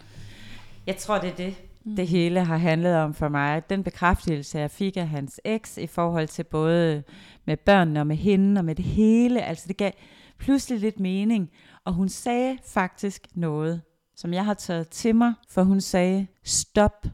Jeg 0.87 0.97
tror, 0.97 1.19
det 1.19 1.29
er 1.29 1.35
det, 1.35 1.55
mm. 1.83 1.95
det 1.95 2.07
hele 2.07 2.43
har 2.43 2.57
handlet 2.57 2.95
om 2.95 3.13
for 3.13 3.29
mig. 3.29 3.69
Den 3.69 3.83
bekræftelse, 3.83 4.59
jeg 4.59 4.71
fik 4.71 4.97
af 4.97 5.07
hans 5.07 5.41
eks 5.45 5.77
i 5.77 5.87
forhold 5.87 6.27
til 6.27 6.43
både 6.43 7.03
med 7.45 7.57
børnene 7.57 7.99
og 7.99 8.07
med 8.07 8.15
hende 8.15 8.59
og 8.59 8.65
med 8.65 8.75
det 8.75 8.85
hele. 8.85 9.43
Altså 9.43 9.67
det 9.67 9.77
gav 9.77 9.91
pludselig 10.37 10.79
lidt 10.79 10.99
mening. 10.99 11.51
Og 11.85 11.93
hun 11.93 12.09
sagde 12.09 12.57
faktisk 12.65 13.27
noget, 13.35 13.81
som 14.15 14.33
jeg 14.33 14.45
har 14.45 14.53
taget 14.53 14.89
til 14.89 15.15
mig, 15.15 15.33
for 15.49 15.63
hun 15.63 15.81
sagde, 15.81 16.27
stop 16.43 17.05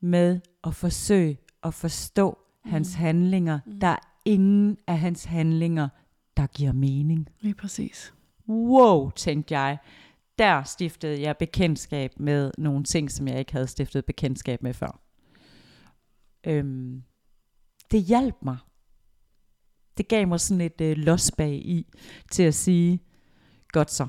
med 0.00 0.40
at 0.64 0.74
forsøge 0.74 1.38
at 1.62 1.74
forstå 1.74 2.38
mm. 2.64 2.70
hans 2.70 2.94
handlinger. 2.94 3.60
Mm. 3.66 3.80
Der 3.80 3.86
er 3.86 3.98
ingen 4.24 4.78
af 4.86 4.98
hans 4.98 5.24
handlinger, 5.24 5.88
der 6.36 6.46
giver 6.46 6.72
mening. 6.72 7.28
Lige 7.40 7.54
præcis. 7.54 8.14
Wow, 8.48 9.10
tænkte 9.10 9.58
jeg. 9.58 9.78
Der 10.38 10.62
stiftede 10.62 11.22
jeg 11.22 11.36
bekendtskab 11.36 12.12
med 12.20 12.50
nogle 12.58 12.84
ting, 12.84 13.10
som 13.10 13.28
jeg 13.28 13.38
ikke 13.38 13.52
havde 13.52 13.66
stiftet 13.66 14.04
bekendtskab 14.04 14.62
med 14.62 14.74
før. 14.74 15.00
Øhm, 16.44 17.02
det 17.90 18.02
hjalp 18.02 18.36
mig. 18.42 18.56
Det 19.96 20.08
gav 20.08 20.28
mig 20.28 20.40
sådan 20.40 20.60
et 20.60 20.80
øh, 20.80 20.96
los 20.96 21.30
bag 21.30 21.54
i, 21.54 21.86
til 22.30 22.42
at 22.42 22.54
sige, 22.54 23.00
godt 23.68 23.90
så, 23.90 24.06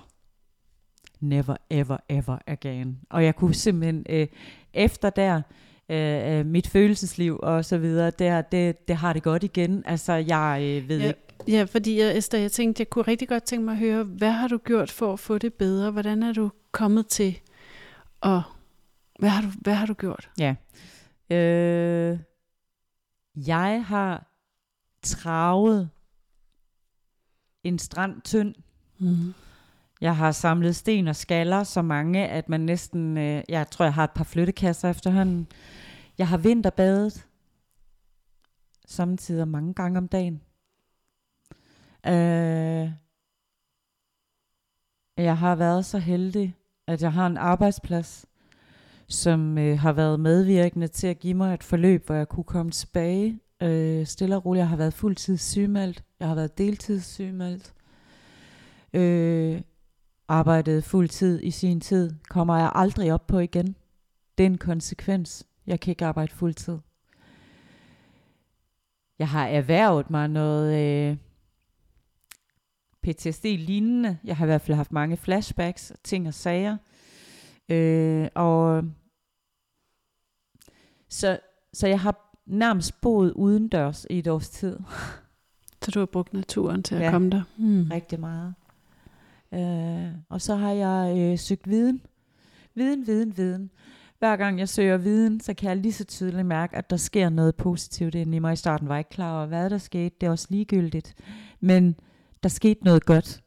never 1.24 1.56
ever 1.70 1.98
ever 2.10 2.38
again. 2.48 3.00
Og 3.10 3.26
jeg 3.26 3.36
kunne 3.36 3.54
simpelthen, 3.54 4.06
øh, 4.10 4.28
efter 4.74 5.10
der, 5.10 5.42
øh, 5.90 6.40
øh, 6.40 6.46
mit 6.46 6.68
følelsesliv 6.68 7.40
og 7.44 7.66
så 7.66 7.78
videre, 7.78 8.12
der, 8.12 8.42
det, 8.42 8.88
det 8.88 8.96
har 8.96 9.14
det 9.14 9.24
godt 9.24 9.44
igen. 9.44 9.84
Altså, 9.86 10.14
jeg 10.14 10.60
øh, 10.62 10.90
ved 10.90 11.00
ja, 11.00 11.08
ikke. 11.08 11.20
Ja, 11.48 11.64
fordi 11.64 12.00
jeg, 12.00 12.18
Esther, 12.18 12.40
jeg 12.40 12.52
tænkte, 12.52 12.82
jeg 12.82 12.90
kunne 12.90 13.08
rigtig 13.08 13.28
godt 13.28 13.44
tænke 13.44 13.66
mig 13.66 13.72
at 13.72 13.78
høre, 13.78 14.04
hvad 14.04 14.32
har 14.32 14.48
du 14.48 14.58
gjort 14.58 14.92
for 14.92 15.14
at 15.14 15.20
få 15.20 15.38
det 15.38 15.54
bedre? 15.54 15.92
Hvordan 15.92 16.24
er 16.24 16.34
du 16.34 16.52
kommet 16.72 17.08
til, 17.08 17.40
og 18.22 18.42
hvad 19.20 19.30
har 19.30 19.42
du, 19.42 19.48
hvad 19.62 19.74
har 19.74 19.86
du 19.86 19.94
gjort? 19.94 20.30
Ja. 20.40 20.56
Øh, 21.36 22.20
jeg 23.48 23.86
har 23.86 24.28
travet 25.04 25.90
en 27.64 27.80
strand 27.80 28.22
tynd. 28.22 28.56
Mm. 29.00 29.34
Jeg 30.04 30.18
har 30.18 30.32
samlet 30.32 30.76
sten 30.76 31.08
og 31.08 31.16
skaller 31.16 31.64
så 31.64 31.82
mange, 31.82 32.28
at 32.28 32.50
man 32.50 32.62
næsten, 32.62 33.18
øh, 33.18 33.44
jeg 33.50 33.70
tror, 33.70 33.86
jeg 33.86 33.94
har 33.94 34.04
et 34.04 34.12
par 34.12 34.24
flyttekasser 34.24 34.90
efterhånden. 34.90 35.48
Jeg 36.18 36.28
har 36.28 36.38
vinterbadet, 36.38 37.28
samtidig 38.86 39.48
mange 39.48 39.74
gange 39.74 39.98
om 39.98 40.08
dagen. 40.08 40.42
Øh, 42.08 42.92
jeg 45.18 45.38
har 45.38 45.56
været 45.56 45.86
så 45.86 45.98
heldig, 45.98 46.56
at 46.88 47.02
jeg 47.02 47.14
har 47.14 47.28
en 47.28 47.38
arbejdsplads, 47.38 48.26
som 49.08 49.58
øh, 49.58 49.80
har 49.80 49.94
været 49.94 50.20
medvirkende 50.20 50.88
til 50.88 51.08
at 51.08 51.20
give 51.20 51.34
mig 51.34 51.54
et 51.54 51.64
forløb, 51.64 52.06
hvor 52.06 52.16
jeg 52.16 52.30
kunne 52.30 52.44
komme 52.44 52.72
tilbage 52.72 53.40
øh, 53.62 54.06
stille 54.06 54.36
og 54.36 54.46
roligt. 54.46 54.62
Jeg 54.62 54.70
har 54.70 54.78
været 54.78 54.94
fuldtids 54.94 55.42
sygemeldt, 55.42 56.04
jeg 56.20 56.28
har 56.28 56.36
været 56.36 56.58
deltids 56.58 57.06
sygemeldt. 57.06 57.74
Øh, 58.94 59.62
arbejdet 60.28 60.84
fuld 60.84 61.10
tid 61.10 61.44
i 61.44 61.52
sin 61.52 61.82
tid, 61.82 62.12
kommer 62.30 62.58
jeg 62.58 62.72
aldrig 62.76 63.14
op 63.14 63.28
på 63.28 63.40
igen. 63.40 63.76
Det 64.38 64.44
er 64.44 64.48
en 64.48 64.58
konsekvens. 64.58 65.48
Jeg 65.68 65.80
kan 65.80 65.92
ikke 65.92 66.06
arbejde 66.06 66.32
fuld 66.32 66.54
tid. 66.54 66.78
Jeg 69.20 69.30
har 69.30 69.48
erhvervet 69.48 70.10
mig 70.10 70.28
noget 70.28 70.80
øh, 70.80 71.18
PTSD-lignende. 73.04 74.18
Jeg 74.24 74.38
har 74.38 74.46
i 74.46 74.48
hvert 74.48 74.62
fald 74.62 74.76
haft 74.76 74.92
mange 74.92 75.18
flashbacks, 75.18 75.94
ting 76.04 76.28
og 76.28 76.34
sager. 76.34 76.78
Øh, 77.70 78.28
og 78.36 78.84
så 81.10 81.40
så 81.74 81.88
jeg 81.88 82.00
har 82.00 82.38
nærmest 82.46 83.02
boet 83.02 83.32
udendørs 83.32 84.06
i 84.10 84.20
et 84.20 84.28
års 84.28 84.50
tid. 84.50 84.80
Så 85.82 85.92
du 85.92 86.00
har 86.00 86.06
brugt 86.06 86.34
naturen 86.34 86.84
til 86.84 86.96
at 86.96 87.02
Ja. 87.02 87.12
komme 87.12 87.30
der. 87.30 87.44
Mm. 87.58 87.88
Rigtig 87.92 88.20
meget. 88.20 88.54
Øh, 89.54 90.16
og 90.30 90.42
så 90.42 90.56
har 90.56 90.72
jeg 90.72 91.18
øh, 91.18 91.40
søgt 91.40 91.70
viden. 91.70 92.02
Viden, 92.76 93.08
viden, 93.08 93.38
viden. 93.38 93.72
Hver 94.20 94.36
gang 94.36 94.60
jeg 94.60 94.70
søger 94.70 94.98
viden, 94.98 95.40
så 95.40 95.54
kan 95.54 95.70
jeg 95.70 95.78
lige 95.78 95.94
så 95.94 96.04
tydeligt 96.04 96.46
mærke, 96.46 96.76
at 96.76 96.90
der 96.90 96.98
sker 96.98 97.30
noget 97.30 97.56
positivt 97.56 98.16
inde 98.16 98.36
i 98.36 98.40
mig. 98.40 98.54
I 98.54 98.56
starten 98.56 98.88
var 98.88 98.96
jeg 98.96 99.00
ikke 99.00 99.10
klar 99.10 99.38
over, 99.38 99.46
hvad 99.46 99.70
der 99.70 99.78
skete. 99.78 100.16
Det 100.22 100.28
er 100.28 100.32
også 100.32 100.48
ligegyldigt. 100.50 101.16
Men 101.60 101.96
der 102.44 102.50
skete 102.50 102.84
noget 102.84 103.06
godt. 103.06 103.44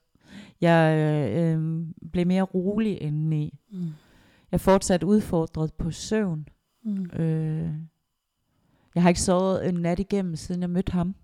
Jeg 0.60 0.96
øh, 0.96 1.54
øh, 1.54 1.86
blev 2.12 2.26
mere 2.26 2.42
rolig 2.42 3.02
indeni. 3.02 3.58
Mm. 3.70 3.88
Jeg 4.52 4.60
fortsat 4.60 5.02
udfordret 5.02 5.72
på 5.74 5.90
søvn. 5.90 6.48
Mm. 6.84 7.04
Øh, 7.04 7.70
jeg 8.94 9.02
har 9.02 9.08
ikke 9.08 9.20
sovet 9.20 9.68
en 9.68 9.74
nat 9.74 9.98
igennem, 9.98 10.36
siden 10.36 10.60
jeg 10.60 10.70
mødte 10.70 10.92
ham. 10.92 11.14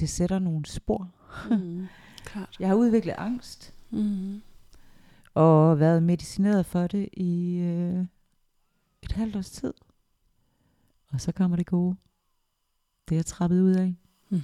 Det 0.00 0.08
sætter 0.08 0.38
nogle 0.38 0.66
spor. 0.66 1.10
Mm. 1.50 1.86
Klart. 2.32 2.56
Jeg 2.60 2.68
har 2.68 2.74
udviklet 2.74 3.14
angst, 3.18 3.74
Mm. 3.90 4.40
og 5.34 5.80
været 5.80 6.02
medicineret 6.02 6.66
for 6.66 6.86
det 6.86 7.08
i 7.12 7.56
øh, 7.58 8.04
et 9.02 9.12
halvt 9.12 9.36
års 9.36 9.50
tid. 9.50 9.74
Og 11.12 11.20
så 11.20 11.32
kommer 11.32 11.56
det 11.56 11.66
gode. 11.66 11.96
Det 13.08 13.14
er 13.14 13.18
jeg 13.18 13.26
trappet 13.26 13.62
ud 13.62 13.74
af. 13.74 13.94
Mm. 14.30 14.40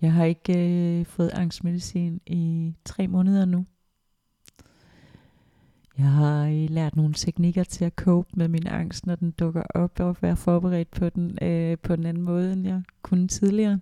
Jeg 0.00 0.12
har 0.12 0.24
ikke 0.24 0.98
øh, 1.00 1.06
fået 1.06 1.30
angstmedicin 1.34 2.20
i 2.26 2.74
tre 2.84 3.08
måneder 3.08 3.44
nu. 3.44 3.66
Jeg 5.98 6.06
har 6.10 6.46
øh, 6.46 6.70
lært 6.70 6.96
nogle 6.96 7.14
teknikker 7.14 7.64
til 7.64 7.84
at 7.84 7.92
cope 7.96 8.28
med 8.36 8.48
min 8.48 8.66
angst, 8.66 9.06
når 9.06 9.16
den 9.16 9.30
dukker 9.30 9.62
op, 9.74 10.00
og 10.00 10.16
være 10.20 10.36
forberedt 10.36 10.90
på 10.90 11.08
den 11.08 11.38
øh, 11.42 11.78
på 11.78 11.92
en 11.92 12.06
anden 12.06 12.22
måde, 12.22 12.52
end 12.52 12.66
jeg 12.66 12.82
kunne 13.02 13.28
tidligere. 13.28 13.80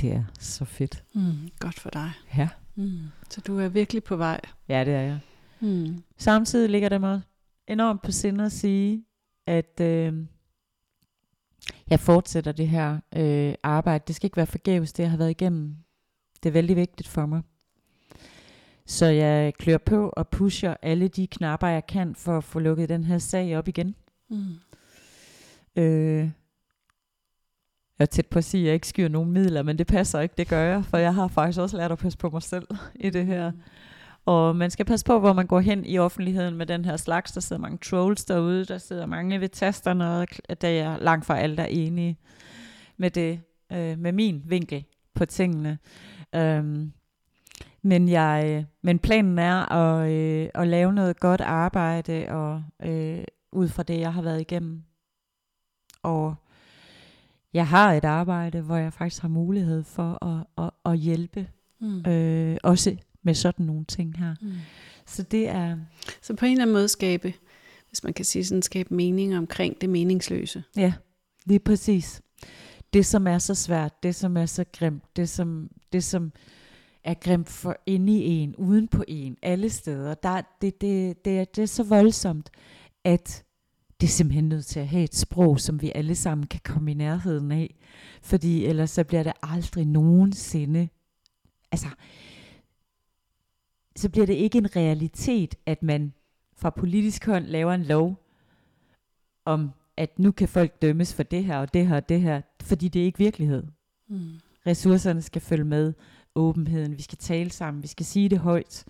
Det 0.00 0.12
er 0.12 0.24
så 0.38 0.64
fedt. 0.64 1.04
Mm. 1.14 1.50
Godt 1.58 1.80
for 1.80 1.90
dig. 1.90 2.10
Ja. 2.36 2.48
Mm. 2.74 2.98
Så 3.30 3.40
du 3.40 3.58
er 3.58 3.68
virkelig 3.68 4.04
på 4.04 4.16
vej. 4.16 4.40
Ja, 4.68 4.84
det 4.84 4.94
er 4.94 5.00
jeg. 5.00 5.18
Mm. 5.60 6.02
Samtidig 6.18 6.70
ligger 6.70 6.88
det 6.88 7.00
mig 7.00 7.20
enormt 7.68 8.02
på 8.02 8.12
sinde 8.12 8.44
at 8.44 8.52
sige, 8.52 9.04
at 9.46 9.80
øh, 9.80 10.14
jeg 11.90 12.00
fortsætter 12.00 12.52
det 12.52 12.68
her 12.68 13.00
øh, 13.16 13.54
arbejde. 13.62 14.04
Det 14.06 14.16
skal 14.16 14.26
ikke 14.26 14.36
være 14.36 14.46
forgæves, 14.46 14.92
det 14.92 15.02
jeg 15.02 15.10
har 15.10 15.18
været 15.18 15.30
igennem. 15.30 15.76
Det 16.42 16.48
er 16.48 16.52
vældig 16.52 16.76
vigtigt 16.76 17.08
for 17.08 17.26
mig. 17.26 17.42
Så 18.86 19.06
jeg 19.06 19.54
klør 19.54 19.78
på 19.78 20.08
og 20.08 20.28
pusher 20.28 20.74
alle 20.82 21.08
de 21.08 21.26
knapper, 21.26 21.68
jeg 21.68 21.86
kan, 21.86 22.14
for 22.14 22.38
at 22.38 22.44
få 22.44 22.58
lukket 22.58 22.88
den 22.88 23.04
her 23.04 23.18
sag 23.18 23.58
op 23.58 23.68
igen. 23.68 23.94
Mm. 24.28 24.54
Øh, 25.76 26.30
jeg 28.00 28.04
er 28.04 28.10
tæt 28.10 28.26
på 28.26 28.38
at 28.38 28.44
sige, 28.44 28.62
at 28.62 28.66
jeg 28.66 28.74
ikke 28.74 28.88
skyr 28.88 29.08
nogen 29.08 29.32
midler, 29.32 29.62
men 29.62 29.78
det 29.78 29.86
passer 29.86 30.20
ikke, 30.20 30.34
det 30.38 30.48
gør 30.48 30.62
jeg, 30.62 30.84
for 30.84 30.96
jeg 30.96 31.14
har 31.14 31.28
faktisk 31.28 31.60
også 31.60 31.76
lært 31.76 31.92
at 31.92 31.98
passe 31.98 32.18
på 32.18 32.30
mig 32.30 32.42
selv 32.42 32.66
i 32.94 33.10
det 33.10 33.26
her. 33.26 33.52
Og 34.26 34.56
man 34.56 34.70
skal 34.70 34.86
passe 34.86 35.06
på, 35.06 35.18
hvor 35.18 35.32
man 35.32 35.46
går 35.46 35.60
hen 35.60 35.84
i 35.84 35.98
offentligheden 35.98 36.56
med 36.56 36.66
den 36.66 36.84
her 36.84 36.96
slags. 36.96 37.32
Der 37.32 37.40
sidder 37.40 37.62
mange 37.62 37.78
trolls 37.78 38.24
derude, 38.24 38.64
der 38.64 38.78
sidder 38.78 39.06
mange 39.06 39.40
ved 39.40 39.48
tasterne, 39.48 40.10
og 40.10 40.26
der 40.60 40.68
er 40.68 40.98
langt 40.98 41.26
fra 41.26 41.38
alle, 41.38 41.56
der 41.56 41.62
er 41.62 41.66
enige 41.66 42.18
med 42.96 43.10
det, 43.10 43.40
øh, 43.72 43.98
med 43.98 44.12
min 44.12 44.42
vinkel 44.46 44.84
på 45.14 45.26
tingene. 45.26 45.78
Øhm, 46.34 46.92
men, 47.82 48.08
jeg, 48.08 48.66
men 48.82 48.98
planen 48.98 49.38
er 49.38 49.72
at, 49.72 50.10
øh, 50.10 50.48
at 50.54 50.68
lave 50.68 50.92
noget 50.92 51.20
godt 51.20 51.40
arbejde, 51.40 52.26
og 52.28 52.64
øh, 52.82 53.24
ud 53.52 53.68
fra 53.68 53.82
det, 53.82 54.00
jeg 54.00 54.12
har 54.12 54.22
været 54.22 54.40
igennem. 54.40 54.82
Og 56.02 56.34
jeg 57.54 57.68
har 57.68 57.92
et 57.92 58.04
arbejde, 58.04 58.60
hvor 58.60 58.76
jeg 58.76 58.92
faktisk 58.92 59.22
har 59.22 59.28
mulighed 59.28 59.84
for 59.84 60.24
at, 60.26 60.64
at, 60.64 60.92
at 60.92 60.98
hjælpe, 60.98 61.48
Mm. 61.82 62.06
øh, 62.10 62.56
også 62.62 62.96
med 63.22 63.34
sådan 63.34 63.66
nogle 63.66 63.84
ting 63.84 64.18
her. 64.18 64.34
Mm. 64.42 64.52
Så 65.06 65.22
det 65.22 65.48
er, 65.48 65.76
Så 66.22 66.34
på 66.34 66.44
en 66.46 66.52
eller 66.52 66.62
anden 66.62 66.74
måde 66.74 66.88
skabe, 66.88 67.34
hvis 67.88 68.04
man 68.04 68.12
kan 68.12 68.24
sige 68.24 68.44
sådan, 68.44 68.62
skabe 68.62 68.94
mening 68.94 69.36
omkring 69.38 69.80
det 69.80 69.90
meningsløse. 69.90 70.62
ja, 70.76 70.92
lige 71.46 71.58
præcis. 71.58 72.22
Det, 72.92 73.06
som 73.06 73.26
er 73.26 73.38
så 73.38 73.54
svært, 73.54 74.02
det, 74.02 74.14
som 74.14 74.36
er 74.36 74.46
så 74.46 74.64
grimt, 74.78 75.02
det, 75.16 75.28
som, 75.28 75.70
det, 75.92 76.04
som 76.04 76.32
er 77.04 77.14
grimt 77.14 77.48
for 77.48 77.76
inde 77.86 78.12
i 78.12 78.28
en, 78.28 78.56
uden 78.56 78.88
på 78.88 79.04
en, 79.08 79.36
alle 79.42 79.70
steder, 79.70 80.14
der, 80.14 80.40
det, 80.60 80.80
det, 80.80 81.24
det, 81.24 81.40
er, 81.40 81.44
det 81.44 81.62
er 81.62 81.66
så 81.66 81.82
voldsomt, 81.82 82.50
at 83.04 83.44
det 84.00 84.06
er 84.06 84.10
simpelthen 84.10 84.48
nødt 84.48 84.66
til 84.66 84.80
at 84.80 84.88
have 84.88 85.04
et 85.04 85.14
sprog, 85.14 85.60
som 85.60 85.82
vi 85.82 85.92
alle 85.94 86.14
sammen 86.14 86.46
kan 86.46 86.60
komme 86.64 86.90
i 86.90 86.94
nærheden 86.94 87.52
af. 87.52 87.74
Fordi 88.22 88.64
ellers 88.64 88.90
så 88.90 89.04
bliver 89.04 89.22
det 89.22 89.32
aldrig 89.42 89.86
nogensinde, 89.86 90.88
altså, 91.72 91.88
så 93.96 94.08
bliver 94.08 94.26
det 94.26 94.34
ikke 94.34 94.58
en 94.58 94.76
realitet, 94.76 95.54
at 95.66 95.82
man 95.82 96.12
fra 96.56 96.70
politisk 96.70 97.26
hånd 97.26 97.44
laver 97.44 97.74
en 97.74 97.82
lov 97.82 98.26
om, 99.44 99.70
at 99.96 100.18
nu 100.18 100.32
kan 100.32 100.48
folk 100.48 100.82
dømmes 100.82 101.14
for 101.14 101.22
det 101.22 101.44
her 101.44 101.58
og 101.58 101.74
det 101.74 101.86
her 101.86 101.96
og 101.96 102.08
det 102.08 102.20
her, 102.20 102.40
fordi 102.62 102.88
det 102.88 103.02
er 103.02 103.06
ikke 103.06 103.18
virkelighed. 103.18 103.62
Mm. 104.08 104.30
Ressourcerne 104.66 105.22
skal 105.22 105.42
følge 105.42 105.64
med 105.64 105.92
åbenheden, 106.34 106.96
vi 106.96 107.02
skal 107.02 107.18
tale 107.18 107.50
sammen, 107.50 107.82
vi 107.82 107.88
skal 107.88 108.06
sige 108.06 108.28
det 108.28 108.38
højt. 108.38 108.84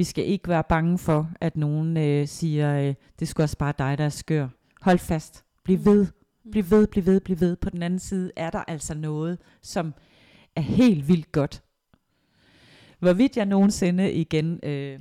Vi 0.00 0.04
skal 0.04 0.26
ikke 0.26 0.48
være 0.48 0.64
bange 0.64 0.98
for, 0.98 1.30
at 1.40 1.56
nogen 1.56 1.96
øh, 1.96 2.28
siger, 2.28 2.80
øh, 2.88 2.94
det 3.18 3.28
skulle 3.28 3.44
også 3.44 3.58
bare 3.58 3.74
dig, 3.78 3.98
der 3.98 4.04
er 4.04 4.08
skør. 4.08 4.48
Hold 4.80 4.98
fast. 4.98 5.44
Bliv 5.64 5.84
ved. 5.84 6.06
Bliv 6.50 6.64
ved, 6.70 6.86
bliv 6.86 7.06
ved, 7.06 7.20
bliv 7.20 7.40
ved. 7.40 7.56
På 7.56 7.70
den 7.70 7.82
anden 7.82 7.98
side 7.98 8.30
er 8.36 8.50
der 8.50 8.64
altså 8.68 8.94
noget, 8.94 9.38
som 9.62 9.94
er 10.56 10.60
helt 10.60 11.08
vildt 11.08 11.32
godt. 11.32 11.62
Hvorvidt 12.98 13.36
jeg 13.36 13.46
nogensinde 13.46 14.12
igen 14.12 14.60
øh, 14.62 15.00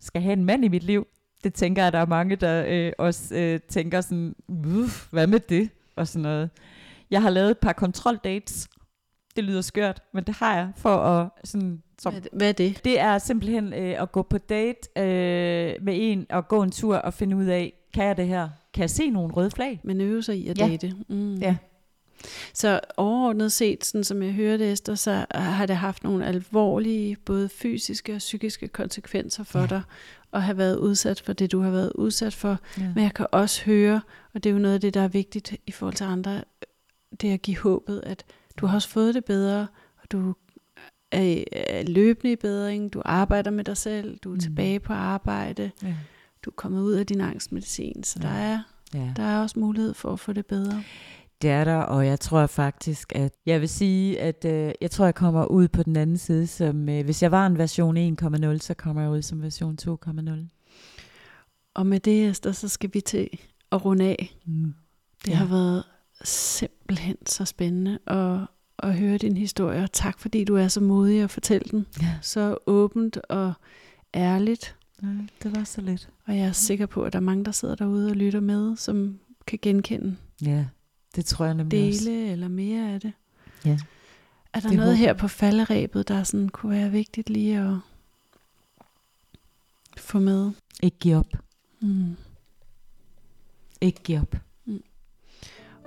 skal 0.00 0.22
have 0.22 0.32
en 0.32 0.44
mand 0.44 0.64
i 0.64 0.68
mit 0.68 0.82
liv, 0.82 1.06
det 1.44 1.54
tænker 1.54 1.82
jeg, 1.82 1.92
der 1.92 1.98
er 1.98 2.06
mange, 2.06 2.36
der 2.36 2.64
øh, 2.68 2.92
også 2.98 3.34
øh, 3.34 3.60
tænker 3.68 4.00
sådan, 4.00 4.34
"Uff, 4.48 5.10
hvad 5.10 5.26
med 5.26 5.40
det? 5.40 5.70
Og 5.96 6.08
sådan 6.08 6.22
noget. 6.22 6.50
Jeg 7.10 7.22
har 7.22 7.30
lavet 7.30 7.50
et 7.50 7.58
par 7.58 7.72
kontroldates. 7.72 8.68
Det 9.36 9.44
lyder 9.44 9.60
skørt, 9.60 10.02
men 10.14 10.24
det 10.24 10.34
har 10.34 10.56
jeg 10.56 10.68
for 10.76 10.96
at 10.96 11.28
sådan, 11.44 11.82
som 11.98 12.14
Hvad, 12.32 12.48
er 12.48 12.52
det- 12.52 12.66
er 12.76 12.80
det? 12.84 13.00
er 13.00 13.18
simpelthen 13.18 13.72
øh, 13.72 14.02
at 14.02 14.12
gå 14.12 14.22
på 14.22 14.38
date 14.38 14.88
øh, 14.96 15.74
med 15.84 15.94
en 15.96 16.26
og 16.30 16.48
gå 16.48 16.62
en 16.62 16.70
tur 16.70 16.96
og 16.96 17.14
finde 17.14 17.36
ud 17.36 17.44
af, 17.44 17.72
kan 17.94 18.04
jeg 18.04 18.16
det 18.16 18.26
her? 18.28 18.48
Kan 18.74 18.80
jeg 18.80 18.90
se 18.90 19.10
nogle 19.10 19.34
røde 19.34 19.50
flag? 19.50 19.80
Man 19.84 20.00
øver 20.00 20.20
sig 20.20 20.36
i 20.36 20.48
at 20.48 20.58
Ja. 20.58 20.68
date. 20.68 20.94
Mm. 21.08 21.34
Ja. 21.34 21.56
Så 22.54 22.80
overordnet 22.96 23.52
set, 23.52 23.84
sådan 23.84 24.04
som 24.04 24.22
jeg 24.22 24.32
hører 24.32 24.56
det, 24.56 24.72
Esther, 24.72 24.94
så 24.94 25.24
har 25.34 25.66
det 25.66 25.76
haft 25.76 26.04
nogle 26.04 26.26
alvorlige, 26.26 27.16
både 27.24 27.48
fysiske 27.48 28.12
og 28.12 28.18
psykiske 28.18 28.68
konsekvenser 28.68 29.44
for 29.44 29.58
Ja. 29.58 29.62
ja. 29.64 29.68
dig, 29.68 29.82
at 30.32 30.42
have 30.42 30.58
været 30.58 30.76
udsat 30.76 31.20
for 31.20 31.32
det, 31.32 31.52
du 31.52 31.60
har 31.60 31.70
været 31.70 31.92
udsat 31.94 32.34
for. 32.34 32.58
Ja. 32.78 32.92
Men 32.94 33.04
jeg 33.04 33.14
kan 33.14 33.26
også 33.32 33.64
høre, 33.64 34.00
og 34.34 34.44
det 34.44 34.50
er 34.50 34.54
jo 34.54 34.58
noget 34.60 34.74
af 34.74 34.80
det, 34.80 34.94
der 34.94 35.00
er 35.00 35.08
vigtigt 35.08 35.56
i 35.66 35.72
forhold 35.72 35.94
til 35.94 36.04
andre, 36.04 36.44
det 37.20 37.30
er 37.30 37.34
at 37.34 37.42
give 37.42 37.58
håbet, 37.58 38.02
at 38.06 38.24
du 38.56 38.66
har 38.66 38.74
også 38.74 38.88
fået 38.88 39.14
det 39.14 39.24
bedre, 39.24 39.66
og 40.02 40.12
du 40.12 40.34
er, 41.12 41.44
er 41.52 41.82
løbende 41.82 42.32
i 42.32 42.36
bedring, 42.36 42.92
du 42.92 43.02
arbejder 43.04 43.50
med 43.50 43.64
dig 43.64 43.76
selv, 43.76 44.18
du 44.18 44.30
er 44.30 44.34
Mm. 44.34 44.40
tilbage 44.40 44.80
på 44.80 44.92
arbejde, 44.92 45.70
Ja. 45.82 45.94
du 46.44 46.50
er 46.50 46.54
kommet 46.56 46.82
ud 46.82 46.92
af 46.92 47.06
din 47.06 47.20
angstmedicin, 47.20 48.04
så 48.04 48.18
Ja. 48.22 48.28
der, 48.28 48.34
er, 48.34 48.58
ja. 48.94 49.12
der 49.16 49.22
er 49.22 49.40
også 49.42 49.58
mulighed 49.58 49.94
for 49.94 50.12
at 50.12 50.20
få 50.20 50.32
det 50.32 50.46
bedre. 50.46 50.82
Det 51.42 51.50
er 51.50 51.64
der, 51.64 51.76
og 51.76 52.06
jeg 52.06 52.20
tror 52.20 52.46
faktisk, 52.46 53.12
at 53.14 53.32
jeg 53.46 53.60
vil 53.60 53.68
sige, 53.68 54.20
at 54.20 54.44
øh, 54.44 54.72
jeg 54.80 54.90
tror, 54.90 55.04
jeg 55.04 55.14
kommer 55.14 55.44
ud 55.44 55.68
på 55.68 55.82
den 55.82 55.96
anden 55.96 56.18
side, 56.18 56.46
som 56.46 56.88
øh, 56.88 57.04
hvis 57.04 57.22
jeg 57.22 57.30
var 57.30 57.46
en 57.46 57.58
version 57.58 57.96
1.0, 58.54 58.58
så 58.58 58.74
kommer 58.74 59.02
jeg 59.02 59.10
ud 59.10 59.22
som 59.22 59.42
version 59.42 59.78
2.0. 59.82 60.30
Og 61.74 61.86
med 61.86 62.00
det, 62.00 62.28
Esther, 62.28 62.52
så 62.52 62.68
skal 62.68 62.90
vi 62.92 63.00
til 63.00 63.28
at 63.72 63.84
runde 63.84 64.04
af. 64.04 64.36
Mm. 64.46 64.74
Det 65.24 65.30
ja. 65.30 65.34
har 65.36 65.46
været 65.46 65.84
simpelthen 66.24 67.16
så 67.26 67.44
spændende 67.44 67.98
at, 68.06 68.38
at 68.78 68.96
høre 68.98 69.18
din 69.18 69.36
historie. 69.36 69.82
Og 69.82 69.92
tak 69.92 70.18
fordi 70.18 70.44
du 70.44 70.56
er 70.56 70.68
så 70.68 70.80
modig 70.80 71.22
at 71.22 71.30
fortælle 71.30 71.68
den. 71.70 71.86
Ja. 72.02 72.14
Så 72.22 72.58
åbent 72.66 73.16
og 73.16 73.52
ærligt. 74.14 74.76
Nej, 75.02 75.26
det 75.42 75.56
var 75.56 75.64
så 75.64 75.80
lidt. 75.80 76.08
Og 76.26 76.36
jeg 76.36 76.46
er 76.46 76.52
sikker 76.52 76.86
på, 76.86 77.02
at 77.02 77.12
der 77.12 77.18
er 77.18 77.22
mange, 77.22 77.44
der 77.44 77.52
sidder 77.52 77.74
derude 77.74 78.10
og 78.10 78.16
lytter 78.16 78.40
med, 78.40 78.76
som 78.76 79.18
kan 79.46 79.58
genkende 79.62 80.16
Ja, 80.42 80.64
det 81.16 81.24
tror 81.24 81.44
jeg 81.44 81.54
nemlig 81.54 81.88
også. 81.88 82.04
dele 82.04 82.30
eller 82.30 82.48
mere 82.48 82.92
af 82.94 83.00
det. 83.00 83.12
Ja. 83.64 83.78
Er 84.52 84.60
der 84.60 84.68
Det 84.68 84.76
noget 84.76 84.92
håber 84.92 84.98
her 85.06 85.12
på 85.12 85.28
falderæbet, 85.28 86.08
der 86.08 86.22
sådan 86.22 86.48
kunne 86.48 86.72
være 86.76 86.90
vigtigt 86.90 87.30
lige 87.30 87.58
at 87.60 87.76
få 89.96 90.18
med? 90.18 90.50
Ikke 90.82 90.96
give 90.98 91.16
op. 91.16 91.26
Mm. 91.80 92.16
Ikke 93.80 94.02
give 94.02 94.20
op. 94.20 94.36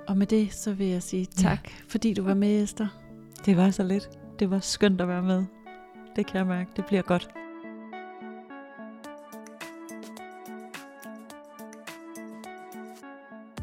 Og 0.08 0.16
med 0.16 0.26
det, 0.26 0.52
så 0.52 0.72
vil 0.72 0.86
jeg 0.86 1.02
sige 1.02 1.26
tak, 1.26 1.60
ja. 1.64 1.70
fordi 1.88 2.14
du 2.14 2.22
var 2.22 2.34
med, 2.34 2.62
Esther. 2.62 2.86
Det 3.46 3.56
var 3.56 3.70
så 3.70 3.82
lidt. 3.82 4.10
Det 4.38 4.50
var 4.50 4.58
skønt 4.58 5.00
at 5.00 5.08
være 5.08 5.22
med. 5.22 5.44
Det 6.16 6.26
kan 6.26 6.38
jeg 6.38 6.46
mærke. 6.46 6.70
Det 6.76 6.86
bliver 6.86 7.02
godt. 7.02 7.30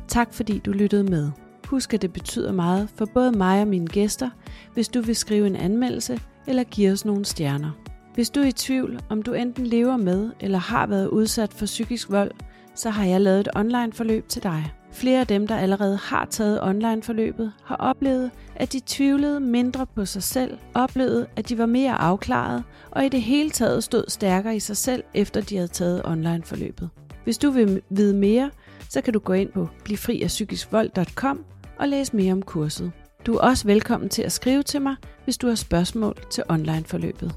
Tak 0.08 0.34
fordi 0.34 0.60
du 0.60 0.72
lyttede 0.72 1.04
med. 1.04 1.32
Husk, 1.68 1.94
at 1.94 2.02
det 2.02 2.14
betyder 2.14 2.52
meget 2.52 2.90
for 2.96 3.06
både 3.06 3.32
mig 3.32 3.62
og 3.62 3.68
mine 3.68 3.88
gæster, 3.88 4.30
hvis 4.74 4.90
du 4.90 5.02
vil 5.02 5.16
skrive 5.16 5.48
en 5.48 5.56
anmeldelse 5.56 6.20
eller 6.48 6.64
give 6.64 6.92
os 6.92 7.06
nogle 7.06 7.26
stjerner. 7.26 7.72
Hvis 8.14 8.30
du 8.30 8.40
er 8.40 8.46
i 8.46 8.52
tvivl, 8.52 9.00
om 9.10 9.22
du 9.22 9.34
enten 9.34 9.68
lever 9.68 9.98
med 9.98 10.32
eller 10.40 10.58
har 10.58 10.88
været 10.88 11.08
udsat 11.08 11.54
for 11.54 11.66
psykisk 11.66 12.10
vold, 12.10 12.32
så 12.76 12.90
har 12.90 13.06
jeg 13.06 13.22
lavet 13.22 13.40
et 13.40 13.50
online 13.56 13.94
forløb 13.94 14.28
til 14.28 14.44
dig. 14.44 14.74
Flere 14.94 15.20
af 15.20 15.28
dem, 15.28 15.48
der 15.48 15.58
allerede 15.58 15.98
har 15.98 16.26
taget 16.26 16.64
online-forløbet, 16.64 17.54
har 17.64 17.76
oplevet, 17.76 18.32
at 18.56 18.74
de 18.74 18.82
tvivlede 18.86 19.40
mindre 19.40 19.86
på 19.86 20.06
sig 20.06 20.24
selv, 20.24 20.58
oplevede, 20.74 21.28
at 21.36 21.50
de 21.50 21.58
var 21.58 21.66
mere 21.66 21.94
afklaret 21.94 22.64
og 22.92 23.06
i 23.06 23.10
det 23.10 23.22
hele 23.22 23.50
taget 23.50 23.84
stod 23.84 24.04
stærkere 24.08 24.56
i 24.56 24.60
sig 24.60 24.78
selv, 24.78 25.04
efter 25.14 25.42
de 25.42 25.56
havde 25.56 25.68
taget 25.68 26.02
online-forløbet. 26.06 26.90
Hvis 27.24 27.38
du 27.38 27.50
vil 27.50 27.82
vide 27.90 28.16
mere, 28.16 28.52
så 28.90 29.02
kan 29.02 29.14
du 29.14 29.20
gå 29.20 29.34
ind 29.34 29.52
på 29.52 29.68
blivfriafpsykiskvold.com 29.84 31.46
og 31.80 31.88
læse 31.88 32.16
mere 32.16 32.34
om 32.34 32.42
kurset. 32.42 32.92
Du 33.26 33.34
er 33.36 33.40
også 33.40 33.68
velkommen 33.68 34.10
til 34.10 34.22
at 34.22 34.32
skrive 34.32 34.64
til 34.64 34.82
mig, 34.82 34.96
hvis 35.24 35.38
du 35.38 35.48
har 35.48 35.56
spørgsmål 35.56 36.16
til 36.32 36.44
online-forløbet. 36.50 37.36